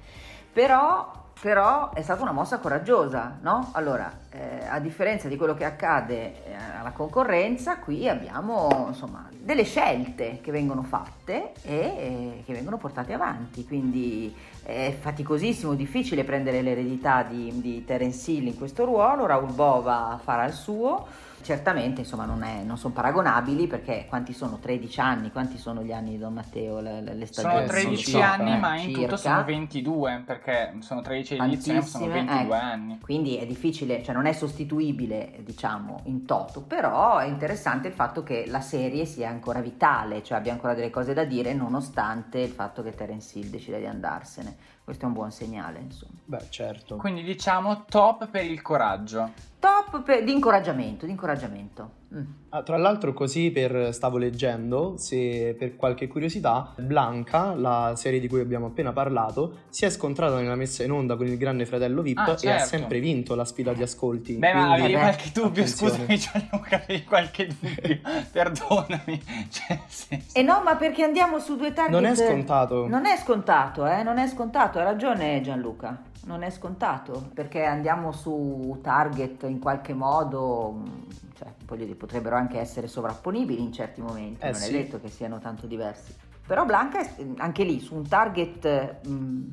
Però, 0.53 1.26
però 1.39 1.93
è 1.93 2.01
stata 2.01 2.23
una 2.23 2.33
mossa 2.33 2.59
coraggiosa, 2.59 3.39
no? 3.43 3.71
Allora, 3.73 4.11
eh, 4.31 4.67
a 4.67 4.79
differenza 4.81 5.29
di 5.29 5.37
quello 5.37 5.55
che 5.55 5.65
accade 5.65 6.47
eh, 6.47 6.55
alla 6.79 6.93
concorrenza, 6.93 7.77
qui 7.77 8.09
abbiamo 8.09 8.87
insomma 8.89 9.29
delle 9.39 9.65
scelte 9.65 10.41
che 10.43 10.51
vengono 10.51 10.83
fatte 10.83 11.53
e 11.63 11.75
eh, 11.75 12.43
che 12.45 12.53
vengono 12.53 12.79
portate 12.79 13.13
avanti. 13.13 13.67
Quindi 13.67 14.35
è 14.63 14.97
faticosissimo, 14.99 15.75
difficile 15.75 16.25
prendere 16.25 16.63
l'eredità 16.63 17.23
di, 17.23 17.61
di 17.61 17.85
Terence 17.85 18.31
Hill 18.31 18.47
in 18.47 18.57
questo 18.57 18.85
ruolo. 18.85 19.27
Raul 19.27 19.53
Bova 19.53 20.19
farà 20.23 20.47
il 20.47 20.55
suo. 20.55 21.07
Certamente, 21.43 22.01
insomma, 22.01 22.25
non, 22.25 22.43
è- 22.43 22.63
non 22.65 22.77
sono 22.77 22.93
paragonabili 22.93 23.67
perché 23.69 24.07
quanti 24.09 24.33
sono 24.33 24.59
13 24.59 25.01
anni? 25.01 25.31
Quanti 25.31 25.59
sono 25.59 25.83
gli 25.83 25.93
anni 25.93 26.11
di 26.11 26.19
Don 26.19 26.33
Matteo? 26.35 26.81
Le, 26.81 27.01
le- 27.01 27.15
le 27.15 27.27
Sono 27.31 27.49
stagioni? 27.51 27.67
13 27.69 28.11
so, 28.11 28.21
anni, 28.21 28.53
eh, 28.53 28.57
ma 28.57 28.77
in 28.77 28.87
tutto 28.93 29.01
circa. 29.01 29.17
sono 29.17 29.45
22, 29.45 30.23
perché 30.27 30.75
sono 30.81 31.03
13 31.03 31.37
all'inizio, 31.37 31.75
ma 31.75 31.83
sono 31.83 32.05
Tantissime, 32.07 32.27
22 32.37 32.57
ecco. 32.57 32.65
anni. 32.67 32.99
Quindi 33.01 33.37
è 33.37 33.47
difficile, 33.47 34.03
cioè 34.03 34.15
non 34.15 34.27
è 34.27 34.33
sostituibile, 34.33 35.41
diciamo, 35.45 36.01
in 36.05 36.25
toto, 36.27 36.63
però 36.63 37.19
è 37.19 37.27
interessante 37.27 37.89
il 37.89 37.95
fatto 37.95 38.23
che 38.25 38.45
la 38.49 38.61
serie 38.61 39.05
sia 39.05 39.29
ancora 39.29 39.61
vitale, 39.61 40.23
cioè 40.25 40.39
abbia 40.39 40.53
ancora 40.53 40.75
delle 40.75 40.91
cose 40.91 41.15
da 41.15 41.25
dire 41.25 41.55
nonostante 41.55 42.39
il 42.41 42.51
fatto 42.51 42.83
che 42.83 42.91
Terence 42.93 43.39
Hill 43.39 43.51
decida 43.51 43.79
di 43.79 43.87
andarsene. 43.87 44.57
Questo 44.83 45.05
è 45.05 45.09
un 45.09 45.15
buon 45.15 45.33
segnale, 45.33 45.81
insomma. 45.81 46.13
Beh, 46.25 46.47
certo. 46.49 46.97
Quindi 46.97 47.23
diciamo 47.25 47.85
top 47.89 48.29
per 48.29 48.45
il 48.45 48.63
coraggio. 48.63 49.31
Top 49.59 50.03
per- 50.03 50.23
di 50.23 50.33
incoraggiamento, 50.33 51.07
di 51.07 51.13
incoraggiamento. 51.13 51.91
Mm. 52.15 52.23
Ah, 52.51 52.63
tra 52.63 52.77
l'altro, 52.77 53.13
così 53.13 53.51
per 53.51 53.93
stavo 53.93 54.17
leggendo, 54.17 54.95
se 54.97 55.57
per 55.59 55.75
qualche 55.77 56.07
curiosità, 56.07 56.73
Blanca, 56.79 57.53
la 57.55 57.95
serie 57.97 58.21
di 58.21 58.29
cui 58.29 58.41
abbiamo 58.41 58.67
appena 58.67 58.93
parlato, 58.93 59.63
si 59.71 59.85
è 59.85 59.91
scontrata 59.91 60.37
nella 60.39 60.55
messa 60.55 60.85
in 60.85 60.93
onda 60.93 61.17
con 61.17 61.27
il 61.27 61.37
Grande 61.37 61.67
Fratello 61.67 62.03
VIP 62.03 62.19
Ah, 62.19 62.29
e 62.29 62.33
ha 62.33 62.37
certo. 62.37 62.67
sempre 62.67 63.01
vinto 63.01 63.35
la 63.35 63.45
sfida 63.45 63.73
di 63.73 63.83
ascolti. 63.83 64.35
Beh, 64.35 64.53
ma 64.55 64.61
Quindi- 64.67 64.81
avevi 64.81 64.93
Vabbè, 64.93 65.05
qualche 65.05 65.31
dubbio, 65.33 65.63
attenzione. 65.63 65.93
scusami 65.93 66.17
Gianluca, 66.49 66.77
avevi 66.85 67.05
qualche 67.05 67.47
dubbio, 67.49 67.99
perdonami. 68.33 69.23
Cioè, 69.51 69.81
senso- 69.89 70.39
E 70.39 70.43
no, 70.43 70.63
ma 70.63 70.77
perché 70.77 71.03
andiamo 71.03 71.39
su 71.41 71.57
due 71.57 71.73
target? 71.73 71.93
Non 71.93 72.05
è 72.05 72.15
scontato. 72.15 72.87
Non 72.87 73.05
è 73.07 73.17
scontato, 73.17 73.87
eh? 73.87 74.03
Non 74.05 74.19
è 74.19 74.29
scontato, 74.29 74.79
ha 74.79 74.83
ragione 74.85 75.41
Gianluca. 75.41 76.03
Non 76.27 76.43
è 76.43 76.51
scontato, 76.51 77.31
perché 77.35 77.63
andiamo 77.65 78.11
su 78.11 78.81
target 78.83 79.46
in 79.47 79.59
qualche 79.59 79.95
modo, 79.95 80.71
mh, 80.73 81.07
cioè, 81.37 81.77
dire, 81.77 81.95
potrebbero 81.95 82.37
anche 82.37 82.59
essere 82.59 82.87
sovrapponibili 82.87 83.61
in 83.63 83.73
certi 83.73 84.01
momenti, 84.01 84.43
Eh 84.45 84.51
non 84.51 84.61
sì. 84.61 84.69
è 84.69 84.73
detto 84.83 85.01
che 85.01 85.09
siano 85.09 85.39
tanto 85.39 85.67
diversi. 85.67 86.15
Però 86.47 86.65
Blanca 86.65 87.01
è 87.01 87.27
anche 87.39 87.65
lì 87.65 87.81
su 87.81 87.95
un 87.95 88.07
target 88.07 89.05
mh, 89.07 89.51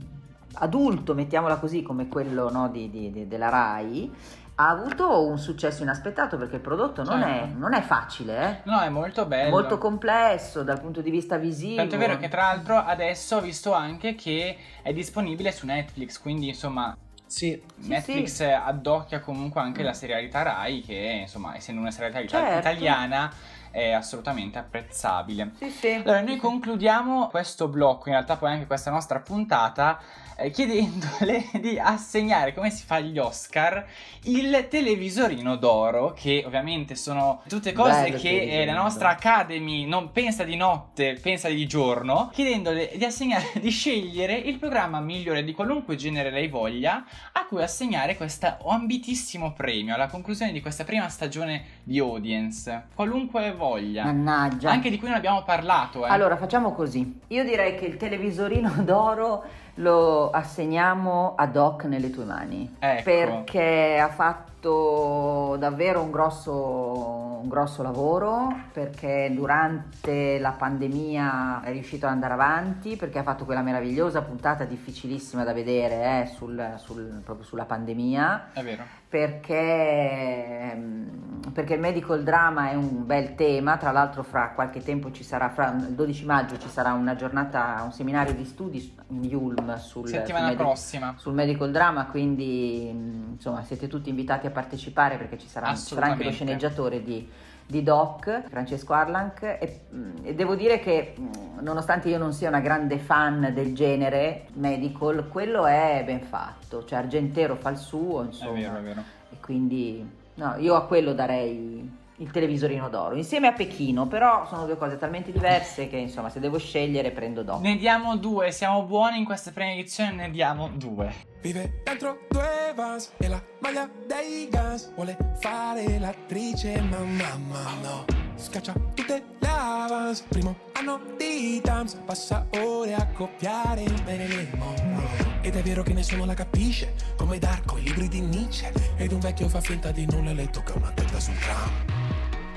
adulto, 0.56 1.14
mettiamola 1.16 1.58
così, 1.58 1.82
come 1.82 2.08
quello 2.08 2.52
no, 2.52 2.70
di- 2.70 2.89
di- 2.89 3.12
di- 3.12 3.28
della 3.28 3.50
RAI, 3.50 4.12
ha 4.56 4.70
avuto 4.70 5.26
un 5.26 5.39
successo 5.39 5.82
inaspettato 5.82 6.38
perché 6.38 6.58
il 6.58 6.62
prodotto 6.62 7.04
non, 7.04 7.24
è, 7.24 7.39
Certo. 7.39 7.58
non 7.58 7.74
è 7.74 7.82
facile, 7.82 8.62
eh? 8.64 8.70
No, 8.70 8.80
è 8.82 8.89
molto 8.89 9.26
bello. 9.26 9.48
È 9.48 9.50
molto 9.50 9.80
complesso 9.80 10.62
dal 10.62 10.80
punto 10.80 11.02
di 11.02 11.10
vista 11.10 11.38
visivo. 11.38 11.78
Tanto 11.78 11.96
è 11.96 11.98
vero 11.98 12.18
che 12.18 12.28
tra 12.28 12.44
l'altro 12.44 12.78
adesso 12.78 13.38
ho 13.38 13.41
visto 13.41 13.74
anche 13.74 14.14
che 14.14 14.56
è 14.84 14.94
disponibile 14.94 15.52
su 15.52 15.66
Netflix, 15.66 16.20
quindi 16.22 16.50
insomma 16.50 16.96
Sì, 17.34 17.60
Sì, 17.80 17.88
Netflix 17.90 18.32
sì. 18.32 18.44
addocchia 18.44 19.20
comunque 19.20 19.60
anche 19.60 19.82
Mm. 19.82 19.86
la 19.86 19.94
serialità 19.94 20.44
Rai 20.44 20.82
che 20.82 21.18
insomma 21.22 21.56
essendo 21.56 21.82
una 21.82 21.90
serialità 21.90 22.24
Certo. 22.28 22.60
italiana 22.60 23.34
è 23.72 23.92
assolutamente 23.92 24.60
apprezzabile. 24.60 25.54
Sì, 25.58 25.70
sì. 25.72 25.88
Allora, 25.94 26.22
noi 26.22 26.38
concludiamo 26.38 27.30
questo 27.30 27.68
blocco, 27.68 28.10
in 28.10 28.14
realtà 28.14 28.36
poi 28.36 28.52
anche 28.52 28.68
questa 28.68 28.92
nostra 28.92 29.20
puntata, 29.20 30.00
eh, 30.38 30.50
chiedendole 30.50 31.46
di 31.60 31.78
assegnare, 31.80 32.54
come 32.54 32.70
si 32.70 32.84
fa 32.86 32.96
agli 32.96 33.18
Oscar, 33.18 33.86
il 34.24 34.68
televisorino 34.70 35.56
d'oro, 35.56 36.14
che 36.14 36.44
ovviamente 36.46 36.96
sono 36.96 37.42
tutte 37.48 37.72
cose 37.74 38.04
Bello 38.04 38.18
che 38.18 38.62
eh, 38.62 38.66
la 38.66 38.74
nostra. 38.74 39.10
Academy 39.10 39.86
non 39.86 40.12
pensa 40.12 40.44
di 40.44 40.56
notte, 40.56 41.18
pensa 41.22 41.48
di 41.50 41.68
giorno, 41.68 42.30
chiedendole 42.34 42.92
di 42.96 43.04
assegnare, 43.04 43.52
di 43.60 43.70
scegliere 43.70 44.36
il 44.36 44.58
programma 44.58 45.00
migliore 45.00 45.44
di 45.44 45.54
qualunque 45.54 45.96
genere 45.96 46.30
lei 46.30 46.48
voglia, 46.48 47.04
a 47.32 47.46
cui 47.46 47.62
assegnare 47.62 48.16
questo 48.16 48.58
ambitissimo 48.66 49.54
premio 49.54 49.94
alla 49.94 50.08
conclusione 50.08 50.52
di 50.52 50.62
questa 50.62 50.84
prima 50.84 51.10
stagione 51.10 51.66
di 51.84 52.00
Audience, 52.00 52.88
qualunque 52.96 53.54
voglia. 53.54 54.06
Mannaggia. 54.06 54.72
Anche 54.72 54.90
di 54.90 54.98
cui 54.98 55.08
non 55.08 55.18
abbiamo 55.18 55.44
parlato, 55.44 56.06
eh. 56.06 56.10
Allora, 56.10 56.38
facciamo 56.38 56.74
così. 56.74 57.20
Io 57.28 57.44
direi 57.44 57.76
che 57.76 57.86
il 57.86 57.98
televisorino 57.98 58.72
d'oro 58.84 59.44
lo 59.76 60.30
assegniamo 60.30 61.34
ad 61.36 61.55
hoc 61.55 61.86
nelle 61.86 62.09
tue 62.09 62.26
mani. 62.26 62.76
Ecco. 62.80 63.03
Perché 63.03 63.99
ha 63.99 64.09
fatto 64.09 65.55
davvero 65.59 66.01
un 66.01 66.11
grosso, 66.11 67.39
un 67.41 67.47
grosso 67.49 67.82
lavoro, 67.84 68.47
perché 68.71 69.30
durante 69.34 70.39
la 70.39 70.51
pandemia 70.51 71.61
è 71.63 71.71
riuscito 71.71 72.05
ad 72.05 72.13
andare 72.13 72.34
avanti, 72.34 72.95
perché 72.95 73.19
ha 73.19 73.24
fatto 73.24 73.45
quella 73.45 73.61
meravigliosa 73.61 74.21
puntata 74.21 74.63
difficilissima 74.63 75.43
da 75.43 75.53
vedere 75.53 76.21
eh, 76.21 76.28
sul- 76.28 76.76
sul- 76.78 77.21
proprio 77.24 77.45
sulla 77.45 77.65
pandemia 77.65 78.51
È 78.53 78.63
vero. 78.63 78.84
Perché, 79.14 80.72
ehm, 80.72 81.51
perché 81.53 81.76
il 81.76 81.80
medical 81.80 82.24
drama 82.24 82.72
è 82.72 82.74
un 82.74 83.05
bel 83.05 83.36
tema, 83.36 83.78
tra 83.78 83.91
l'altro 83.91 84.24
fra 84.24 84.53
qualche 84.55 84.82
tempo 84.82 85.11
ci 85.11 85.24
sarà, 85.24 85.49
fra 85.49 85.72
il 85.72 85.93
12 85.93 86.26
maggio 86.26 86.57
ci 86.57 86.68
sarà 86.68 86.93
una 86.93 87.14
giornata, 87.14 87.80
un 87.84 87.91
seminario 87.91 88.34
di 88.34 88.43
studi 88.43 88.95
in 89.09 89.24
Yulm 89.26 89.78
sul, 89.78 90.07
Settimana 90.07 90.47
sul, 90.47 90.55
medi- 90.55 90.64
prossima. 90.64 91.14
sul 91.16 91.34
medical 91.36 91.70
drama, 91.70 92.07
quindi 92.07 92.88
insomma 92.88 93.61
siete 93.61 93.88
tutti 93.88 94.09
invitati 94.09 94.47
a 94.47 94.49
partecipare 94.49 95.18
perché 95.18 95.38
ci 95.38 95.47
sarà, 95.47 95.76
ci 95.76 95.93
sarà 95.93 96.07
anche 96.07 96.24
lo 96.24 96.32
sceneggiatore 96.32 97.03
di, 97.03 97.30
di 97.66 97.82
Doc, 97.84 98.43
Francesco 98.49 98.93
Arlanc, 98.93 99.41
e, 99.41 99.80
mh, 99.89 100.11
e 100.24 100.36
devo 100.36 100.55
dire 100.55 100.80
che 100.80 101.14
mh, 101.18 101.61
nonostante 101.61 102.09
io 102.09 102.18
non 102.18 102.34
sia 102.34 102.49
una 102.49 102.59
grande 102.59 102.97
fan 102.99 103.51
del 103.53 103.74
genere 103.74 104.45
medical, 104.53 105.28
quello 105.30 105.66
è 105.66 106.03
ben 106.05 106.22
fatto, 106.22 106.86
cioè 106.86 106.99
Argentero 106.99 107.55
fa 107.55 107.70
il 107.70 107.78
suo, 107.78 108.22
È 108.24 108.26
insomma. 108.26 108.51
vero, 108.59 108.78
è 108.78 108.82
vero. 108.82 109.03
E 109.32 109.36
quindi 109.41 110.07
no, 110.36 110.55
io 110.57 110.76
a 110.76 110.86
quello 110.86 111.14
darei 111.14 112.01
il 112.18 112.32
televisorino 112.32 112.89
d'oro. 112.89 113.16
Insieme 113.16 113.47
a 113.47 113.53
Pechino, 113.53 114.07
però 114.07 114.45
sono 114.47 114.66
due 114.66 114.78
cose 114.78 114.97
talmente 114.97 115.32
diverse 115.32 115.88
che 115.88 115.97
insomma 115.97 116.30
se 116.30 116.39
devo 116.39 116.57
scegliere 116.57 117.11
prendo 117.11 117.43
Doc. 117.43 117.61
Ne 117.61 117.78
diamo 117.78 118.18
due, 118.18 118.51
siamo 118.51 118.84
buoni 118.84 119.18
in 119.18 119.26
questa 119.26 119.51
prima 119.51 119.72
edizione, 119.72 120.11
ne 120.11 120.32
diamo 120.32 120.70
due. 120.74 121.32
Vive 121.41 121.82
dentro 121.84 122.20
due 122.30 122.72
vans 122.74 123.11
e 123.18 123.28
la 123.28 123.41
maglia 123.59 123.89
dei 124.07 124.47
Guns 124.49 124.93
Vuole 124.95 125.18
fare 125.41 125.99
l'attrice 125.99 126.80
ma 126.80 126.99
mamma 126.99 127.74
no. 127.82 128.05
Scaccia 128.38 128.74
tutte 128.93 129.24
le 129.39 129.47
avance 129.47 130.24
Primo 130.30 130.55
anno 130.72 131.01
di 131.18 131.59
Tams 131.61 131.95
Passa 132.05 132.47
ore 132.61 132.93
a 132.93 133.05
copiare 133.07 133.84
Marilyn 134.05 134.51
Monroe 134.57 135.41
Ed 135.41 135.57
è 135.57 135.61
vero 135.61 135.84
che 135.84 135.91
nessuno 135.91 136.24
la 136.24 136.34
capisce 136.34 136.93
Come 137.18 137.39
Darko, 137.39 137.78
i 137.78 137.84
libri 137.84 138.07
di 138.07 138.22
Nietzsche. 138.22 138.72
Ed 138.95 139.11
un 139.11 139.20
vecchio 139.20 139.49
fa 139.49 139.59
finta 139.59 139.91
di 139.91 140.05
nulla 140.09 140.32
e 140.32 140.36
le 140.36 140.49
tocca 140.49 140.78
una 140.78 140.91
testa 140.95 141.20
sul 141.20 141.38
tram 141.39 142.03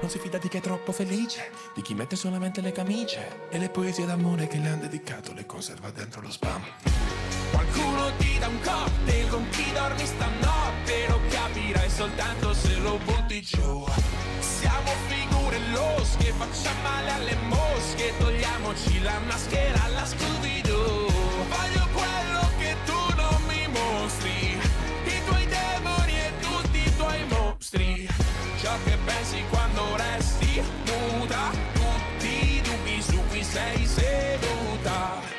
non 0.01 0.11
si 0.11 0.18
fida 0.18 0.38
di 0.38 0.49
chi 0.49 0.59
è 0.59 0.61
troppo 0.61 0.92
felice, 0.92 1.51
di 1.74 1.82
chi 1.82 1.94
mette 1.94 2.16
solamente 2.16 2.61
le 2.61 2.72
camicie 2.72 3.49
e 3.49 3.59
le 3.59 3.68
poesie 3.70 4.05
d'amore 4.07 4.47
che 4.47 4.59
le 4.59 4.68
han 4.68 4.80
dedicato 4.80 5.32
le 5.32 5.47
conserva 5.47 5.90
dentro 5.90 6.20
lo 6.20 6.30
spam. 6.30 6.62
Qualcuno 7.51 8.12
ti 8.18 8.38
dà 8.38 8.49
un 8.49 8.61
cocktail 8.61 9.28
con 9.28 9.49
chi 9.51 9.64
dormi 9.72 10.05
stanotte 10.05 11.07
Lo 11.09 11.20
capirai 11.30 11.88
soltanto 11.88 12.53
se 12.53 12.76
lo 12.76 12.99
butti 13.05 13.40
giù. 13.40 13.86
Siamo 14.40 14.90
figure 15.09 15.59
losche, 15.72 16.32
facciamo 16.32 16.82
male 16.82 17.11
alle 17.11 17.36
mosche 17.49 18.12
Togliamoci 18.18 19.01
la 19.03 19.18
maschera 19.26 19.84
alla 19.84 20.05
Scooby-Doo. 20.05 21.07
Voglio 21.49 21.88
quello 21.92 22.51
che 22.59 22.76
tu 22.84 23.14
non 23.14 23.42
mi 23.47 23.66
mostri 23.68 24.59
I 25.05 25.24
tuoi 25.24 25.47
demoni 25.47 26.12
e 26.18 26.32
tutti 26.40 26.78
i 26.78 26.97
tuoi 26.97 27.24
mostri 27.28 28.26
muta 30.62 31.50
tutti 31.72 32.57
i 32.57 32.61
dubbi 32.61 33.02
su 33.02 33.20
cui 33.28 33.42
sei 33.42 33.86
seduta. 33.86 35.34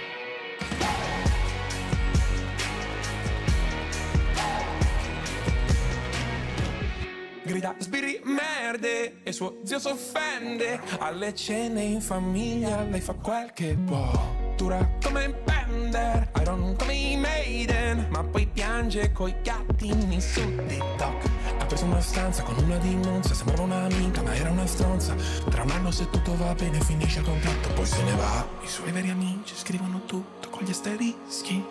Grida 7.44 7.76
sbirri 7.78 8.22
merde 8.24 9.24
e 9.24 9.32
suo 9.32 9.62
zio 9.64 9.80
s'offende. 9.80 10.80
Alle 11.00 11.34
cene 11.34 11.82
in 11.84 12.02
famiglia 12.02 12.84
lei 12.84 13.02
fa 13.02 13.14
qualche 13.14 13.78
po'. 13.86 14.47
Dura 14.58 14.90
come 15.04 15.30
Bender, 15.46 16.32
Iron 16.42 16.76
come 16.78 16.96
i 16.96 17.16
Maiden, 17.16 18.08
ma 18.10 18.24
poi 18.24 18.48
piange 18.48 19.12
coi 19.12 19.36
gattini 19.44 20.20
su 20.20 20.42
TikTok. 20.42 21.30
Ha 21.60 21.66
preso 21.66 21.86
una 21.86 22.02
stanza 22.02 22.42
con 22.42 22.58
una 22.64 22.78
di 22.78 22.96
Monza, 22.96 23.36
sembrava 23.36 23.62
un'amica 23.62 24.24
ma 24.24 24.34
era 24.34 24.50
una 24.50 24.66
stronza. 24.66 25.14
Tra 25.48 25.62
un 25.62 25.70
anno 25.70 25.92
se 25.92 26.10
tutto 26.10 26.36
va 26.38 26.56
bene 26.56 26.80
finisce 26.82 27.20
il 27.20 27.26
contratto, 27.26 27.70
poi 27.74 27.86
se 27.86 28.02
ne 28.02 28.16
va. 28.16 28.48
I 28.64 28.68
suoi 28.68 28.92
veri 28.92 29.12
amici 29.12 29.54
scrivono 29.56 30.02
tutto 30.06 30.50
con 30.50 30.64
gli 30.64 30.72
asterischi 30.72 31.64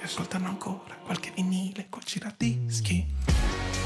e 0.00 0.04
ascoltano 0.04 0.46
ancora 0.46 0.96
qualche 1.04 1.32
vinile 1.34 1.86
col 1.90 2.04
giradischi. 2.04 3.04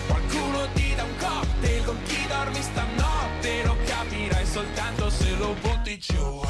Qualcuno 0.07 0.69
ti 0.75 0.95
dà 0.95 1.05
un 1.05 1.17
cocktail 1.19 1.85
con 1.85 1.97
chi 2.05 2.27
dormi 2.27 2.61
stanotte 2.61 3.65
Lo 3.65 3.77
capirai 3.87 4.45
soltanto 4.45 5.09
se 5.33 5.39
lo 5.39 5.55
butti 5.61 5.99
giù. 5.99 6.41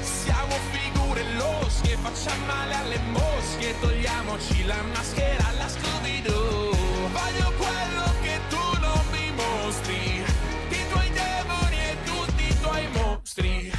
Siamo 0.00 0.54
figure 0.70 1.22
losche, 1.34 1.96
facciamo 1.96 2.46
male 2.46 2.74
alle 2.74 2.98
mosche. 3.10 3.74
Togliamoci 3.80 4.64
la 4.64 4.82
maschera 4.94 5.48
alla 5.48 5.68
Scooby-Doo. 5.68 6.70
Voglio 7.18 7.52
quello 7.56 8.06
che 8.22 8.40
tu 8.48 8.64
non 8.80 9.02
mi 9.12 9.32
mostri. 9.32 10.24
I 10.68 10.88
tuoi 10.90 11.10
demoni 11.10 11.76
e 11.76 11.96
tutti 12.04 12.42
i 12.42 12.60
tuoi 12.60 12.88
mostri. 12.92 13.72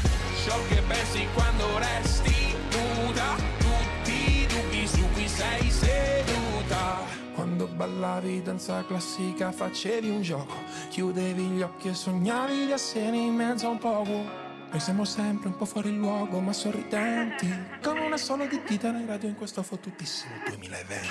Ciò 0.45 0.57
che 0.68 0.82
pensi 0.88 1.28
quando 1.34 1.66
resti 1.78 2.55
nuda. 2.72 3.36
Tutti 3.57 4.41
i 4.41 4.45
dubbi 4.47 4.88
su 4.88 5.03
cui 5.14 5.28
sei 5.28 5.70
seduta. 5.70 7.20
Quando 7.34 7.66
ballavi 7.66 8.41
danza 8.43 8.84
classica 8.86 9.51
facevi 9.51 10.09
un 10.09 10.22
gioco. 10.22 10.55
Chiudevi 10.89 11.43
gli 11.43 11.62
occhi 11.62 11.88
e 11.88 11.93
sognavi 11.93 12.66
di 12.66 12.72
essere 12.72 13.16
in 13.16 13.34
mezzo 13.34 13.68
a 13.68 13.70
un 13.70 13.78
poco 13.78 14.49
Noi 14.72 14.80
siamo 14.80 15.03
sempre 15.03 15.49
un 15.49 15.57
po' 15.57 15.65
fuori 15.65 15.93
luogo 15.93 16.39
ma 16.39 16.53
sorridenti. 16.53 17.53
Con 17.82 17.97
una 17.97 18.15
sola 18.15 18.45
di 18.45 18.63
chitarra 18.63 18.99
in 18.99 19.05
radio 19.05 19.28
in 19.28 19.36
questo 19.36 19.61
fottutissimo 19.63 20.32
2020 20.47 21.07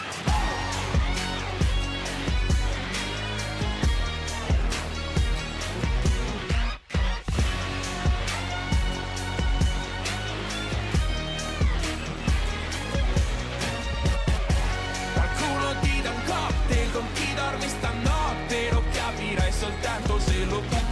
Qualcuno 15.12 15.80
ti 15.82 16.00
dà 16.00 16.10
un 16.10 16.22
cocktail 16.24 16.92
con 16.92 17.04
chi 17.12 17.34
dormi 17.34 17.68
stanotte 17.68 18.70
Lo 18.72 18.82
capirai 18.90 19.52
soltanto 19.52 20.18
se 20.18 20.44
lo 20.46 20.60
butti 20.60 20.89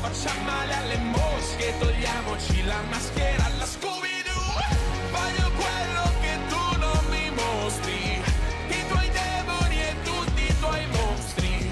facciamo 0.00 0.42
male 0.42 0.74
alle 0.74 0.96
mosche 0.98 1.74
Togliamoci 1.78 2.64
la 2.64 2.80
maschera 2.88 3.44
alla 3.44 3.66
Scooby-Doo. 3.66 4.52
Voglio 5.10 5.50
quello 5.52 6.04
che 6.20 6.38
tu 6.48 6.78
non 6.78 7.04
mi 7.10 7.30
mostri 7.30 8.22
I 8.68 8.86
tuoi 8.88 9.10
demoni 9.10 9.80
e 9.80 9.94
tutti 10.02 10.42
i 10.42 10.58
tuoi 10.58 10.86
mostri. 10.86 11.70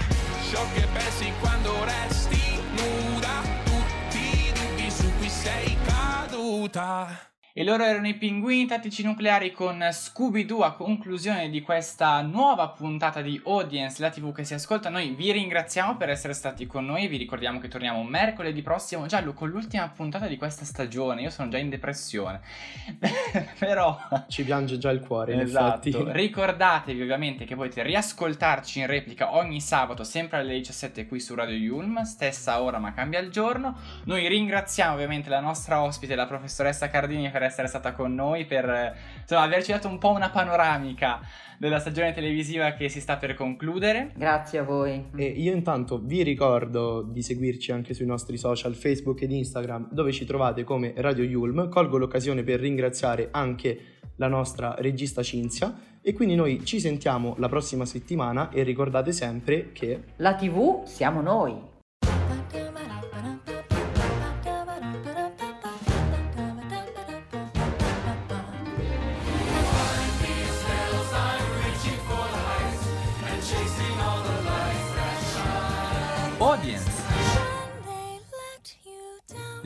Ciò 0.50 0.62
che 0.74 0.86
pensi 0.92 1.32
quando 1.40 1.72
resti 1.84 2.60
nuda 2.70 3.42
Tutti 3.64 4.18
i 4.18 4.52
dubbi 4.52 4.90
su 4.90 5.10
cui 5.16 5.28
sei 5.28 5.76
caduta 5.84 7.27
E 7.58 7.64
loro 7.64 7.82
erano 7.82 8.06
i 8.06 8.14
pinguini 8.14 8.66
tattici 8.66 9.02
nucleari 9.02 9.50
con 9.50 9.84
Scooby-Doo 9.90 10.62
a 10.62 10.74
conclusione 10.74 11.50
di 11.50 11.60
questa 11.60 12.20
nuova 12.20 12.68
puntata 12.68 13.20
di 13.20 13.40
Audience, 13.46 14.00
la 14.00 14.10
TV 14.10 14.32
che 14.32 14.44
si 14.44 14.54
ascolta. 14.54 14.90
Noi 14.90 15.08
vi 15.10 15.32
ringraziamo 15.32 15.96
per 15.96 16.08
essere 16.08 16.34
stati 16.34 16.68
con 16.68 16.86
noi, 16.86 17.08
vi 17.08 17.16
ricordiamo 17.16 17.58
che 17.58 17.66
torniamo 17.66 18.04
mercoledì 18.04 18.62
prossimo, 18.62 19.06
Giallo, 19.06 19.32
con 19.32 19.48
l'ultima 19.48 19.88
puntata 19.88 20.28
di 20.28 20.36
questa 20.36 20.64
stagione. 20.64 21.22
Io 21.22 21.30
sono 21.30 21.48
già 21.48 21.58
in 21.58 21.68
depressione. 21.68 22.42
Però... 23.58 23.98
Ci 24.28 24.44
piange 24.44 24.78
già 24.78 24.92
il 24.92 25.00
cuore, 25.00 25.40
Esatto, 25.42 25.88
effetti. 25.88 26.12
ricordatevi 26.12 27.02
ovviamente 27.02 27.44
che 27.44 27.56
potete 27.56 27.82
riascoltarci 27.82 28.78
in 28.78 28.86
replica 28.86 29.34
ogni 29.34 29.60
sabato 29.60 30.04
sempre 30.04 30.38
alle 30.38 30.52
17 30.52 31.08
qui 31.08 31.18
su 31.18 31.34
Radio 31.34 31.56
Yulm, 31.56 32.02
stessa 32.02 32.62
ora 32.62 32.78
ma 32.78 32.94
cambia 32.94 33.18
il 33.18 33.32
giorno. 33.32 33.76
Noi 34.04 34.28
ringraziamo 34.28 34.92
ovviamente 34.94 35.28
la 35.28 35.40
nostra 35.40 35.82
ospite, 35.82 36.14
la 36.14 36.26
professoressa 36.26 36.88
Cardini 36.88 37.28
per 37.28 37.42
essere 37.42 37.46
stata 37.50 37.92
con 37.92 38.14
noi, 38.14 38.44
per 38.46 38.94
insomma, 39.20 39.42
averci 39.42 39.72
dato 39.72 39.88
un 39.88 39.98
po' 39.98 40.10
una 40.10 40.30
panoramica 40.30 41.20
della 41.58 41.80
stagione 41.80 42.12
televisiva 42.12 42.72
che 42.72 42.88
si 42.88 43.00
sta 43.00 43.16
per 43.16 43.34
concludere. 43.34 44.12
Grazie 44.16 44.60
a 44.60 44.62
voi. 44.62 45.06
E 45.16 45.24
io 45.24 45.52
intanto 45.52 46.00
vi 46.02 46.22
ricordo 46.22 47.02
di 47.02 47.22
seguirci 47.22 47.72
anche 47.72 47.94
sui 47.94 48.06
nostri 48.06 48.36
social 48.38 48.74
Facebook 48.74 49.22
ed 49.22 49.32
Instagram 49.32 49.88
dove 49.90 50.12
ci 50.12 50.24
trovate 50.24 50.64
come 50.64 50.92
Radio 50.96 51.24
Yulm. 51.24 51.68
Colgo 51.68 51.98
l'occasione 51.98 52.42
per 52.42 52.60
ringraziare 52.60 53.28
anche 53.32 53.96
la 54.16 54.28
nostra 54.28 54.74
regista 54.78 55.22
Cinzia 55.22 55.74
e 56.00 56.12
quindi 56.12 56.34
noi 56.34 56.64
ci 56.64 56.80
sentiamo 56.80 57.34
la 57.38 57.48
prossima 57.48 57.84
settimana 57.84 58.50
e 58.50 58.62
ricordate 58.62 59.12
sempre 59.12 59.72
che 59.72 60.04
La 60.16 60.34
TV 60.34 60.84
siamo 60.84 61.20
noi. 61.20 61.76